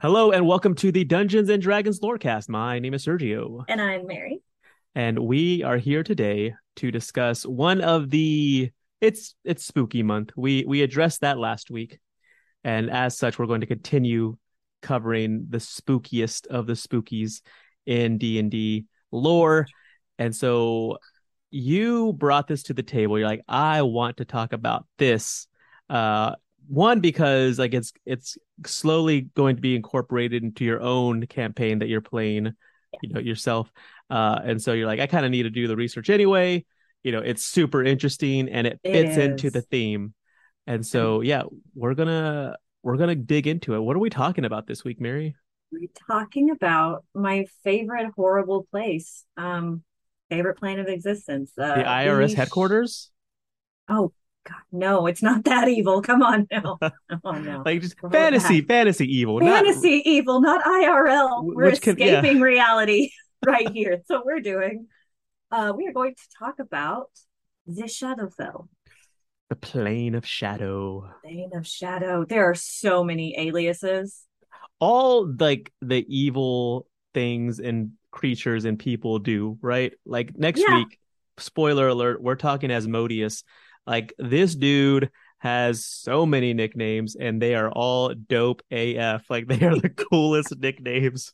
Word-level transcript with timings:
Hello 0.00 0.30
and 0.30 0.46
welcome 0.46 0.74
to 0.76 0.92
the 0.92 1.04
Dungeons 1.04 1.48
and 1.48 1.60
Dragons 1.60 2.00
Lorecast. 2.00 2.48
My 2.48 2.78
name 2.78 2.94
is 2.94 3.04
Sergio, 3.04 3.64
And 3.68 3.80
I'm 3.80 4.06
Mary. 4.06 4.40
and 4.94 5.18
we 5.18 5.62
are 5.64 5.76
here 5.76 6.02
today 6.04 6.54
to 6.76 6.90
discuss 6.90 7.44
one 7.44 7.80
of 7.80 8.10
the 8.10 8.70
it's 9.00 9.34
it's 9.44 9.64
spooky 9.64 10.02
month. 10.02 10.30
We 10.36 10.64
we 10.66 10.82
addressed 10.82 11.22
that 11.22 11.38
last 11.38 11.70
week, 11.70 11.98
and 12.64 12.90
as 12.90 13.16
such, 13.18 13.38
we're 13.38 13.46
going 13.46 13.60
to 13.60 13.66
continue 13.66 14.36
covering 14.82 15.46
the 15.50 15.58
spookiest 15.58 16.46
of 16.46 16.66
the 16.66 16.72
spookies 16.74 17.42
in 17.86 18.18
D 18.18 18.38
and 18.38 18.50
D 18.50 18.86
lore. 19.10 19.66
And 20.18 20.34
so, 20.34 20.98
you 21.50 22.12
brought 22.12 22.48
this 22.48 22.64
to 22.64 22.74
the 22.74 22.82
table. 22.82 23.18
You're 23.18 23.28
like, 23.28 23.42
I 23.48 23.82
want 23.82 24.16
to 24.18 24.24
talk 24.24 24.52
about 24.52 24.86
this. 24.98 25.46
Uh, 25.88 26.34
one 26.68 27.00
because 27.00 27.58
like 27.58 27.74
it's 27.74 27.92
it's 28.04 28.36
slowly 28.66 29.22
going 29.34 29.56
to 29.56 29.62
be 29.62 29.74
incorporated 29.74 30.44
into 30.44 30.64
your 30.64 30.80
own 30.80 31.26
campaign 31.26 31.78
that 31.78 31.88
you're 31.88 32.00
playing 32.00 32.52
you 33.02 33.12
know 33.12 33.20
yourself. 33.20 33.72
Uh 34.10 34.40
and 34.44 34.62
so 34.62 34.72
you're 34.72 34.86
like 34.86 35.00
i 35.00 35.06
kind 35.06 35.24
of 35.26 35.30
need 35.30 35.42
to 35.42 35.50
do 35.50 35.66
the 35.66 35.76
research 35.76 36.10
anyway. 36.10 36.64
You 37.02 37.12
know 37.12 37.20
it's 37.20 37.44
super 37.44 37.82
interesting 37.82 38.48
and 38.48 38.66
it 38.66 38.80
It 38.84 38.92
fits 38.92 39.16
into 39.16 39.50
the 39.50 39.62
theme. 39.62 40.14
And 40.66 40.86
so 40.86 41.22
yeah 41.22 41.44
we're 41.74 41.94
gonna 41.94 42.56
we're 42.82 42.96
gonna 42.96 43.14
dig 43.14 43.46
into 43.46 43.74
it. 43.74 43.80
What 43.80 43.96
are 43.96 44.00
we 44.00 44.10
talking 44.10 44.44
about 44.44 44.66
this 44.66 44.84
week 44.84 45.00
mary? 45.00 45.36
We're 45.72 45.88
talking 46.10 46.50
about 46.50 47.04
my 47.14 47.46
favorite 47.62 48.10
horrible 48.16 48.66
place. 48.70 49.24
Um, 49.36 49.82
favorite 50.30 50.58
plane 50.58 50.78
of 50.78 50.86
existence. 50.86 51.52
Uh, 51.58 51.76
the 51.76 51.82
irs 51.82 52.34
headquarters? 52.34 53.10
Oh 53.88 54.12
God, 54.48 54.60
no, 54.72 55.06
it's 55.06 55.22
not 55.22 55.44
that 55.44 55.68
evil. 55.68 56.00
Come 56.00 56.22
on 56.22 56.46
now. 56.50 56.78
Come 57.10 57.20
on 57.24 57.44
now. 57.44 57.62
like 57.66 57.80
just 57.82 58.00
We're 58.02 58.10
fantasy 58.10 58.62
fantasy 58.62 59.04
evil 59.06 59.40
not- 59.40 59.64
Fantasy 59.64 60.02
evil, 60.06 60.40
not 60.40 60.64
IRL. 60.64 61.44
We're 61.44 61.66
which 61.66 61.82
can- 61.82 61.98
yeah. 61.98 62.18
escaping 62.18 62.40
reality 62.40 63.10
right 63.46 63.68
here. 63.70 63.90
That's 63.96 64.08
what 64.08 64.24
we're 64.24 64.40
doing. 64.40 64.86
Uh, 65.50 65.72
we 65.76 65.86
are 65.86 65.92
going 65.92 66.14
to 66.14 66.22
talk 66.38 66.58
about 66.60 67.10
the 67.66 67.82
Shadowfell. 67.84 68.68
the 69.50 69.56
plane 69.56 70.14
of 70.14 70.26
shadow 70.26 71.10
Plane 71.22 71.50
of 71.54 71.66
Shadow. 71.66 72.24
There 72.24 72.48
are 72.50 72.54
so 72.54 73.04
many 73.04 73.34
aliases. 73.38 74.22
all 74.80 75.26
like 75.38 75.72
the 75.82 76.04
evil 76.08 76.86
things 77.14 77.58
and 77.60 77.92
creatures 78.10 78.64
and 78.64 78.78
people 78.78 79.18
do, 79.18 79.58
right? 79.60 79.92
Like 80.06 80.36
next 80.38 80.60
Yeah. 80.66 80.76
week, 80.78 80.98
spoiler 81.38 81.88
alert, 81.88 82.22
we're 82.22 82.36
talking 82.36 82.70
Asmodeus. 82.70 83.42
Like 83.88 84.12
this 84.18 84.54
dude 84.54 85.10
has 85.38 85.84
so 85.84 86.26
many 86.26 86.52
nicknames 86.52 87.16
and 87.16 87.40
they 87.40 87.54
are 87.54 87.70
all 87.70 88.12
dope 88.12 88.62
AF. 88.70 89.30
Like 89.30 89.46
they 89.46 89.64
are 89.64 89.76
the 89.76 89.88
coolest 90.10 90.56
nicknames. 90.58 91.32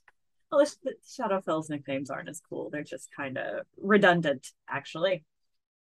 Well, 0.53 0.65
Shadowfell's 1.05 1.69
nicknames 1.69 2.11
aren't 2.11 2.29
as 2.29 2.41
cool. 2.49 2.71
They're 2.71 2.85
just 2.85 3.09
kind 3.17 3.39
of 3.39 3.67
redundant, 3.77 4.53
actually. 4.71 5.25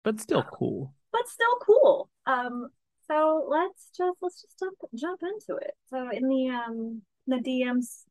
But 0.03 0.19
still 0.19 0.44
cool. 0.44 0.94
but 1.12 1.28
still 1.28 1.56
cool. 1.62 2.09
Um, 2.25 2.69
so 3.07 3.45
let's 3.47 3.89
just 3.95 4.17
let's 4.22 4.41
just 4.41 4.57
jump 4.59 4.78
jump 4.95 5.22
into 5.22 5.62
it. 5.62 5.73
So 5.89 6.09
in 6.09 6.28
the 6.28 6.50
um 6.50 7.01
the 7.28 7.38
DM's 7.38 8.03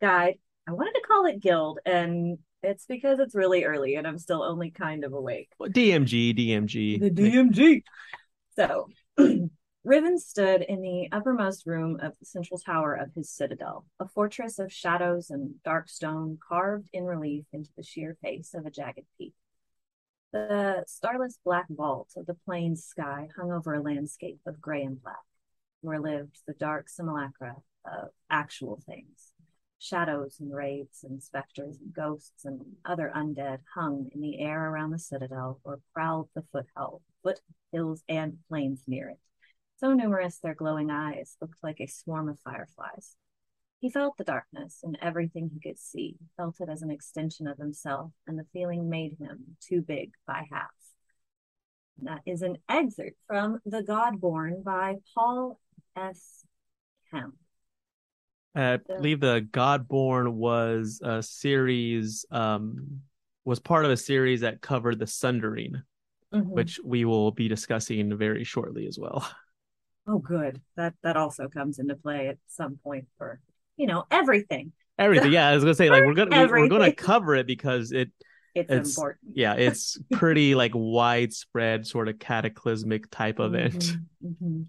guide, 0.00 0.38
I 0.68 0.72
wanted 0.72 0.92
to 0.92 1.02
call 1.06 1.26
it 1.26 1.40
guild, 1.40 1.80
and 1.84 2.38
it's 2.62 2.86
because 2.86 3.18
it's 3.18 3.34
really 3.34 3.64
early 3.64 3.96
and 3.96 4.06
I'm 4.06 4.18
still 4.18 4.42
only 4.42 4.70
kind 4.70 5.04
of 5.04 5.12
awake. 5.12 5.50
DMG, 5.60 6.36
DMG. 6.36 7.00
The 7.00 7.10
DMG. 7.10 7.82
So 8.56 8.88
Riven 9.84 10.18
stood 10.18 10.62
in 10.62 10.80
the 10.80 11.08
uppermost 11.10 11.66
room 11.66 11.98
of 12.00 12.16
the 12.18 12.24
central 12.24 12.60
tower 12.60 12.94
of 12.94 13.12
his 13.14 13.28
citadel, 13.30 13.84
a 13.98 14.06
fortress 14.06 14.60
of 14.60 14.72
shadows 14.72 15.28
and 15.28 15.54
dark 15.64 15.88
stone 15.88 16.38
carved 16.46 16.88
in 16.92 17.04
relief 17.04 17.46
into 17.52 17.70
the 17.76 17.82
sheer 17.82 18.16
face 18.22 18.54
of 18.54 18.64
a 18.64 18.70
jagged 18.70 19.06
peak. 19.18 19.34
The 20.32 20.84
starless 20.86 21.38
black 21.44 21.66
vault 21.68 22.12
of 22.16 22.26
the 22.26 22.36
plane's 22.46 22.84
sky 22.84 23.28
hung 23.36 23.50
over 23.50 23.74
a 23.74 23.82
landscape 23.82 24.40
of 24.46 24.60
gray 24.60 24.84
and 24.84 25.02
black, 25.02 25.16
where 25.80 26.00
lived 26.00 26.38
the 26.46 26.54
dark 26.54 26.88
simulacra 26.88 27.56
of 27.84 28.10
actual 28.30 28.80
things. 28.86 29.31
Shadows 29.82 30.36
and 30.38 30.54
wraiths 30.54 31.02
and 31.02 31.20
specters 31.20 31.76
and 31.78 31.92
ghosts 31.92 32.44
and 32.44 32.60
other 32.84 33.10
undead 33.16 33.58
hung 33.74 34.08
in 34.14 34.20
the 34.20 34.38
air 34.38 34.70
around 34.70 34.92
the 34.92 34.98
citadel 35.00 35.60
or 35.64 35.80
prowled 35.92 36.28
the 36.36 36.44
foothill, 36.52 37.02
foothills 37.24 38.04
and 38.08 38.38
plains 38.48 38.84
near 38.86 39.08
it. 39.08 39.18
So 39.78 39.92
numerous 39.92 40.38
their 40.38 40.54
glowing 40.54 40.92
eyes 40.92 41.36
looked 41.40 41.58
like 41.64 41.80
a 41.80 41.88
swarm 41.88 42.28
of 42.28 42.38
fireflies. 42.38 43.16
He 43.80 43.90
felt 43.90 44.16
the 44.16 44.22
darkness 44.22 44.78
and 44.84 44.96
everything 45.02 45.50
he 45.52 45.58
could 45.58 45.80
see, 45.80 46.14
felt 46.36 46.60
it 46.60 46.68
as 46.68 46.82
an 46.82 46.92
extension 46.92 47.48
of 47.48 47.58
himself, 47.58 48.12
and 48.28 48.38
the 48.38 48.46
feeling 48.52 48.88
made 48.88 49.16
him 49.18 49.56
too 49.60 49.82
big 49.82 50.12
by 50.28 50.46
half. 50.52 50.70
That 52.02 52.20
is 52.24 52.42
an 52.42 52.58
excerpt 52.68 53.18
from 53.26 53.58
The 53.66 53.82
Godborn 53.82 54.62
by 54.62 54.98
Paul 55.12 55.58
S. 55.96 56.44
Kemp. 57.10 57.34
I 58.54 58.76
believe 58.76 59.20
the 59.20 59.46
Godborn 59.50 60.32
was 60.34 61.00
a 61.02 61.22
series, 61.22 62.26
um, 62.30 63.00
was 63.44 63.58
part 63.60 63.84
of 63.84 63.90
a 63.90 63.96
series 63.96 64.42
that 64.42 64.60
covered 64.60 64.98
the 64.98 65.06
Sundering, 65.06 65.82
Mhm. 66.32 66.46
which 66.50 66.78
we 66.84 67.04
will 67.04 67.30
be 67.30 67.48
discussing 67.48 68.16
very 68.16 68.44
shortly 68.44 68.86
as 68.86 68.98
well. 68.98 69.26
Oh, 70.06 70.18
good. 70.18 70.60
That 70.76 70.94
that 71.02 71.16
also 71.16 71.48
comes 71.48 71.78
into 71.78 71.94
play 71.94 72.26
at 72.28 72.38
some 72.48 72.76
point 72.82 73.06
for 73.18 73.40
you 73.76 73.86
know 73.86 74.04
everything. 74.10 74.72
Everything, 74.98 75.32
yeah. 75.32 75.48
I 75.48 75.54
was 75.54 75.62
gonna 75.62 75.74
say 75.74 75.90
like 75.90 76.04
we're 76.04 76.14
gonna 76.14 76.42
we- 76.46 76.62
we're 76.62 76.68
gonna 76.68 76.92
cover 76.92 77.36
it 77.36 77.46
because 77.46 77.92
it, 77.92 78.10
It's, 78.54 78.70
It's- 78.70 78.88
important. 78.96 79.20
yeah, 79.34 79.54
it's 79.54 79.98
pretty 80.12 80.54
like 80.54 80.72
widespread 80.74 81.86
sort 81.86 82.08
of 82.08 82.18
cataclysmic 82.18 83.10
type 83.10 83.40
event. 83.40 83.96
Mhm, 84.22 84.36
mhm. 84.42 84.66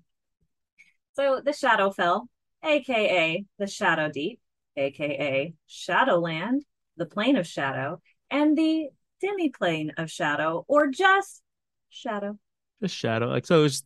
So 1.15 1.41
the 1.43 1.51
Shadowfell, 1.51 2.27
aka 2.63 3.45
the 3.59 3.67
Shadow 3.67 4.09
Deep, 4.09 4.39
aka 4.77 5.53
Shadowland, 5.67 6.63
the 6.97 7.05
Plane 7.05 7.35
of 7.35 7.47
Shadow, 7.47 8.01
and 8.29 8.57
the 8.57 8.89
Demi-Plane 9.21 9.93
of 9.97 10.11
Shadow, 10.11 10.65
or 10.67 10.87
just 10.87 11.41
Shadow. 11.89 12.37
Just 12.81 12.95
shadow. 12.95 13.27
Like 13.27 13.45
so 13.45 13.63
it's 13.63 13.83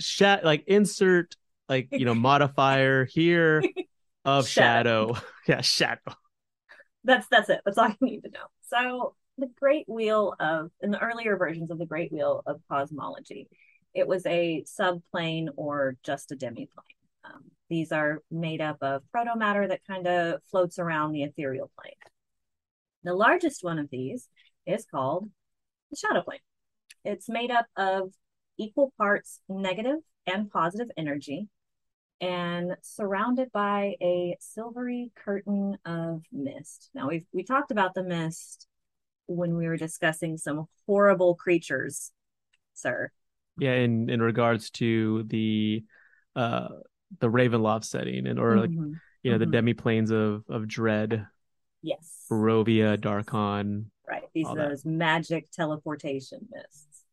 Shadow. 0.00 0.44
like 0.44 0.64
insert 0.66 1.36
like 1.68 1.88
you 1.92 2.04
know 2.04 2.14
modifier 2.16 3.04
here 3.04 3.62
of 4.24 4.48
Shadow. 4.48 5.14
shadow. 5.14 5.26
yeah, 5.48 5.60
shadow. 5.60 6.00
That's 7.04 7.26
that's 7.28 7.48
it. 7.48 7.60
That's 7.64 7.78
all 7.78 7.88
you 7.88 7.96
need 8.00 8.24
to 8.24 8.30
know. 8.30 8.46
So 8.68 9.14
the 9.38 9.48
Great 9.60 9.88
Wheel 9.88 10.34
of 10.40 10.70
in 10.80 10.90
the 10.90 11.00
earlier 11.00 11.36
versions 11.36 11.70
of 11.70 11.78
the 11.78 11.86
Great 11.86 12.10
Wheel 12.12 12.42
of 12.46 12.60
Cosmology, 12.68 13.48
it 13.92 14.08
was 14.08 14.24
a 14.26 14.64
subplane 14.66 15.50
or 15.56 15.96
just 16.02 16.32
a 16.32 16.36
demiplane. 16.36 16.93
Um, 17.24 17.44
these 17.70 17.92
are 17.92 18.20
made 18.30 18.60
up 18.60 18.78
of 18.82 19.02
protomatter 19.14 19.68
that 19.68 19.80
kind 19.86 20.06
of 20.06 20.42
floats 20.50 20.78
around 20.78 21.12
the 21.12 21.22
ethereal 21.22 21.70
plane. 21.80 21.94
The 23.02 23.14
largest 23.14 23.64
one 23.64 23.78
of 23.78 23.90
these 23.90 24.28
is 24.66 24.86
called 24.90 25.30
the 25.90 25.96
shadow 25.96 26.22
plane. 26.22 26.38
It's 27.04 27.28
made 27.28 27.50
up 27.50 27.66
of 27.76 28.12
equal 28.58 28.92
parts 28.96 29.40
negative 29.48 29.98
and 30.26 30.50
positive 30.50 30.90
energy 30.96 31.48
and 32.20 32.76
surrounded 32.82 33.50
by 33.52 33.96
a 34.00 34.36
silvery 34.40 35.10
curtain 35.14 35.76
of 35.84 36.22
mist. 36.32 36.90
Now 36.94 37.08
we've 37.08 37.26
we 37.32 37.42
talked 37.42 37.70
about 37.70 37.94
the 37.94 38.02
mist 38.04 38.66
when 39.26 39.56
we 39.56 39.66
were 39.66 39.76
discussing 39.76 40.36
some 40.36 40.66
horrible 40.86 41.34
creatures, 41.34 42.12
sir. 42.72 43.10
Yeah, 43.58 43.74
in 43.74 44.08
in 44.08 44.22
regards 44.22 44.70
to 44.70 45.24
the 45.24 45.84
uh 46.36 46.68
the 47.20 47.30
Ravenloft 47.30 47.84
setting 47.84 48.26
and 48.26 48.38
or 48.38 48.56
like 48.58 48.70
Mhm. 48.70 49.00
you 49.22 49.30
know 49.32 49.38
Mhm. 49.38 49.50
the 49.50 49.58
demiplanes 49.74 50.10
of 50.10 50.44
of 50.48 50.66
dread, 50.68 51.26
Yes. 51.82 52.26
Barovia, 52.30 52.96
Darkon. 52.98 53.86
Right. 54.08 54.28
These 54.34 54.46
are 54.46 54.56
that. 54.56 54.68
those 54.70 54.84
magic 54.84 55.50
teleportation 55.50 56.48
mists. 56.50 57.04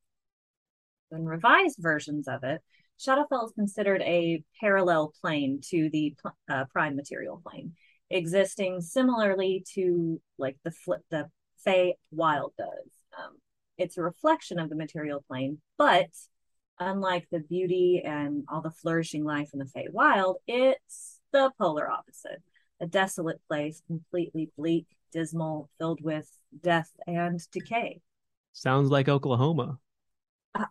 In 1.12 1.26
revised 1.26 1.78
versions 1.80 2.28
of 2.28 2.44
it, 2.44 2.62
Shadowfell 3.00 3.46
is 3.46 3.52
considered 3.54 4.02
a 4.02 4.44
parallel 4.60 5.14
plane 5.22 5.60
to 5.66 5.90
the 5.90 6.16
uh, 6.48 6.66
prime 6.66 6.96
material 6.96 7.42
plane, 7.46 7.76
existing 8.10 8.82
similarly 8.82 9.66
to 9.74 10.22
like 10.38 10.58
the 10.64 10.72
flip 10.72 11.02
the 11.10 11.30
Fey 11.58 11.98
Wild 12.12 12.54
does. 12.58 12.90
Um, 13.18 13.38
it's 13.78 13.98
a 13.98 14.02
reflection 14.04 14.58
of 14.60 14.70
the 14.70 14.76
material 14.76 15.22
plane, 15.28 15.62
but 15.78 16.10
unlike 16.82 17.28
the 17.32 17.40
beauty 17.40 18.02
and 18.04 18.44
all 18.50 18.62
the 18.62 18.72
flourishing 18.72 19.24
life 19.24 19.52
in 19.54 19.60
the 19.60 19.66
Fey 19.66 19.88
Wild, 19.92 20.38
it's 20.48 21.20
the 21.32 21.52
polar 21.60 21.90
opposite. 21.90 22.42
A 22.82 22.88
desolate 22.88 23.40
place, 23.48 23.82
completely 23.86 24.52
bleak, 24.58 24.88
dismal, 25.14 25.70
filled 25.78 26.02
with 26.04 26.28
death 26.62 26.90
and 27.06 27.40
decay. 27.52 28.02
Sounds 28.54 28.90
like 28.90 29.08
Oklahoma. 29.08 29.78
Uh, 30.56 30.66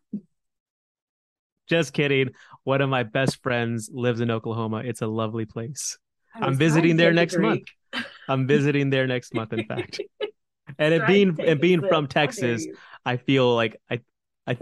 Just 1.68 1.92
kidding. 1.92 2.30
One 2.64 2.80
of 2.80 2.90
my 2.90 3.04
best 3.04 3.40
friends 3.42 3.88
lives 3.92 4.20
in 4.20 4.30
Oklahoma. 4.30 4.78
It's 4.84 5.02
a 5.02 5.06
lovely 5.06 5.46
place. 5.46 5.96
I'm 6.34 6.56
visiting 6.56 6.96
there 6.96 7.12
next 7.12 7.38
month. 7.38 7.62
I'm 8.28 8.46
visiting 8.46 8.90
there 8.90 9.06
next 9.06 9.32
month, 9.34 9.52
in 9.52 9.64
fact. 9.64 10.00
And 10.78 10.94
it 10.94 11.04
being 11.06 11.36
and 11.44 11.60
being 11.60 11.80
from 11.80 12.06
Texas. 12.06 12.66
I 13.04 13.16
feel 13.16 13.54
like 13.54 13.80
I 13.90 14.00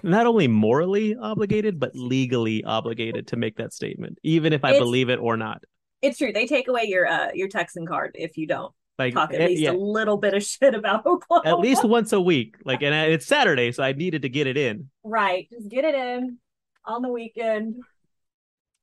not 0.03 0.27
only 0.27 0.49
morally 0.49 1.15
obligated, 1.17 1.79
but 1.81 1.93
legally 1.95 2.65
obligated 2.65 3.27
to 3.29 3.37
make 3.37 3.57
that 3.57 3.73
statement, 3.73 4.19
even 4.23 4.53
if 4.53 4.65
I 4.65 4.71
It's- 4.71 4.83
believe 4.83 5.09
it 5.11 5.19
or 5.19 5.37
not. 5.37 5.63
It's 6.03 6.19
true. 6.19 6.33
They 6.33 6.47
take 6.47 6.69
away 6.69 6.85
your 6.85 7.07
uh 7.07 7.31
your 7.35 7.49
Texan 7.49 7.85
card 7.87 8.13
if 8.15 8.37
you 8.37 8.47
don't 8.47 8.73
Like 9.01 9.15
talk 9.15 9.33
at 9.35 9.41
eh, 9.41 9.47
least 9.49 9.63
yeah, 9.63 9.73
a 9.73 9.73
little 9.73 10.17
bit 10.17 10.33
of 10.35 10.45
shit 10.45 10.75
about 10.75 11.05
Oklahoma. 11.07 11.49
at 11.49 11.59
least 11.59 11.85
once 11.85 12.13
a 12.13 12.21
week. 12.21 12.55
Like, 12.65 12.83
and 12.83 12.95
it's 13.13 13.27
Saturday, 13.27 13.73
so 13.73 13.83
I 13.83 13.93
needed 13.93 14.23
to 14.23 14.29
get 14.29 14.47
it 14.47 14.57
in. 14.57 14.91
right. 15.03 15.49
Just 15.51 15.69
get 15.69 15.85
it 15.85 15.95
in 15.97 16.39
on 16.85 17.03
the 17.03 17.09
weekend 17.09 17.77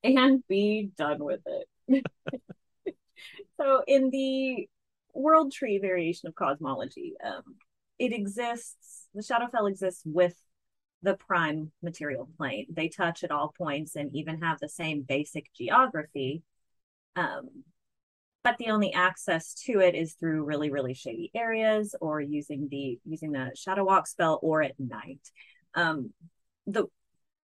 and 0.04 0.44
be 0.48 0.92
done 0.98 1.24
with 1.24 1.40
it. 1.88 2.06
so 3.60 3.82
in 3.88 4.10
the 4.10 4.68
world 5.14 5.52
tree 5.54 5.78
variation 5.80 6.28
of 6.28 6.36
cosmology, 6.36 7.14
um, 7.24 7.44
it 7.98 8.12
exists, 8.12 9.08
the 9.14 9.22
Shadowfell 9.22 9.70
exists 9.70 10.04
with 10.06 10.36
the 11.02 11.16
prime 11.16 11.72
material 11.82 12.30
plane. 12.38 12.68
They 12.70 12.90
touch 12.90 13.24
at 13.24 13.32
all 13.32 13.54
points 13.58 13.96
and 13.96 14.16
even 14.16 14.42
have 14.42 14.60
the 14.60 14.70
same 14.70 15.04
basic 15.04 15.54
geography. 15.54 16.42
Um, 17.16 17.64
but 18.44 18.58
the 18.60 18.70
only 18.70 18.94
access 18.94 19.56
to 19.66 19.80
it 19.80 19.96
is 19.96 20.14
through 20.14 20.44
really, 20.44 20.70
really 20.70 20.94
shady 20.94 21.32
areas 21.34 21.96
or 22.00 22.22
using 22.22 22.68
the 22.70 23.00
using 23.04 23.32
the 23.32 23.52
shadow 23.56 23.84
walk 23.84 24.08
spell 24.08 24.40
or 24.44 24.62
at 24.62 24.80
night. 24.80 25.22
Um, 25.74 26.12
the 26.68 26.86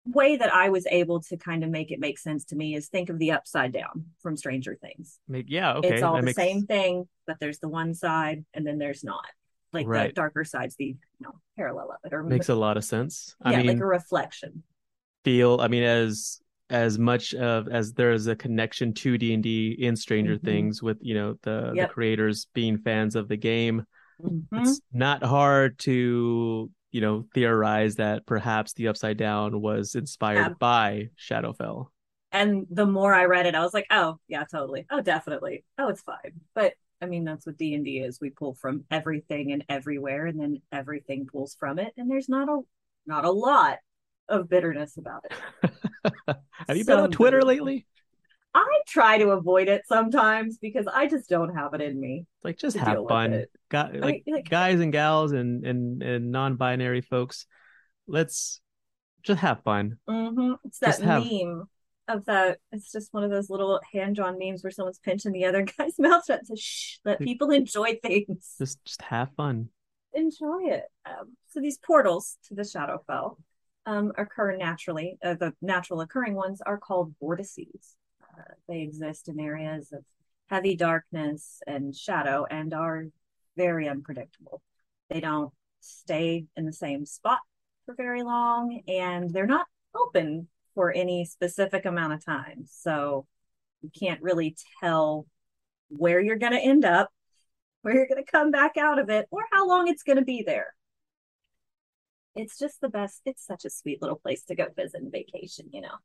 way 0.06 0.36
that 0.36 0.54
I 0.54 0.70
was 0.70 0.86
able 0.90 1.22
to 1.22 1.38
kind 1.38 1.64
of 1.64 1.70
make 1.70 1.92
it 1.92 2.00
make 2.00 2.20
sense 2.20 2.46
to 2.46 2.56
me 2.56 2.76
is 2.76 2.88
think 2.88 3.10
of 3.10 3.20
the 3.20 3.32
upside 3.32 3.72
down 3.74 4.06
from 4.22 4.38
Stranger 4.38 4.78
Things. 4.80 5.20
Yeah, 5.28 5.76
okay, 5.76 5.90
it's 5.90 6.04
all 6.04 6.16
that 6.16 6.22
the 6.22 6.26
makes 6.28 6.36
same 6.36 6.66
thing, 6.66 7.08
but 7.28 7.38
there's 7.40 7.60
the 7.60 7.70
one 7.70 7.94
side 7.94 8.46
and 8.54 8.66
then 8.66 8.78
there's 8.78 9.04
not. 9.04 9.26
Like 9.74 9.88
the 9.88 10.12
darker 10.14 10.44
side's 10.44 10.76
the 10.76 10.86
you 10.86 10.98
know 11.22 11.34
parallel 11.58 11.92
of 11.92 11.98
it 12.04 12.14
or 12.14 12.24
makes 12.24 12.50
a 12.50 12.56
lot 12.56 12.78
of 12.78 12.84
sense. 12.84 13.36
yeah, 13.46 13.58
mean, 13.58 13.68
like 13.68 13.80
a 13.80 13.86
reflection. 13.86 14.64
feel 15.24 15.60
i 15.62 15.68
mean 15.68 15.84
as 15.84 16.42
as 16.70 16.98
much 16.98 17.34
of 17.36 17.68
as 17.68 17.94
there 17.94 18.12
is 18.12 18.28
a 18.28 18.36
connection 18.36 18.94
to 18.94 19.18
d&d 19.18 19.76
in 19.80 19.96
stranger 19.96 20.38
Mhm. 20.38 20.44
things 20.44 20.82
with 20.82 20.98
you 21.02 21.14
know 21.14 21.36
the 21.44 21.74
Yep. 21.76 21.90
the 21.90 21.94
creators 21.94 22.48
being 22.54 22.78
fans 22.78 23.16
of 23.16 23.28
the 23.28 23.38
game 23.38 23.86
Mhm. 24.22 24.46
it's 24.54 24.82
not 24.92 25.24
hard 25.24 25.78
to 25.80 26.72
you 26.92 27.02
know 27.02 27.26
theorize 27.34 27.96
that 27.96 28.26
perhaps 28.26 28.74
the 28.74 28.88
upside 28.88 29.18
down 29.18 29.62
was 29.62 29.96
inspired 29.96 30.52
Ab- 30.54 30.60
by 30.60 31.10
shadowfell 31.18 31.88
And 32.34 32.66
the 32.70 32.86
more 32.86 33.14
I 33.14 33.26
read 33.26 33.46
it, 33.46 33.56
I 33.56 33.60
was 33.62 33.74
like, 33.74 33.88
oh 33.92 34.18
yeah, 34.30 34.46
totally. 34.46 34.86
Oh, 34.90 35.02
definitely. 35.02 35.66
Oh, 35.78 35.90
it's 35.90 36.02
fine. 36.02 36.40
But 36.56 36.74
I 37.02 37.06
mean, 37.08 37.24
that's 37.24 37.46
what 37.46 37.58
D 37.58 37.74
and 37.74 37.84
D 37.84 38.00
is. 38.00 38.20
We 38.22 38.30
pull 38.30 38.54
from 38.54 38.86
everything 38.92 39.52
and 39.52 39.64
everywhere, 39.70 40.28
and 40.28 40.40
then 40.40 40.62
everything 40.72 41.26
pulls 41.26 41.56
from 41.56 41.80
it. 41.80 41.94
And 41.98 42.10
there's 42.10 42.30
not 42.30 42.48
a 42.48 42.60
not 43.08 43.26
a 43.26 43.32
lot 43.32 43.80
of 44.30 44.48
bitterness 44.50 44.98
about 44.98 45.26
it. 45.26 45.74
have 46.68 46.78
you 46.78 46.86
been 46.86 47.00
on 47.00 47.12
twitter 47.12 47.42
lately 47.42 47.86
I 48.54 48.82
try 48.88 49.18
to 49.18 49.30
avoid 49.30 49.68
it 49.68 49.84
sometimes 49.88 50.58
because 50.58 50.86
I 50.88 51.08
just 51.08 51.30
don't 51.30 51.56
have 51.56 51.74
it 51.74 51.82
in 51.82 52.00
me. 52.00 52.26
like 52.44 52.58
just 52.58 52.78
have 52.78 52.98
fun 53.08 53.34
it. 53.34 53.52
Gu- 53.70 54.00
like, 54.00 54.24
like- 54.28 54.50
guys 54.50 54.80
and 54.80 54.92
gals 54.92 55.32
and 55.32 55.66
and 55.66 56.02
and 56.04 56.32
non-binary 56.32 57.02
folks 57.02 57.46
let's 58.08 58.62
just 59.24 59.40
have 59.42 59.64
fun 59.64 59.98
hmm 60.08 60.54
It's 60.66 60.80
that 60.80 60.88
Just 60.88 61.02
have- 61.02 61.24
meme 61.24 61.64
of 62.08 62.26
that. 62.26 62.60
It's 62.72 62.92
just 62.92 63.14
one 63.14 63.24
of 63.24 63.30
those 63.30 63.50
little 63.50 63.80
hand 63.94 64.16
drawn 64.16 64.38
memes 64.40 64.64
where 64.64 64.72
someone's 64.72 65.00
pinching 65.00 65.32
the 65.32 65.46
other 65.46 65.66
guy's 65.78 65.98
mouth 66.00 66.24
shut. 66.26 66.46
So 66.46 66.56
shh, 66.56 66.98
let 67.06 67.20
people 67.20 67.52
enjoy 67.52 68.00
things. 68.02 68.56
just 68.58 68.84
just 68.86 69.02
have 69.02 69.30
fun 69.36 69.70
enjoy 70.14 70.66
it. 70.66 70.84
Um, 71.06 71.36
so 71.50 71.60
these 71.60 71.78
portals 71.78 72.38
to 72.48 72.56
the 72.56 72.64
Shadowfell 72.64 73.38
um, 73.86 74.12
occur 74.18 74.56
naturally. 74.56 75.18
Uh, 75.24 75.36
the 75.36 75.54
natural 75.62 76.02
occurring 76.02 76.36
ones 76.36 76.62
are 76.62 76.78
called 76.78 77.14
vortices. 77.20 77.96
Uh, 78.22 78.54
they 78.68 78.82
exist 78.82 79.28
in 79.28 79.40
areas 79.40 79.92
of 79.92 80.04
heavy 80.50 80.76
darkness 80.76 81.62
and 81.66 81.96
shadow 81.96 82.46
and 82.50 82.74
are 82.74 83.06
very 83.58 83.88
unpredictable. 83.88 84.62
They 85.10 85.20
don't 85.20 85.52
stay 85.80 86.46
in 86.56 86.66
the 86.66 86.74
same 86.74 87.06
spot 87.06 87.40
for 87.86 87.96
very 87.96 88.24
long 88.24 88.82
and 88.88 89.32
they're 89.32 89.48
not 89.48 89.66
open 89.96 90.48
for 90.76 90.92
any 90.92 91.26
specific 91.26 91.86
amount 91.86 92.14
of 92.14 92.24
time. 92.24 92.66
So 92.68 93.26
you 93.82 93.90
can't 93.98 94.22
really 94.22 94.56
tell 94.82 95.26
where 95.90 96.22
you're 96.22 96.38
going 96.38 96.54
to 96.54 96.60
end 96.60 96.86
up 96.86 97.10
where 97.82 97.96
you're 97.96 98.08
going 98.08 98.24
to 98.24 98.32
come 98.32 98.52
back 98.52 98.78
out 98.78 99.00
of 99.00 99.10
it 99.10 99.28
or 99.32 99.44
how 99.52 99.68
long 99.68 99.88
it's 99.88 100.04
going 100.04 100.18
to 100.18 100.26
be 100.26 100.44
there. 100.46 100.74
It's 102.36 102.58
just 102.58 102.80
the 102.80 102.90
best. 102.90 103.22
It's 103.26 103.46
such 103.46 103.66
a 103.66 103.70
sweet 103.70 104.02
little 104.02 104.16
place 104.16 104.44
to 104.44 104.56
go 104.56 104.68
visit 104.76 105.02
and 105.02 105.12
vacation, 105.12 105.68
you 105.72 105.82
know. 105.82 105.96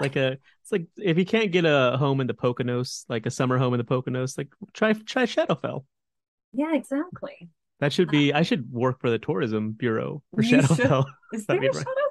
like 0.00 0.16
a 0.16 0.38
it's 0.62 0.72
like 0.72 0.86
if 0.96 1.18
you 1.18 1.24
can't 1.24 1.52
get 1.52 1.64
a 1.64 1.96
home 1.98 2.20
in 2.20 2.26
the 2.26 2.34
Poconos, 2.34 3.04
like 3.08 3.26
a 3.26 3.30
summer 3.30 3.58
home 3.58 3.74
in 3.74 3.78
the 3.78 3.84
Poconos, 3.84 4.36
like 4.36 4.48
try 4.72 4.94
try 4.94 5.24
Shadowfell. 5.24 5.84
Yeah, 6.52 6.74
exactly. 6.74 7.50
That 7.78 7.92
should 7.92 8.10
be 8.10 8.32
uh, 8.32 8.38
I 8.38 8.42
should 8.42 8.72
work 8.72 9.00
for 9.00 9.10
the 9.10 9.18
tourism 9.18 9.72
bureau 9.72 10.22
for 10.34 10.42
You 10.42 10.48
should. 10.48 10.60
Shadowfell. 10.64 11.04
Is 11.34 11.46
there 11.46 11.58
a 11.58 11.60
right. 11.60 11.70
Shadowfell 11.70 11.74
Tourism 11.74 11.84
Bureau? 11.84 12.05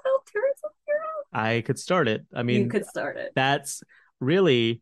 I 1.35 1.61
could 1.61 1.77
start 1.77 2.07
it. 2.07 2.25
I 2.33 2.43
mean 2.43 2.63
you 2.63 2.69
could 2.69 2.85
start 2.85 3.17
it. 3.17 3.31
that's 3.35 3.83
really 4.19 4.81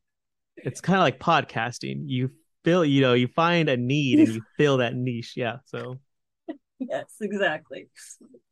it's 0.56 0.82
kind 0.82 0.98
of 0.98 1.02
like 1.02 1.20
podcasting. 1.20 2.04
You 2.06 2.32
fill 2.64 2.86
you 2.86 3.02
know, 3.02 3.14
you 3.14 3.28
find 3.28 3.70
a 3.70 3.78
need 3.78 4.20
and 4.20 4.36
you 4.36 4.42
fill 4.58 4.78
that 4.78 4.96
niche. 4.96 5.34
Yeah. 5.36 5.58
So 5.66 6.00
Yes, 6.80 7.16
exactly. 7.22 7.88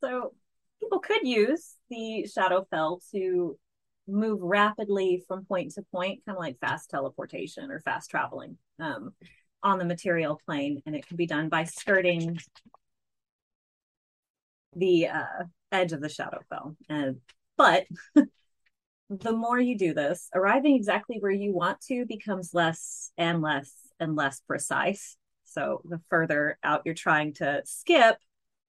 So 0.04 0.34
people 0.80 1.00
could 1.00 1.28
use 1.28 1.76
the 1.90 2.28
Shadowfell 2.36 3.02
to 3.12 3.58
move 4.08 4.40
rapidly 4.42 5.24
from 5.28 5.46
point 5.46 5.74
to 5.74 5.84
point, 5.92 6.22
kind 6.26 6.38
of 6.38 6.42
like 6.42 6.60
fast 6.60 6.90
teleportation 6.90 7.72
or 7.72 7.80
fast 7.80 8.10
traveling 8.10 8.58
um, 8.80 9.14
on 9.64 9.80
the 9.80 9.86
material 9.86 10.40
plane. 10.46 10.82
And 10.86 10.96
it 10.96 11.08
can 11.08 11.18
be 11.18 11.28
done 11.28 11.50
by 11.50 11.66
skirting 11.66 12.40
the 14.76 15.08
uh, 15.08 15.44
edge 15.72 15.94
of 15.94 16.02
the 16.02 16.08
Shadowfell. 16.08 16.76
And 16.90 17.18
but 17.62 17.86
the 19.10 19.32
more 19.32 19.60
you 19.60 19.78
do 19.78 19.94
this, 19.94 20.30
arriving 20.34 20.76
exactly 20.76 21.18
where 21.20 21.32
you 21.32 21.54
want 21.54 21.80
to 21.82 22.06
becomes 22.06 22.54
less 22.54 23.12
and 23.18 23.42
less 23.42 23.72
and 24.00 24.16
less 24.16 24.42
precise. 24.48 25.16
So 25.44 25.82
the 25.86 26.02
further 26.10 26.58
out 26.64 26.82
you're 26.86 26.96
trying 26.96 27.34
to 27.36 27.62
skip, 27.66 28.18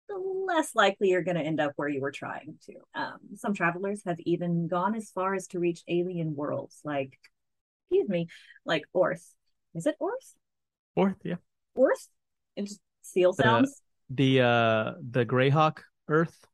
the 0.09 0.17
less 0.17 0.75
likely 0.75 1.09
you're 1.09 1.23
going 1.23 1.37
to 1.37 1.43
end 1.43 1.61
up 1.61 1.73
where 1.77 1.89
you 1.89 2.01
were 2.01 2.11
trying 2.11 2.57
to. 2.67 2.75
Um, 2.95 3.19
some 3.37 3.55
travelers 3.55 4.03
have 4.05 4.21
even 4.21 4.69
gone 4.69 4.95
as 4.95 5.11
far 5.11 5.35
as 5.35 5.47
to 5.49 5.59
reach 5.59 5.83
alien 5.89 6.35
worlds, 6.35 6.81
like, 6.85 7.19
excuse 7.85 8.09
me, 8.09 8.27
like 8.67 8.83
Oerth. 8.95 9.27
Is 9.75 9.87
it 9.87 9.97
Oerth? 10.03 10.35
Oerth, 10.99 11.17
yeah. 11.25 11.37
Oerth? 11.79 12.09
It 12.57 12.65
just 12.65 12.81
seal 13.01 13.33
sounds. 13.33 13.81
The 14.11 14.43
uh 14.43 14.93
the 15.01 15.25
Greyhawk 15.25 15.79
Earth. 16.09 16.47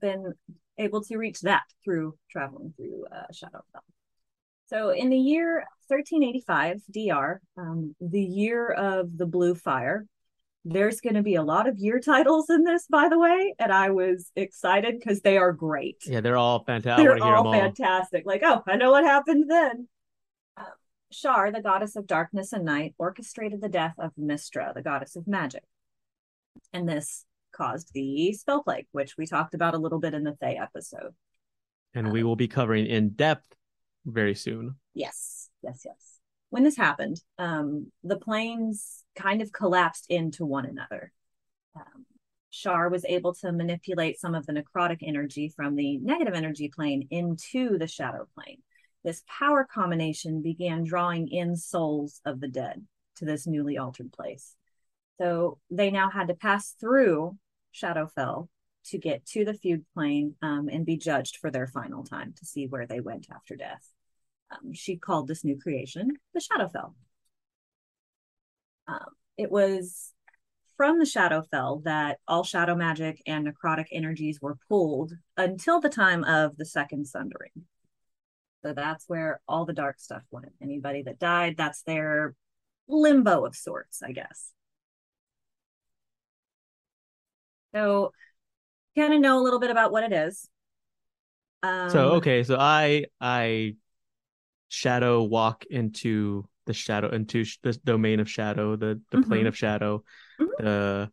Been 0.00 0.32
able 0.78 1.02
to 1.04 1.16
reach 1.16 1.40
that 1.42 1.62
through 1.84 2.16
traveling 2.30 2.72
through 2.76 3.06
uh, 3.12 3.26
Shadowfell. 3.32 3.82
So 4.66 4.90
in 4.90 5.10
the 5.10 5.18
year 5.18 5.66
1385 5.88 6.80
DR, 6.92 7.40
um, 7.56 7.94
the 8.00 8.22
year 8.22 8.70
of 8.70 9.18
the 9.18 9.26
blue 9.26 9.54
fire, 9.54 10.06
there's 10.64 11.00
going 11.00 11.14
to 11.14 11.22
be 11.22 11.34
a 11.34 11.42
lot 11.42 11.68
of 11.68 11.78
year 11.78 12.00
titles 12.00 12.50
in 12.50 12.64
this, 12.64 12.86
by 12.86 13.08
the 13.08 13.18
way, 13.18 13.54
and 13.58 13.72
I 13.72 13.90
was 13.90 14.30
excited 14.36 14.98
because 14.98 15.22
they 15.22 15.38
are 15.38 15.52
great. 15.52 16.02
Yeah, 16.06 16.20
they're 16.20 16.36
all 16.36 16.62
fantastic. 16.64 17.04
They're 17.04 17.22
all 17.22 17.52
fantastic. 17.52 18.24
Like, 18.26 18.42
oh, 18.44 18.62
I 18.66 18.76
know 18.76 18.90
what 18.90 19.04
happened 19.04 19.50
then. 19.50 19.88
Um, 20.56 20.66
Shar, 21.10 21.50
the 21.50 21.62
goddess 21.62 21.96
of 21.96 22.06
darkness 22.06 22.52
and 22.52 22.64
night, 22.64 22.94
orchestrated 22.98 23.60
the 23.60 23.68
death 23.68 23.94
of 23.98 24.12
Mystra, 24.20 24.74
the 24.74 24.82
goddess 24.82 25.16
of 25.16 25.26
magic. 25.26 25.64
And 26.72 26.88
this 26.88 27.24
caused 27.60 27.92
the 27.92 28.32
spell 28.32 28.62
plague, 28.62 28.86
which 28.92 29.16
we 29.18 29.26
talked 29.26 29.54
about 29.54 29.74
a 29.74 29.78
little 29.78 30.00
bit 30.00 30.14
in 30.14 30.24
the 30.24 30.36
Thay 30.40 30.56
episode. 30.56 31.14
And 31.94 32.06
um, 32.06 32.12
we 32.12 32.22
will 32.22 32.36
be 32.36 32.48
covering 32.48 32.86
in 32.86 33.10
depth 33.10 33.54
very 34.06 34.34
soon. 34.34 34.76
Yes, 34.94 35.50
yes, 35.62 35.82
yes. 35.84 36.18
When 36.48 36.64
this 36.64 36.76
happened, 36.76 37.20
um, 37.38 37.92
the 38.02 38.18
planes 38.18 39.04
kind 39.14 39.42
of 39.42 39.52
collapsed 39.52 40.06
into 40.08 40.46
one 40.46 40.66
another. 40.66 41.12
Um, 41.76 42.06
Shar 42.50 42.88
was 42.88 43.04
able 43.04 43.34
to 43.34 43.52
manipulate 43.52 44.18
some 44.18 44.34
of 44.34 44.46
the 44.46 44.52
necrotic 44.52 44.98
energy 45.02 45.52
from 45.54 45.76
the 45.76 45.98
negative 45.98 46.34
energy 46.34 46.70
plane 46.74 47.06
into 47.10 47.78
the 47.78 47.86
shadow 47.86 48.26
plane. 48.34 48.62
This 49.04 49.22
power 49.26 49.66
combination 49.72 50.42
began 50.42 50.84
drawing 50.84 51.28
in 51.28 51.56
souls 51.56 52.20
of 52.24 52.40
the 52.40 52.48
dead 52.48 52.86
to 53.16 53.24
this 53.24 53.46
newly 53.46 53.78
altered 53.78 54.12
place. 54.12 54.56
So 55.20 55.58
they 55.70 55.90
now 55.90 56.10
had 56.10 56.28
to 56.28 56.34
pass 56.34 56.74
through 56.80 57.36
Shadowfell 57.74 58.48
to 58.86 58.98
get 58.98 59.26
to 59.26 59.44
the 59.44 59.54
fugue 59.54 59.84
plane 59.94 60.34
um, 60.42 60.68
and 60.70 60.86
be 60.86 60.96
judged 60.96 61.36
for 61.36 61.50
their 61.50 61.66
final 61.66 62.04
time 62.04 62.34
to 62.38 62.46
see 62.46 62.66
where 62.66 62.86
they 62.86 63.00
went 63.00 63.26
after 63.32 63.56
death. 63.56 63.86
Um, 64.50 64.72
she 64.72 64.96
called 64.96 65.28
this 65.28 65.44
new 65.44 65.58
creation 65.58 66.16
the 66.34 66.40
Shadowfell. 66.40 66.94
Um, 68.88 69.06
it 69.36 69.50
was 69.50 70.12
from 70.76 70.98
the 70.98 71.04
Shadowfell 71.04 71.84
that 71.84 72.18
all 72.26 72.42
shadow 72.42 72.74
magic 72.74 73.22
and 73.26 73.46
necrotic 73.46 73.86
energies 73.92 74.40
were 74.40 74.56
pulled 74.68 75.12
until 75.36 75.80
the 75.80 75.90
time 75.90 76.24
of 76.24 76.56
the 76.56 76.64
Second 76.64 77.06
Sundering. 77.06 77.66
So 78.62 78.72
that's 78.72 79.04
where 79.06 79.40
all 79.46 79.64
the 79.64 79.72
dark 79.72 80.00
stuff 80.00 80.22
went. 80.30 80.52
Anybody 80.60 81.02
that 81.02 81.18
died, 81.18 81.56
that's 81.56 81.82
their 81.82 82.34
limbo 82.88 83.44
of 83.44 83.54
sorts, 83.54 84.02
I 84.02 84.12
guess. 84.12 84.52
So, 87.74 88.12
kind 88.96 89.14
of 89.14 89.20
know 89.20 89.38
a 89.38 89.42
little 89.42 89.60
bit 89.60 89.70
about 89.70 89.92
what 89.92 90.04
it 90.04 90.12
is. 90.12 90.48
Um, 91.62 91.90
so 91.90 92.08
okay, 92.12 92.42
so 92.42 92.56
I 92.58 93.06
I 93.20 93.74
shadow 94.68 95.22
walk 95.22 95.64
into 95.68 96.48
the 96.66 96.72
shadow 96.72 97.10
into 97.10 97.44
the 97.62 97.78
domain 97.84 98.20
of 98.20 98.30
shadow, 98.30 98.76
the 98.76 99.00
the 99.10 99.18
mm-hmm. 99.18 99.28
plane 99.28 99.46
of 99.46 99.56
shadow, 99.56 100.04
mm-hmm. 100.40 100.64
the 100.64 101.10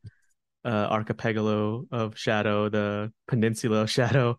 uh, 0.63 0.87
archipelago 0.89 1.85
of 1.91 2.17
shadow, 2.17 2.69
the 2.69 3.11
peninsula 3.27 3.81
of 3.81 3.89
shadow. 3.91 4.37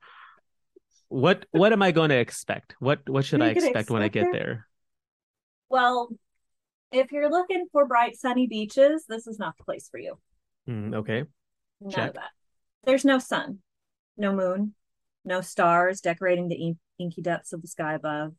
What 1.08 1.46
what 1.50 1.72
am 1.72 1.82
I 1.82 1.90
going 1.92 2.10
to 2.10 2.18
expect? 2.18 2.74
What 2.80 3.08
what 3.08 3.24
should 3.24 3.42
I 3.42 3.48
expect, 3.48 3.70
expect 3.70 3.90
when 3.90 4.02
I 4.02 4.08
get 4.08 4.32
there? 4.32 4.66
Well, 5.68 6.10
if 6.92 7.12
you're 7.12 7.30
looking 7.30 7.66
for 7.72 7.86
bright 7.86 8.16
sunny 8.16 8.46
beaches, 8.46 9.04
this 9.08 9.26
is 9.26 9.38
not 9.38 9.56
the 9.58 9.64
place 9.64 9.88
for 9.90 9.98
you. 9.98 10.18
Mm, 10.68 10.94
okay. 10.96 11.24
None 11.80 11.90
Check. 11.90 12.08
of 12.08 12.14
that. 12.14 12.30
There's 12.84 13.04
no 13.04 13.18
sun, 13.18 13.58
no 14.16 14.34
moon, 14.34 14.74
no 15.24 15.40
stars 15.40 16.00
decorating 16.00 16.48
the 16.48 16.54
in- 16.54 16.78
inky 16.98 17.22
depths 17.22 17.52
of 17.52 17.62
the 17.62 17.68
sky 17.68 17.94
above. 17.94 18.34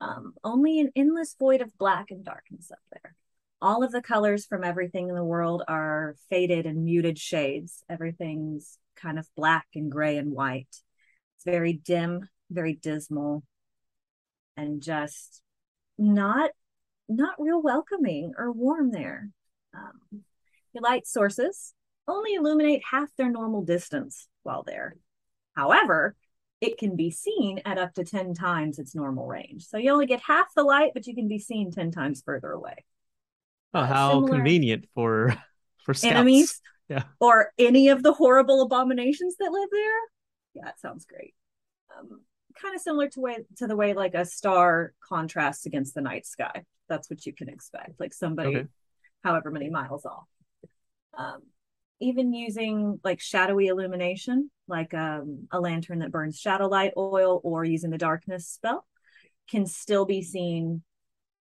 Um, 0.00 0.34
only 0.42 0.80
an 0.80 0.90
endless 0.96 1.36
void 1.38 1.60
of 1.60 1.76
black 1.78 2.10
and 2.10 2.24
darkness 2.24 2.70
up 2.72 2.80
there. 2.90 3.14
All 3.60 3.84
of 3.84 3.92
the 3.92 4.02
colors 4.02 4.44
from 4.44 4.64
everything 4.64 5.08
in 5.08 5.14
the 5.14 5.24
world 5.24 5.62
are 5.68 6.16
faded 6.28 6.66
and 6.66 6.84
muted 6.84 7.18
shades. 7.18 7.84
Everything's 7.88 8.78
kind 8.96 9.18
of 9.18 9.28
black 9.36 9.66
and 9.74 9.90
gray 9.90 10.16
and 10.16 10.32
white. 10.32 10.66
It's 11.36 11.44
very 11.44 11.72
dim, 11.72 12.28
very 12.50 12.74
dismal, 12.74 13.44
and 14.56 14.82
just 14.82 15.40
not 15.96 16.50
not 17.08 17.34
real 17.38 17.62
welcoming 17.62 18.32
or 18.36 18.50
warm 18.50 18.90
there. 18.90 19.30
Um, 19.74 20.22
your 20.72 20.82
light 20.82 21.06
sources 21.06 21.74
only 22.08 22.34
illuminate 22.34 22.82
half 22.90 23.08
their 23.16 23.30
normal 23.30 23.62
distance 23.62 24.28
while 24.42 24.62
there. 24.62 24.96
However, 25.54 26.16
it 26.60 26.78
can 26.78 26.96
be 26.96 27.10
seen 27.10 27.60
at 27.64 27.78
up 27.78 27.94
to 27.94 28.04
10 28.04 28.34
times 28.34 28.78
its 28.78 28.94
normal 28.94 29.26
range. 29.26 29.66
So 29.66 29.78
you 29.78 29.90
only 29.90 30.06
get 30.06 30.20
half 30.20 30.46
the 30.54 30.62
light, 30.62 30.92
but 30.94 31.06
you 31.06 31.14
can 31.14 31.28
be 31.28 31.38
seen 31.38 31.70
10 31.70 31.90
times 31.90 32.22
further 32.24 32.50
away. 32.50 32.84
Oh, 33.74 33.84
how 33.84 34.10
Similar... 34.12 34.28
convenient 34.34 34.86
for 34.94 35.36
for 35.84 35.94
scouts. 35.94 36.14
enemies 36.14 36.60
yeah. 36.88 37.04
or 37.20 37.52
any 37.58 37.88
of 37.88 38.02
the 38.02 38.12
horrible 38.12 38.62
abominations 38.62 39.36
that 39.38 39.50
live 39.50 39.68
there. 39.72 40.00
Yeah, 40.54 40.68
it 40.68 40.78
sounds 40.78 41.04
great. 41.04 41.34
Um, 41.98 42.20
kind 42.54 42.74
of 42.74 42.80
similar 42.80 43.08
to 43.08 43.20
way 43.20 43.38
to 43.56 43.66
the 43.66 43.76
way 43.76 43.94
like 43.94 44.14
a 44.14 44.24
star 44.24 44.92
contrasts 45.00 45.66
against 45.66 45.94
the 45.94 46.00
night 46.00 46.26
sky. 46.26 46.64
That's 46.88 47.08
what 47.08 47.24
you 47.26 47.32
can 47.32 47.48
expect. 47.48 47.98
Like 47.98 48.12
somebody, 48.12 48.56
okay. 48.56 48.68
however 49.24 49.50
many 49.50 49.70
miles 49.70 50.04
off. 50.04 50.28
Um, 51.16 51.42
even 52.02 52.32
using 52.32 53.00
like 53.04 53.20
shadowy 53.20 53.68
illumination, 53.68 54.50
like 54.68 54.92
um, 54.94 55.48
a 55.50 55.60
lantern 55.60 56.00
that 56.00 56.10
burns 56.10 56.38
shadow 56.38 56.66
light 56.66 56.92
oil 56.96 57.40
or 57.44 57.64
using 57.64 57.90
the 57.90 57.98
darkness 57.98 58.46
spell, 58.46 58.86
can 59.48 59.66
still 59.66 60.04
be 60.04 60.22
seen 60.22 60.82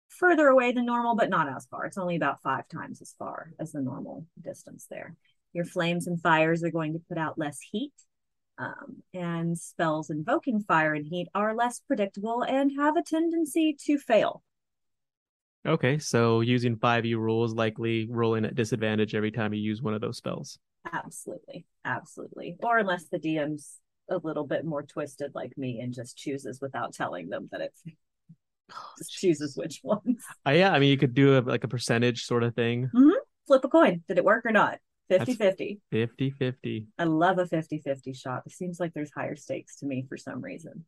further 0.10 0.48
away 0.48 0.72
than 0.72 0.86
normal, 0.86 1.16
but 1.16 1.30
not 1.30 1.50
as 1.54 1.66
far. 1.66 1.86
It's 1.86 1.98
only 1.98 2.16
about 2.16 2.42
five 2.42 2.68
times 2.70 3.02
as 3.02 3.14
far 3.20 3.52
as 3.60 3.72
the 3.72 3.82
normal 3.82 4.26
distance 4.42 4.88
there. 4.90 5.16
Your 5.54 5.66
flames 5.66 6.08
and 6.08 6.22
fires 6.22 6.64
are 6.64 6.72
going 6.72 6.94
to 6.94 7.04
put 7.08 7.18
out 7.18 7.38
less 7.38 7.60
heat, 7.72 7.94
um, 8.58 9.04
and 9.14 9.58
spells 9.58 10.10
invoking 10.10 10.62
fire 10.62 10.94
and 10.94 11.06
heat 11.06 11.28
are 11.36 11.56
less 11.56 11.80
predictable 11.80 12.44
and 12.44 12.72
have 12.78 12.96
a 12.96 13.04
tendency 13.04 13.76
to 13.86 13.98
fail. 13.98 14.44
Okay, 15.66 15.98
so 15.98 16.42
using 16.42 16.76
5e 16.76 17.16
rules 17.16 17.54
likely 17.54 18.08
rolling 18.10 18.46
at 18.46 18.56
disadvantage 18.56 19.16
every 19.16 19.32
time 19.32 19.54
you 19.54 19.62
use 19.62 19.82
one 19.82 19.94
of 19.94 20.02
those 20.02 20.18
spells. 20.18 20.60
Absolutely. 20.92 21.66
Absolutely. 21.84 22.58
Or 22.62 22.78
unless 22.78 23.06
the 23.06 23.20
DM's 23.20 23.80
a 24.10 24.18
little 24.18 24.46
bit 24.46 24.66
more 24.66 24.84
twisted 24.84 25.32
like 25.34 25.58
me 25.58 25.80
and 25.80 25.94
just 25.94 26.16
chooses 26.16 26.62
without 26.62 26.94
telling 26.94 27.30
them 27.30 27.50
that 27.52 27.62
it 27.62 27.74
just 28.98 29.12
chooses 29.12 29.58
which 29.58 29.82
ones. 29.84 30.24
Uh, 30.48 30.52
yeah, 30.52 30.72
I 30.72 30.80
mean 30.80 30.90
you 30.90 30.98
could 30.98 31.16
do 31.16 31.38
a, 31.38 31.42
like 31.42 31.64
a 31.64 31.68
percentage 31.68 32.26
sort 32.26 32.44
of 32.44 32.54
thing. 32.54 32.86
Mm-hmm. 32.94 33.10
Flip 33.48 33.66
a 33.66 33.68
coin. 33.68 34.04
Did 34.08 34.18
it 34.18 34.26
work 34.26 34.46
or 34.46 34.52
not? 34.52 34.80
50-50. 35.12 35.80
50-50. 35.94 36.86
I 36.98 37.04
love 37.04 37.38
a 37.38 37.46
50-50 37.46 38.20
shot. 38.20 38.44
It 38.46 38.52
seems 38.52 38.80
like 38.80 38.94
there's 38.94 39.12
higher 39.16 39.36
stakes 39.36 39.78
to 39.78 39.86
me 39.86 40.06
for 40.10 40.18
some 40.18 40.42
reason. 40.42 40.86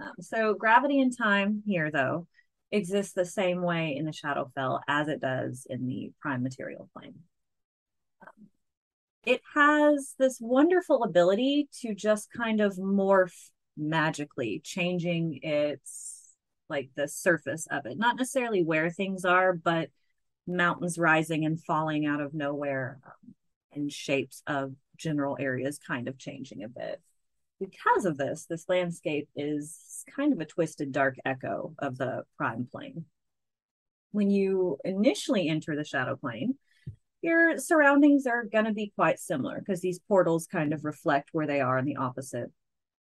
Um, 0.00 0.12
so 0.20 0.54
gravity 0.54 1.00
and 1.00 1.16
time 1.16 1.62
here 1.66 1.90
though 1.90 2.26
exists 2.72 3.12
the 3.12 3.24
same 3.24 3.62
way 3.62 3.94
in 3.96 4.06
the 4.06 4.12
Shadowfell 4.12 4.80
as 4.88 5.08
it 5.08 5.20
does 5.20 5.66
in 5.68 5.86
the 5.86 6.10
prime 6.20 6.42
material 6.42 6.88
plane. 6.96 7.14
Um, 8.22 8.48
it 9.24 9.42
has 9.54 10.14
this 10.18 10.38
wonderful 10.40 11.04
ability 11.04 11.68
to 11.82 11.94
just 11.94 12.32
kind 12.32 12.60
of 12.60 12.76
morph 12.76 13.50
magically, 13.76 14.60
changing 14.64 15.38
its 15.42 16.30
like 16.68 16.88
the 16.96 17.06
surface 17.06 17.66
of 17.70 17.84
it, 17.84 17.98
not 17.98 18.16
necessarily 18.16 18.64
where 18.64 18.90
things 18.90 19.24
are, 19.24 19.52
but 19.52 19.90
mountains 20.46 20.98
rising 20.98 21.44
and 21.44 21.62
falling 21.62 22.06
out 22.06 22.20
of 22.20 22.34
nowhere 22.34 22.98
um, 23.04 23.34
and 23.72 23.92
shapes 23.92 24.42
of 24.46 24.72
general 24.96 25.36
areas 25.38 25.78
kind 25.78 26.08
of 26.08 26.18
changing 26.18 26.62
a 26.62 26.68
bit 26.68 27.00
because 27.62 28.04
of 28.04 28.18
this, 28.18 28.46
this 28.48 28.68
landscape 28.68 29.28
is 29.36 30.04
kind 30.14 30.32
of 30.32 30.40
a 30.40 30.44
twisted, 30.44 30.92
dark 30.92 31.16
echo 31.24 31.74
of 31.78 31.96
the 31.96 32.24
prime 32.36 32.66
plane. 32.70 33.04
When 34.10 34.30
you 34.30 34.78
initially 34.84 35.48
enter 35.48 35.76
the 35.76 35.84
shadow 35.84 36.16
plane, 36.16 36.56
your 37.22 37.58
surroundings 37.58 38.26
are 38.26 38.44
going 38.44 38.64
to 38.64 38.72
be 38.72 38.92
quite 38.96 39.20
similar 39.20 39.58
because 39.58 39.80
these 39.80 40.00
portals 40.08 40.46
kind 40.46 40.72
of 40.72 40.84
reflect 40.84 41.28
where 41.32 41.46
they 41.46 41.60
are 41.60 41.78
in 41.78 41.84
the 41.84 41.96
opposite, 41.96 42.50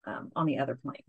um, 0.05 0.31
on 0.35 0.45
the 0.45 0.59
other 0.59 0.75
plane. 0.75 1.03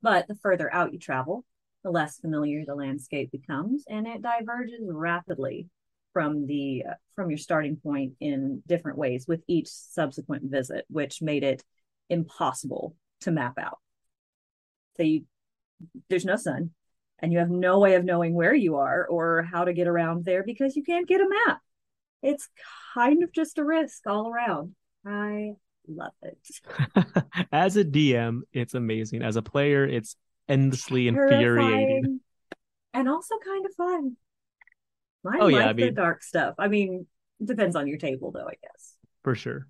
But 0.00 0.28
the 0.28 0.36
further 0.36 0.72
out 0.72 0.92
you 0.92 0.98
travel, 0.98 1.44
the 1.82 1.90
less 1.90 2.18
familiar 2.18 2.64
the 2.64 2.76
landscape 2.76 3.32
becomes, 3.32 3.84
and 3.88 4.06
it 4.06 4.22
diverges 4.22 4.80
rapidly 4.88 5.68
from 6.12 6.46
the 6.46 6.84
uh, 6.88 6.94
from 7.14 7.30
your 7.30 7.38
starting 7.38 7.76
point 7.76 8.12
in 8.20 8.62
different 8.66 8.98
ways 8.98 9.26
with 9.26 9.42
each 9.48 9.68
subsequent 9.68 10.44
visit, 10.44 10.84
which 10.88 11.22
made 11.22 11.42
it 11.42 11.64
impossible 12.12 12.94
to 13.22 13.30
map 13.30 13.58
out. 13.58 13.78
So 14.96 15.02
you, 15.04 15.24
there's 16.08 16.24
no 16.24 16.36
sun, 16.36 16.70
and 17.18 17.32
you 17.32 17.38
have 17.38 17.50
no 17.50 17.78
way 17.78 17.94
of 17.94 18.04
knowing 18.04 18.34
where 18.34 18.54
you 18.54 18.76
are 18.76 19.06
or 19.06 19.42
how 19.42 19.64
to 19.64 19.72
get 19.72 19.88
around 19.88 20.24
there 20.24 20.42
because 20.44 20.76
you 20.76 20.82
can't 20.84 21.08
get 21.08 21.20
a 21.20 21.28
map. 21.46 21.60
It's 22.22 22.48
kind 22.94 23.22
of 23.22 23.32
just 23.32 23.58
a 23.58 23.64
risk 23.64 24.06
all 24.06 24.28
around. 24.30 24.74
I 25.06 25.54
love 25.88 26.12
it. 26.22 26.38
As 27.52 27.76
a 27.76 27.84
DM, 27.84 28.42
it's 28.52 28.74
amazing. 28.74 29.22
As 29.22 29.36
a 29.36 29.42
player, 29.42 29.84
it's 29.84 30.14
endlessly 30.48 31.08
infuriating. 31.08 32.20
And 32.94 33.08
also 33.08 33.34
kind 33.44 33.66
of 33.66 33.74
fun. 33.74 34.16
I 35.26 35.38
Oh, 35.40 35.46
like 35.46 35.54
yeah, 35.54 35.68
I 35.70 35.72
the 35.72 35.82
mean- 35.86 35.94
dark 35.94 36.22
stuff. 36.22 36.54
I 36.58 36.68
mean, 36.68 37.06
depends 37.42 37.74
on 37.74 37.86
your 37.88 37.98
table 37.98 38.30
though, 38.30 38.46
I 38.46 38.54
guess. 38.62 38.94
For 39.24 39.34
sure. 39.34 39.66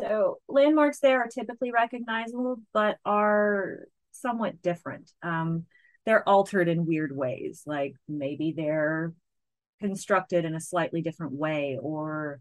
So 0.00 0.38
landmarks 0.48 1.00
there 1.00 1.20
are 1.20 1.28
typically 1.28 1.72
recognizable, 1.72 2.60
but 2.72 2.96
are 3.04 3.86
somewhat 4.12 4.62
different. 4.62 5.10
Um, 5.22 5.66
they're 6.06 6.28
altered 6.28 6.68
in 6.68 6.86
weird 6.86 7.14
ways, 7.14 7.62
like 7.66 7.94
maybe 8.08 8.54
they're 8.56 9.12
constructed 9.80 10.44
in 10.44 10.54
a 10.54 10.60
slightly 10.60 11.02
different 11.02 11.32
way 11.32 11.78
or 11.80 12.40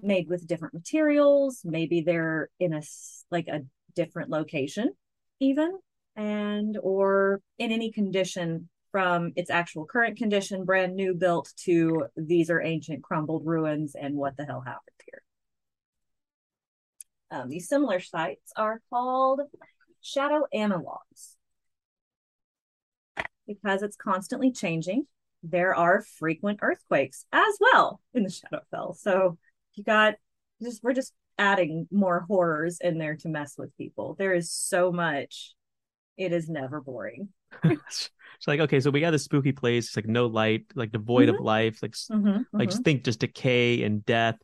made 0.00 0.28
with 0.28 0.46
different 0.46 0.74
materials. 0.74 1.62
Maybe 1.64 2.00
they're 2.00 2.48
in 2.58 2.72
a 2.72 2.82
like 3.30 3.48
a 3.48 3.62
different 3.94 4.30
location, 4.30 4.92
even, 5.40 5.78
and 6.16 6.78
or 6.82 7.40
in 7.58 7.72
any 7.72 7.90
condition 7.90 8.68
from 8.90 9.32
its 9.36 9.50
actual 9.50 9.86
current 9.86 10.18
condition, 10.18 10.64
brand 10.64 10.94
new 10.94 11.14
built, 11.14 11.52
to 11.64 12.06
these 12.16 12.50
are 12.50 12.60
ancient 12.60 13.02
crumbled 13.02 13.46
ruins 13.46 13.94
and 13.94 14.14
what 14.14 14.36
the 14.36 14.44
hell 14.44 14.60
happened 14.60 14.96
here. 15.06 15.22
Um, 17.32 17.48
these 17.48 17.66
similar 17.66 17.98
sites 17.98 18.52
are 18.56 18.82
called 18.90 19.40
shadow 20.02 20.44
analogs. 20.54 21.36
Because 23.46 23.82
it's 23.82 23.96
constantly 23.96 24.52
changing, 24.52 25.06
there 25.42 25.74
are 25.74 26.04
frequent 26.18 26.60
earthquakes 26.62 27.24
as 27.32 27.56
well 27.58 28.00
in 28.14 28.22
the 28.22 28.28
Shadowfell. 28.28 28.96
So 28.96 29.38
you 29.74 29.82
got 29.82 30.14
just 30.62 30.84
we're 30.84 30.92
just 30.92 31.14
adding 31.38 31.88
more 31.90 32.24
horrors 32.28 32.78
in 32.80 32.98
there 32.98 33.16
to 33.16 33.28
mess 33.28 33.54
with 33.56 33.76
people. 33.76 34.14
There 34.18 34.34
is 34.34 34.52
so 34.52 34.92
much. 34.92 35.54
It 36.16 36.32
is 36.32 36.48
never 36.48 36.80
boring. 36.80 37.30
it's 37.64 38.10
like 38.46 38.60
okay, 38.60 38.80
so 38.80 38.90
we 38.90 39.00
got 39.00 39.10
this 39.10 39.24
spooky 39.24 39.52
place. 39.52 39.88
It's 39.88 39.96
like 39.96 40.06
no 40.06 40.26
light, 40.26 40.66
like 40.74 40.92
devoid 40.92 41.30
of 41.30 41.40
life, 41.40 41.82
like 41.82 41.94
Mhm, 41.94 42.44
like 42.52 42.68
mhm. 42.68 42.84
think 42.84 43.04
just 43.04 43.20
decay 43.20 43.82
and 43.82 44.04
death. 44.04 44.36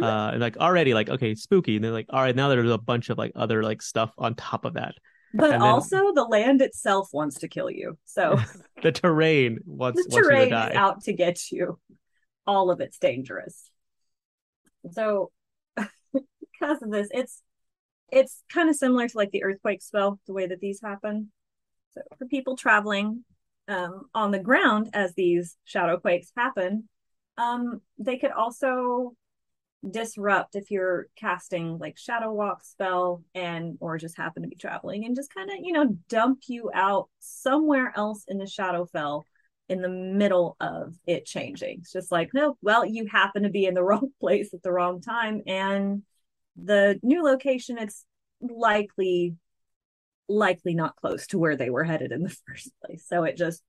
Uh, 0.00 0.30
and 0.32 0.40
like 0.40 0.56
already 0.56 0.94
like 0.94 1.08
okay, 1.08 1.34
spooky. 1.34 1.76
And 1.76 1.84
then 1.84 1.92
like 1.92 2.06
all 2.10 2.22
right, 2.22 2.34
now 2.34 2.48
there's 2.48 2.70
a 2.70 2.78
bunch 2.78 3.10
of 3.10 3.18
like 3.18 3.32
other 3.34 3.62
like 3.62 3.82
stuff 3.82 4.12
on 4.18 4.34
top 4.34 4.64
of 4.64 4.74
that. 4.74 4.94
but 5.34 5.50
then- 5.50 5.62
also 5.62 6.12
the 6.14 6.24
land 6.24 6.62
itself 6.62 7.08
wants 7.12 7.38
to 7.40 7.48
kill 7.48 7.70
you. 7.70 7.98
So 8.04 8.38
The 8.82 8.92
terrain 8.92 9.58
wants 9.64 10.02
the 10.02 10.08
wants 10.10 10.16
you 10.16 10.22
to 10.22 10.28
terrain 10.28 10.50
die. 10.50 10.70
is 10.70 10.76
out 10.76 11.02
to 11.04 11.12
get 11.12 11.50
you. 11.50 11.78
All 12.46 12.70
of 12.70 12.80
it's 12.80 12.98
dangerous. 12.98 13.70
So 14.90 15.30
because 15.76 16.82
of 16.82 16.90
this, 16.90 17.08
it's 17.12 17.42
it's 18.10 18.42
kind 18.52 18.68
of 18.68 18.76
similar 18.76 19.08
to 19.08 19.16
like 19.16 19.30
the 19.30 19.42
earthquake 19.44 19.82
spell, 19.82 20.20
the 20.26 20.32
way 20.32 20.46
that 20.46 20.60
these 20.60 20.80
happen. 20.82 21.30
So 21.92 22.02
for 22.18 22.26
people 22.26 22.56
traveling 22.56 23.24
um, 23.68 24.06
on 24.14 24.30
the 24.32 24.38
ground 24.38 24.90
as 24.92 25.14
these 25.14 25.56
shadow 25.64 25.98
quakes 25.98 26.30
happen, 26.36 26.88
um, 27.38 27.80
they 27.98 28.18
could 28.18 28.32
also 28.32 29.14
disrupt 29.88 30.54
if 30.54 30.70
you're 30.70 31.08
casting 31.16 31.76
like 31.78 31.98
shadow 31.98 32.32
walk 32.32 32.62
spell 32.62 33.22
and 33.34 33.76
or 33.80 33.98
just 33.98 34.16
happen 34.16 34.42
to 34.42 34.48
be 34.48 34.54
traveling 34.54 35.04
and 35.04 35.16
just 35.16 35.34
kind 35.34 35.50
of 35.50 35.56
you 35.60 35.72
know 35.72 35.86
dump 36.08 36.38
you 36.46 36.70
out 36.72 37.08
somewhere 37.18 37.92
else 37.96 38.24
in 38.28 38.38
the 38.38 38.44
shadowfell 38.44 39.22
in 39.68 39.80
the 39.80 39.88
middle 39.88 40.56
of 40.60 40.94
it 41.06 41.24
changing. 41.24 41.78
It's 41.80 41.92
just 41.92 42.12
like 42.12 42.30
no 42.32 42.56
well 42.62 42.86
you 42.86 43.06
happen 43.06 43.42
to 43.42 43.48
be 43.48 43.66
in 43.66 43.74
the 43.74 43.82
wrong 43.84 44.10
place 44.20 44.54
at 44.54 44.62
the 44.62 44.72
wrong 44.72 45.00
time 45.00 45.42
and 45.46 46.02
the 46.56 47.00
new 47.02 47.24
location 47.24 47.78
it's 47.78 48.04
likely 48.40 49.34
likely 50.28 50.74
not 50.74 50.96
close 50.96 51.26
to 51.28 51.38
where 51.38 51.56
they 51.56 51.70
were 51.70 51.84
headed 51.84 52.12
in 52.12 52.22
the 52.22 52.36
first 52.46 52.70
place. 52.84 53.04
So 53.08 53.24
it 53.24 53.36
just 53.36 53.62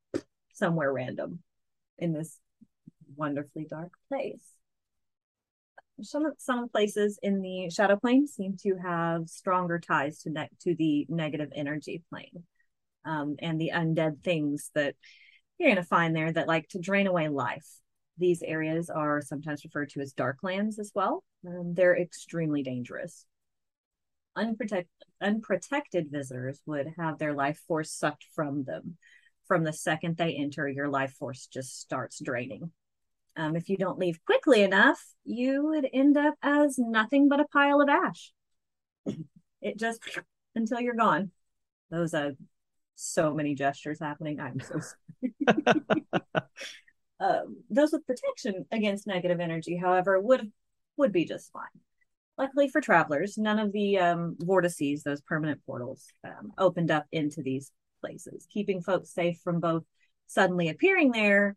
somewhere 0.54 0.94
random 0.94 1.40
in 1.98 2.14
this 2.14 2.38
wonderfully 3.16 3.66
dark 3.68 3.92
place 4.10 4.44
some 6.02 6.32
some 6.38 6.70
places 6.70 7.20
in 7.22 7.42
the 7.42 7.70
shadow 7.70 7.96
plane 7.96 8.28
seem 8.28 8.58
to 8.64 8.76
have 8.76 9.30
stronger 9.30 9.80
ties 9.80 10.20
to 10.20 10.32
ne- 10.32 10.50
to 10.62 10.76
the 10.76 11.06
negative 11.10 11.50
energy 11.56 12.04
plane. 12.10 12.44
Um, 13.06 13.36
and 13.40 13.60
the 13.60 13.72
undead 13.74 14.24
things 14.24 14.72
that 14.76 14.96
you're 15.58 15.70
going 15.70 15.76
to 15.76 15.84
find 15.84 16.16
there 16.16 16.32
that 16.32 16.48
like 16.48 16.70
to 16.70 16.80
drain 16.80 17.06
away 17.06 17.28
life. 17.28 17.68
These 18.18 18.42
areas 18.42 18.90
are 18.90 19.22
sometimes 19.22 19.64
referred 19.64 19.90
to 19.90 20.00
as 20.00 20.14
dark 20.14 20.38
lands 20.42 20.80
as 20.80 20.92
well. 20.96 21.24
Um, 21.46 21.74
they're 21.74 21.98
extremely 21.98 22.64
dangerous. 22.64 23.26
Unprotected 24.36 24.88
unprotected 25.22 26.12
visitors 26.12 26.62
would 26.66 26.88
have 26.98 27.18
their 27.18 27.34
life 27.34 27.60
force 27.68 27.92
sucked 27.92 28.26
from 28.36 28.64
them. 28.64 28.98
From 29.48 29.64
the 29.64 29.74
second 29.74 30.18
they 30.18 30.34
enter 30.34 30.68
your 30.68 30.90
life 30.90 31.14
force 31.14 31.48
just 31.48 31.80
starts 31.80 32.20
draining 32.24 32.72
um, 33.36 33.56
if 33.56 33.70
you 33.70 33.78
don't 33.78 34.00
leave 34.00 34.24
quickly 34.26 34.62
enough, 34.62 35.04
you 35.24 35.66
would 35.66 35.88
end 35.92 36.18
up 36.18 36.36
as 36.42 36.78
nothing 36.78 37.30
but 37.30 37.40
a 37.40 37.46
pile 37.46 37.82
of 37.82 37.90
ash. 37.90 38.32
It 39.62 39.78
just 39.78 40.02
until 40.56 40.80
you're 40.80 40.96
gone. 40.96 41.32
Those 41.90 42.14
are 42.14 42.32
so 42.96 43.34
many 43.34 43.56
gestures 43.56 44.00
happening. 44.00 44.40
I'm 44.40 44.60
so 44.60 44.80
sorry. 44.80 46.06
um, 47.20 47.58
those 47.70 47.92
with 47.92 48.06
protection 48.06 48.66
against 48.72 49.08
negative 49.08 49.40
energy, 49.40 49.78
however, 49.78 50.20
would 50.20 50.52
would 50.98 51.12
be 51.12 51.26
just 51.26 51.52
fine. 51.52 51.64
Luckily 52.38 52.68
for 52.68 52.82
travelers, 52.82 53.38
none 53.38 53.60
of 53.60 53.72
the 53.72 53.98
um, 54.00 54.36
vortices, 54.40 55.04
those 55.04 55.22
permanent 55.22 55.62
portals, 55.66 56.08
um, 56.24 56.52
opened 56.58 56.92
up 56.92 57.06
into 57.12 57.42
these 57.42 57.72
places, 58.02 58.48
keeping 58.50 58.82
folks 58.82 59.12
safe 59.12 59.40
from 59.44 59.60
both 59.60 59.84
suddenly 60.28 60.70
appearing 60.70 61.12
there 61.12 61.56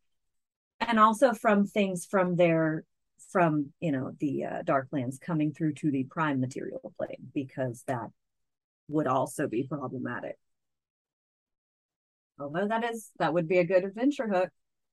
and 0.86 0.98
also 0.98 1.32
from 1.32 1.66
things 1.66 2.06
from 2.06 2.36
their 2.36 2.84
from 3.30 3.72
you 3.80 3.92
know 3.92 4.12
the 4.20 4.44
uh, 4.44 4.62
darklands 4.62 5.20
coming 5.20 5.52
through 5.52 5.74
to 5.74 5.90
the 5.90 6.04
prime 6.04 6.40
material 6.40 6.92
plane 6.96 7.30
because 7.34 7.82
that 7.86 8.08
would 8.88 9.06
also 9.06 9.46
be 9.48 9.64
problematic 9.64 10.38
although 12.38 12.68
that 12.68 12.84
is 12.84 13.10
that 13.18 13.32
would 13.34 13.48
be 13.48 13.58
a 13.58 13.64
good 13.64 13.84
adventure 13.84 14.28
hook 14.28 14.50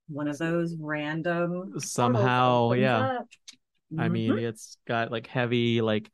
one 0.08 0.28
of 0.28 0.36
those 0.38 0.76
random 0.78 1.72
Somehow, 1.78 2.72
yeah. 2.72 3.20
up. 3.20 3.28
I 3.98 4.08
mean, 4.08 4.32
Mhm. 4.32 4.42
it's 4.44 4.76
got 4.86 5.10
like 5.10 5.26
heavy 5.26 5.80
like 5.80 6.10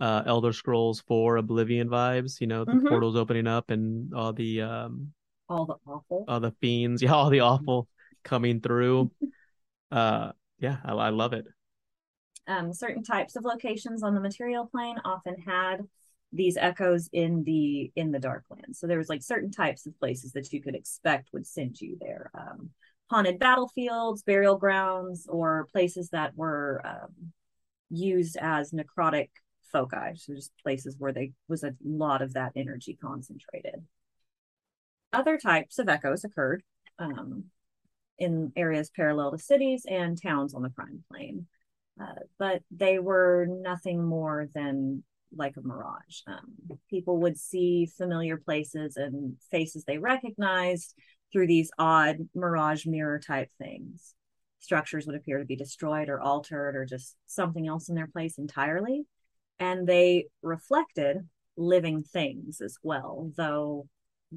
uh 0.00 0.22
Elder 0.26 0.52
Scrolls 0.52 1.00
4 1.00 1.36
Oblivion 1.36 1.88
vibes, 1.88 2.40
you 2.40 2.46
know, 2.46 2.64
the 2.64 2.72
Mhm. 2.72 2.88
portals 2.88 3.16
opening 3.16 3.46
up 3.46 3.70
and 3.70 4.14
all 4.14 4.32
the 4.32 4.62
um 4.62 5.12
all 5.48 5.66
the 5.66 5.74
awful 5.86 6.24
all 6.26 6.40
the 6.40 6.52
fiends, 6.60 7.02
yeah, 7.02 7.12
all 7.12 7.30
the 7.30 7.40
awful 7.40 7.88
coming 8.24 8.60
through. 8.60 9.10
Uh 9.90 10.32
yeah, 10.58 10.78
I, 10.84 10.92
I 10.92 11.10
love 11.10 11.32
it. 11.34 11.46
um, 12.46 12.72
certain 12.72 13.02
types 13.02 13.36
of 13.36 13.44
locations 13.44 14.02
on 14.02 14.14
the 14.14 14.20
material 14.20 14.66
plane 14.66 14.96
often 15.04 15.36
had 15.40 15.80
these 16.32 16.56
echoes 16.56 17.08
in 17.12 17.44
the 17.44 17.92
in 17.94 18.10
the 18.10 18.18
dark 18.18 18.44
darklands 18.50 18.76
so 18.76 18.86
there 18.86 18.98
was 18.98 19.08
like 19.08 19.22
certain 19.22 19.50
types 19.52 19.86
of 19.86 19.96
places 19.98 20.32
that 20.32 20.52
you 20.52 20.60
could 20.60 20.74
expect 20.74 21.28
would 21.32 21.46
send 21.46 21.80
you 21.80 21.96
there 22.00 22.30
um, 22.34 22.70
haunted 23.08 23.38
battlefields 23.38 24.22
burial 24.22 24.56
grounds 24.56 25.26
or 25.28 25.68
places 25.72 26.10
that 26.10 26.36
were 26.36 26.82
um, 26.84 27.32
used 27.88 28.36
as 28.40 28.72
necrotic 28.72 29.28
foci 29.72 30.16
so 30.16 30.34
just 30.34 30.52
places 30.62 30.96
where 30.98 31.12
they 31.12 31.32
was 31.48 31.62
a 31.62 31.74
lot 31.84 32.20
of 32.20 32.34
that 32.34 32.52
energy 32.56 32.98
concentrated 33.00 33.84
other 35.12 35.38
types 35.38 35.78
of 35.78 35.88
echoes 35.88 36.24
occurred 36.24 36.62
um, 36.98 37.44
in 38.18 38.52
areas 38.56 38.90
parallel 38.94 39.32
to 39.32 39.38
cities 39.38 39.86
and 39.88 40.20
towns 40.20 40.54
on 40.54 40.62
the 40.62 40.70
prime 40.70 41.02
plane 41.10 41.46
uh, 42.00 42.20
but 42.38 42.62
they 42.70 42.98
were 42.98 43.46
nothing 43.48 44.04
more 44.04 44.48
than 44.54 45.04
like 45.36 45.56
a 45.56 45.62
mirage. 45.62 46.20
Um, 46.26 46.78
people 46.88 47.18
would 47.18 47.38
see 47.38 47.86
familiar 47.86 48.36
places 48.36 48.96
and 48.96 49.36
faces 49.50 49.84
they 49.84 49.98
recognized 49.98 50.94
through 51.32 51.46
these 51.46 51.70
odd 51.78 52.28
mirage 52.34 52.86
mirror 52.86 53.18
type 53.18 53.50
things. 53.58 54.14
Structures 54.60 55.06
would 55.06 55.16
appear 55.16 55.38
to 55.38 55.44
be 55.44 55.56
destroyed 55.56 56.08
or 56.08 56.20
altered 56.20 56.74
or 56.76 56.84
just 56.84 57.16
something 57.26 57.66
else 57.66 57.88
in 57.88 57.94
their 57.94 58.06
place 58.06 58.38
entirely. 58.38 59.04
And 59.58 59.86
they 59.86 60.26
reflected 60.42 61.28
living 61.56 62.02
things 62.02 62.60
as 62.60 62.76
well, 62.82 63.30
though 63.36 63.86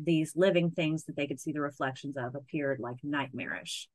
these 0.03 0.33
living 0.36 0.71
things 0.71 1.05
that 1.05 1.15
they 1.15 1.27
could 1.27 1.39
see 1.39 1.51
the 1.51 1.62
reflections 1.62 2.17
of 2.17 2.36
appeared 2.36 2.79
like 2.79 2.97
nightmarish, 3.03 3.88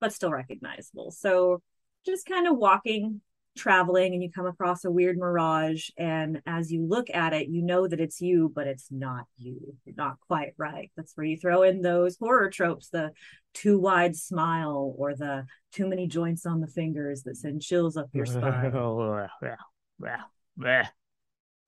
but 0.00 0.12
still 0.12 0.30
recognizable. 0.30 1.10
So 1.10 1.62
just 2.04 2.26
kind 2.26 2.46
of 2.46 2.56
walking 2.56 3.20
traveling 3.58 4.14
and 4.14 4.22
you 4.22 4.30
come 4.30 4.46
across 4.46 4.84
a 4.84 4.90
weird 4.90 5.18
mirage 5.18 5.90
and 5.98 6.40
as 6.46 6.70
you 6.70 6.86
look 6.86 7.08
at 7.12 7.32
it 7.32 7.48
you 7.48 7.60
know 7.60 7.88
that 7.88 8.00
it's 8.00 8.20
you 8.20 8.50
but 8.54 8.66
it's 8.68 8.86
not 8.90 9.24
you 9.36 9.74
You're 9.84 9.96
not 9.96 10.16
quite 10.28 10.54
right 10.56 10.92
that's 10.96 11.16
where 11.16 11.26
you 11.26 11.36
throw 11.36 11.62
in 11.62 11.82
those 11.82 12.16
horror 12.18 12.50
tropes 12.50 12.88
the 12.88 13.10
too 13.54 13.78
wide 13.80 14.14
smile 14.14 14.94
or 14.96 15.14
the 15.14 15.44
too 15.72 15.88
many 15.88 16.06
joints 16.06 16.46
on 16.46 16.60
the 16.60 16.68
fingers 16.68 17.24
that 17.24 17.36
send 17.36 17.60
chills 17.60 17.96
up 17.96 18.08
your 18.12 18.26
spine 18.26 18.72
oh, 18.76 19.26
yeah, 19.42 19.56
yeah, 20.00 20.20
yeah. 20.62 20.86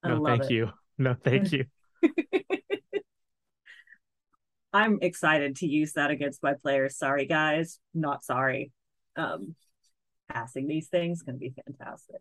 no 0.05 0.24
thank 0.24 0.44
it. 0.44 0.50
you 0.50 0.70
no 0.96 1.14
thank 1.24 1.53
you 1.53 1.64
i'm 4.72 4.98
excited 5.02 5.56
to 5.56 5.66
use 5.66 5.92
that 5.94 6.11
against 6.11 6.42
my 6.42 6.54
players 6.54 6.96
sorry 6.96 7.26
guys 7.26 7.78
not 7.94 8.24
sorry 8.24 8.70
um 9.16 9.54
passing 10.30 10.66
these 10.66 10.88
things 10.88 11.22
can 11.22 11.37
be 11.37 11.52
fantastic. 11.66 12.20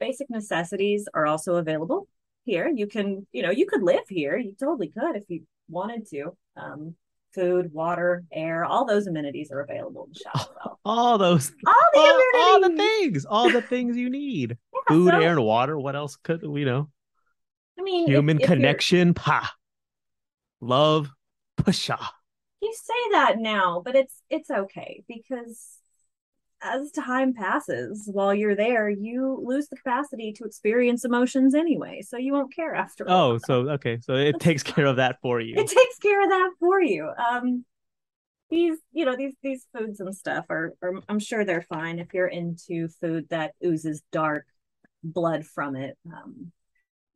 Basic 0.00 0.30
necessities 0.30 1.08
are 1.12 1.26
also 1.26 1.56
available 1.56 2.08
here. 2.44 2.68
You 2.68 2.86
can, 2.86 3.26
you 3.32 3.42
know, 3.42 3.50
you 3.50 3.66
could 3.66 3.82
live 3.82 4.04
here. 4.08 4.36
You 4.36 4.54
totally 4.58 4.88
could 4.88 5.16
if 5.16 5.24
you 5.28 5.42
wanted 5.68 6.08
to. 6.10 6.36
Um, 6.56 6.94
food, 7.34 7.72
water, 7.72 8.24
air, 8.32 8.64
all 8.64 8.86
those 8.86 9.06
amenities 9.06 9.50
are 9.50 9.60
available 9.60 10.04
in 10.04 10.12
the 10.12 10.20
Shadow 10.20 10.78
All 10.84 11.18
those, 11.18 11.52
all 11.66 11.74
the 11.92 11.98
all, 11.98 12.06
amenities, 12.06 12.34
all 12.34 12.60
the 12.60 12.76
things, 12.76 13.26
all 13.26 13.50
the 13.50 13.62
things 13.62 13.96
you 13.96 14.08
need. 14.08 14.56
Yeah, 14.90 14.94
Food, 14.94 15.10
so, 15.10 15.20
air, 15.20 15.32
and 15.32 15.44
water. 15.44 15.78
What 15.78 15.96
else 15.96 16.16
could 16.16 16.42
we 16.46 16.64
know? 16.64 16.88
I 17.78 17.82
mean, 17.82 18.06
Human 18.06 18.38
if, 18.38 18.44
if 18.44 18.48
connection, 18.48 19.12
pa. 19.12 19.52
Love, 20.62 21.10
You 22.60 22.74
say 22.74 23.12
that 23.12 23.38
now, 23.38 23.82
but 23.84 23.94
it's 23.94 24.22
it's 24.30 24.50
okay 24.50 25.04
because 25.08 25.78
as 26.62 26.90
time 26.90 27.32
passes 27.34 28.08
while 28.12 28.34
you're 28.34 28.56
there 28.56 28.88
you 28.88 29.40
lose 29.44 29.68
the 29.68 29.76
capacity 29.76 30.32
to 30.32 30.44
experience 30.44 31.04
emotions 31.04 31.54
anyway 31.54 32.00
so 32.02 32.16
you 32.16 32.32
won't 32.32 32.54
care 32.54 32.74
after 32.74 33.04
oh 33.08 33.38
so 33.38 33.68
okay 33.70 33.98
so 34.00 34.14
it 34.14 34.34
takes 34.40 34.62
care 34.62 34.86
of 34.86 34.96
that 34.96 35.18
for 35.22 35.40
you. 35.40 35.54
It 35.56 35.68
takes 35.68 35.98
care 35.98 36.22
of 36.22 36.28
that 36.30 36.50
for 36.58 36.80
you. 36.80 37.10
Um 37.30 37.64
these 38.50 38.78
you 38.92 39.04
know 39.04 39.16
these 39.16 39.34
these 39.42 39.66
foods 39.76 40.00
and 40.00 40.16
stuff 40.16 40.46
are, 40.48 40.72
are 40.82 40.94
i'm 41.08 41.18
sure 41.18 41.44
they're 41.44 41.66
fine 41.68 41.98
if 41.98 42.14
you're 42.14 42.26
into 42.26 42.88
food 42.88 43.28
that 43.28 43.52
oozes 43.64 44.02
dark 44.10 44.46
blood 45.04 45.46
from 45.46 45.76
it. 45.76 45.96
Um 46.06 46.50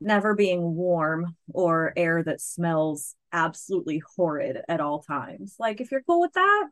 never 0.03 0.35
being 0.35 0.75
warm 0.75 1.37
or 1.53 1.93
air 1.97 2.23
that 2.23 2.41
smells 2.41 3.15
absolutely 3.33 4.03
horrid 4.17 4.59
at 4.69 4.81
all 4.81 5.03
times 5.03 5.57
like 5.59 5.81
if 5.81 5.91
you're 5.91 6.03
cool 6.03 6.21
with 6.21 6.33
that 6.33 6.69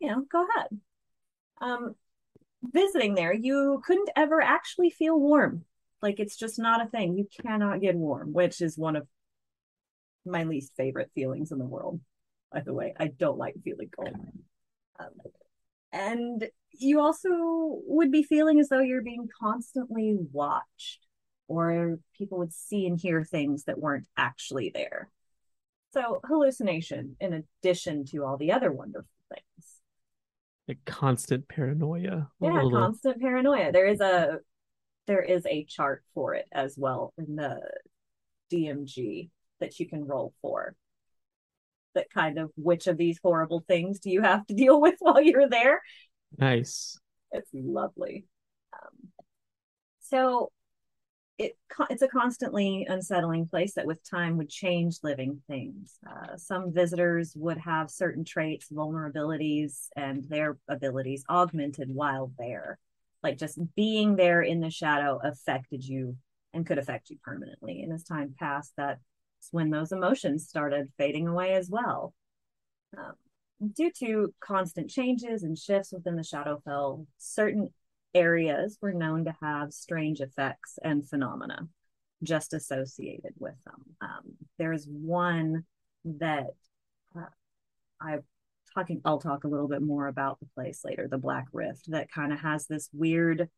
you 0.00 0.08
know 0.08 0.24
go 0.30 0.46
ahead 0.46 0.80
um, 1.60 1.94
visiting 2.62 3.14
there, 3.14 3.32
you 3.32 3.82
couldn't 3.84 4.10
ever 4.16 4.40
actually 4.40 4.90
feel 4.90 5.18
warm. 5.18 5.64
Like 6.02 6.20
it's 6.20 6.36
just 6.36 6.58
not 6.58 6.84
a 6.84 6.88
thing. 6.88 7.16
You 7.16 7.26
cannot 7.42 7.80
get 7.80 7.94
warm, 7.94 8.32
which 8.32 8.60
is 8.60 8.78
one 8.78 8.96
of 8.96 9.06
my 10.24 10.44
least 10.44 10.72
favorite 10.76 11.10
feelings 11.14 11.52
in 11.52 11.58
the 11.58 11.64
world. 11.64 12.00
By 12.52 12.60
the 12.60 12.74
way, 12.74 12.94
I 12.98 13.08
don't 13.08 13.38
like 13.38 13.54
feeling 13.64 13.90
cold. 13.96 14.14
Um, 14.98 15.08
and 15.92 16.48
you 16.72 17.00
also 17.00 17.30
would 17.30 18.12
be 18.12 18.22
feeling 18.22 18.60
as 18.60 18.68
though 18.68 18.80
you're 18.80 19.02
being 19.02 19.28
constantly 19.40 20.16
watched, 20.32 21.05
or 21.48 21.98
people 22.16 22.38
would 22.38 22.52
see 22.52 22.86
and 22.86 23.00
hear 23.00 23.22
things 23.22 23.64
that 23.64 23.78
weren't 23.78 24.06
actually 24.16 24.70
there. 24.74 25.10
So, 25.92 26.20
hallucination, 26.24 27.16
in 27.20 27.44
addition 27.62 28.04
to 28.06 28.24
all 28.24 28.36
the 28.36 28.52
other 28.52 28.70
wonderful 28.70 29.08
things 29.32 29.76
like 30.68 30.84
constant 30.84 31.48
paranoia. 31.48 32.28
Yeah, 32.40 32.62
constant 32.70 33.20
paranoia. 33.20 33.72
There 33.72 33.86
is 33.86 34.00
a 34.00 34.38
there 35.06 35.22
is 35.22 35.46
a 35.46 35.64
chart 35.64 36.02
for 36.14 36.34
it 36.34 36.46
as 36.50 36.76
well 36.76 37.12
in 37.16 37.36
the 37.36 37.60
DMG 38.52 39.30
that 39.60 39.78
you 39.78 39.88
can 39.88 40.04
roll 40.04 40.34
for. 40.42 40.74
That 41.94 42.10
kind 42.10 42.38
of 42.38 42.50
which 42.56 42.88
of 42.88 42.98
these 42.98 43.18
horrible 43.22 43.64
things 43.66 44.00
do 44.00 44.10
you 44.10 44.22
have 44.22 44.46
to 44.46 44.54
deal 44.54 44.80
with 44.80 44.96
while 44.98 45.20
you're 45.20 45.48
there? 45.48 45.80
Nice. 46.36 46.98
It's 47.32 47.50
lovely. 47.54 48.26
Um, 48.72 49.24
so 50.00 50.50
it 51.38 51.56
it's 51.90 52.02
a 52.02 52.08
constantly 52.08 52.86
unsettling 52.88 53.46
place 53.46 53.74
that 53.74 53.86
with 53.86 54.08
time 54.08 54.36
would 54.38 54.48
change 54.48 54.98
living 55.02 55.42
things. 55.46 55.98
Uh, 56.08 56.36
some 56.36 56.72
visitors 56.72 57.34
would 57.36 57.58
have 57.58 57.90
certain 57.90 58.24
traits, 58.24 58.68
vulnerabilities, 58.70 59.88
and 59.96 60.24
their 60.24 60.56
abilities 60.68 61.24
augmented 61.28 61.88
while 61.94 62.32
there. 62.38 62.78
Like 63.22 63.38
just 63.38 63.58
being 63.74 64.16
there 64.16 64.42
in 64.42 64.60
the 64.60 64.70
shadow 64.70 65.20
affected 65.22 65.84
you 65.84 66.16
and 66.54 66.66
could 66.66 66.78
affect 66.78 67.10
you 67.10 67.18
permanently. 67.22 67.82
And 67.82 67.92
as 67.92 68.04
time 68.04 68.34
passed, 68.38 68.72
that's 68.76 69.00
when 69.50 69.70
those 69.70 69.92
emotions 69.92 70.48
started 70.48 70.92
fading 70.96 71.28
away 71.28 71.54
as 71.54 71.68
well. 71.68 72.14
Um, 72.96 73.14
due 73.74 73.90
to 73.98 74.34
constant 74.40 74.90
changes 74.90 75.42
and 75.42 75.58
shifts 75.58 75.92
within 75.92 76.16
the 76.16 76.22
Shadowfell, 76.22 77.06
certain 77.18 77.70
areas 78.16 78.78
were 78.80 78.92
known 78.92 79.26
to 79.26 79.34
have 79.42 79.72
strange 79.72 80.20
effects 80.20 80.78
and 80.82 81.08
phenomena 81.08 81.68
just 82.22 82.54
associated 82.54 83.34
with 83.38 83.54
them. 83.64 83.82
Um, 84.00 84.34
there's 84.58 84.86
one 84.86 85.64
that 86.04 86.46
uh, 87.14 87.26
I 88.00 88.18
talking 88.74 89.00
I'll 89.04 89.20
talk 89.20 89.44
a 89.44 89.48
little 89.48 89.68
bit 89.68 89.82
more 89.82 90.06
about 90.06 90.40
the 90.40 90.46
place 90.54 90.80
later, 90.84 91.08
the 91.08 91.18
Black 91.18 91.46
Rift 91.52 91.90
that 91.90 92.10
kind 92.10 92.32
of 92.32 92.40
has 92.40 92.66
this 92.66 92.88
weird 92.92 93.48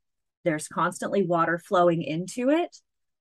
there's 0.45 0.69
constantly 0.69 1.25
water 1.25 1.59
flowing 1.59 2.03
into 2.03 2.49
it, 2.51 2.77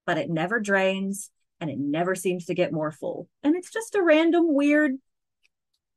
but 0.05 0.17
it 0.17 0.29
never 0.29 0.59
drains 0.59 1.31
and 1.59 1.69
it 1.69 1.79
never 1.79 2.13
seems 2.13 2.45
to 2.45 2.53
get 2.53 2.71
more 2.71 2.91
full. 2.91 3.27
And 3.43 3.55
it's 3.55 3.71
just 3.71 3.95
a 3.95 4.03
random 4.03 4.53
weird 4.53 4.93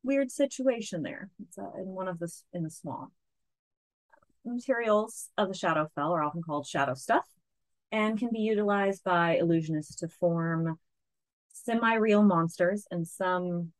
weird 0.02 0.30
situation 0.30 1.02
there. 1.02 1.30
It's 1.42 1.58
uh, 1.58 1.70
in 1.78 1.86
one 1.86 2.08
of 2.08 2.18
the 2.18 2.30
in 2.52 2.62
the 2.62 2.70
swamp 2.70 3.12
materials 4.50 5.28
of 5.36 5.48
the 5.48 5.54
Shadowfell 5.54 6.10
are 6.10 6.22
often 6.22 6.42
called 6.42 6.66
shadow 6.66 6.94
stuff 6.94 7.24
and 7.92 8.18
can 8.18 8.30
be 8.32 8.40
utilized 8.40 9.02
by 9.04 9.38
illusionists 9.40 9.98
to 9.98 10.08
form 10.08 10.78
semi-real 11.52 12.22
monsters 12.22 12.86
and 12.90 13.06
some 13.06 13.72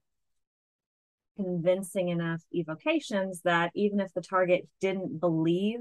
convincing 1.36 2.08
enough 2.08 2.42
evocations 2.52 3.40
that 3.42 3.70
even 3.74 4.00
if 4.00 4.12
the 4.12 4.20
target 4.20 4.68
didn't 4.80 5.20
believe 5.20 5.80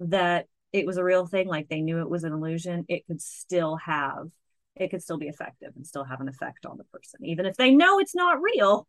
that 0.00 0.46
it 0.72 0.86
was 0.86 0.96
a 0.96 1.04
real 1.04 1.26
thing 1.26 1.48
like 1.48 1.68
they 1.68 1.80
knew 1.80 2.00
it 2.00 2.10
was 2.10 2.24
an 2.24 2.32
illusion 2.32 2.84
it 2.88 3.06
could 3.06 3.20
still 3.20 3.76
have 3.76 4.28
it 4.76 4.90
could 4.90 5.02
still 5.02 5.18
be 5.18 5.28
effective 5.28 5.72
and 5.76 5.86
still 5.86 6.04
have 6.04 6.20
an 6.20 6.28
effect 6.28 6.66
on 6.66 6.76
the 6.76 6.84
person. 6.84 7.24
Even 7.24 7.46
if 7.46 7.56
they 7.56 7.70
know 7.70 7.98
it's 7.98 8.14
not 8.14 8.42
real 8.42 8.86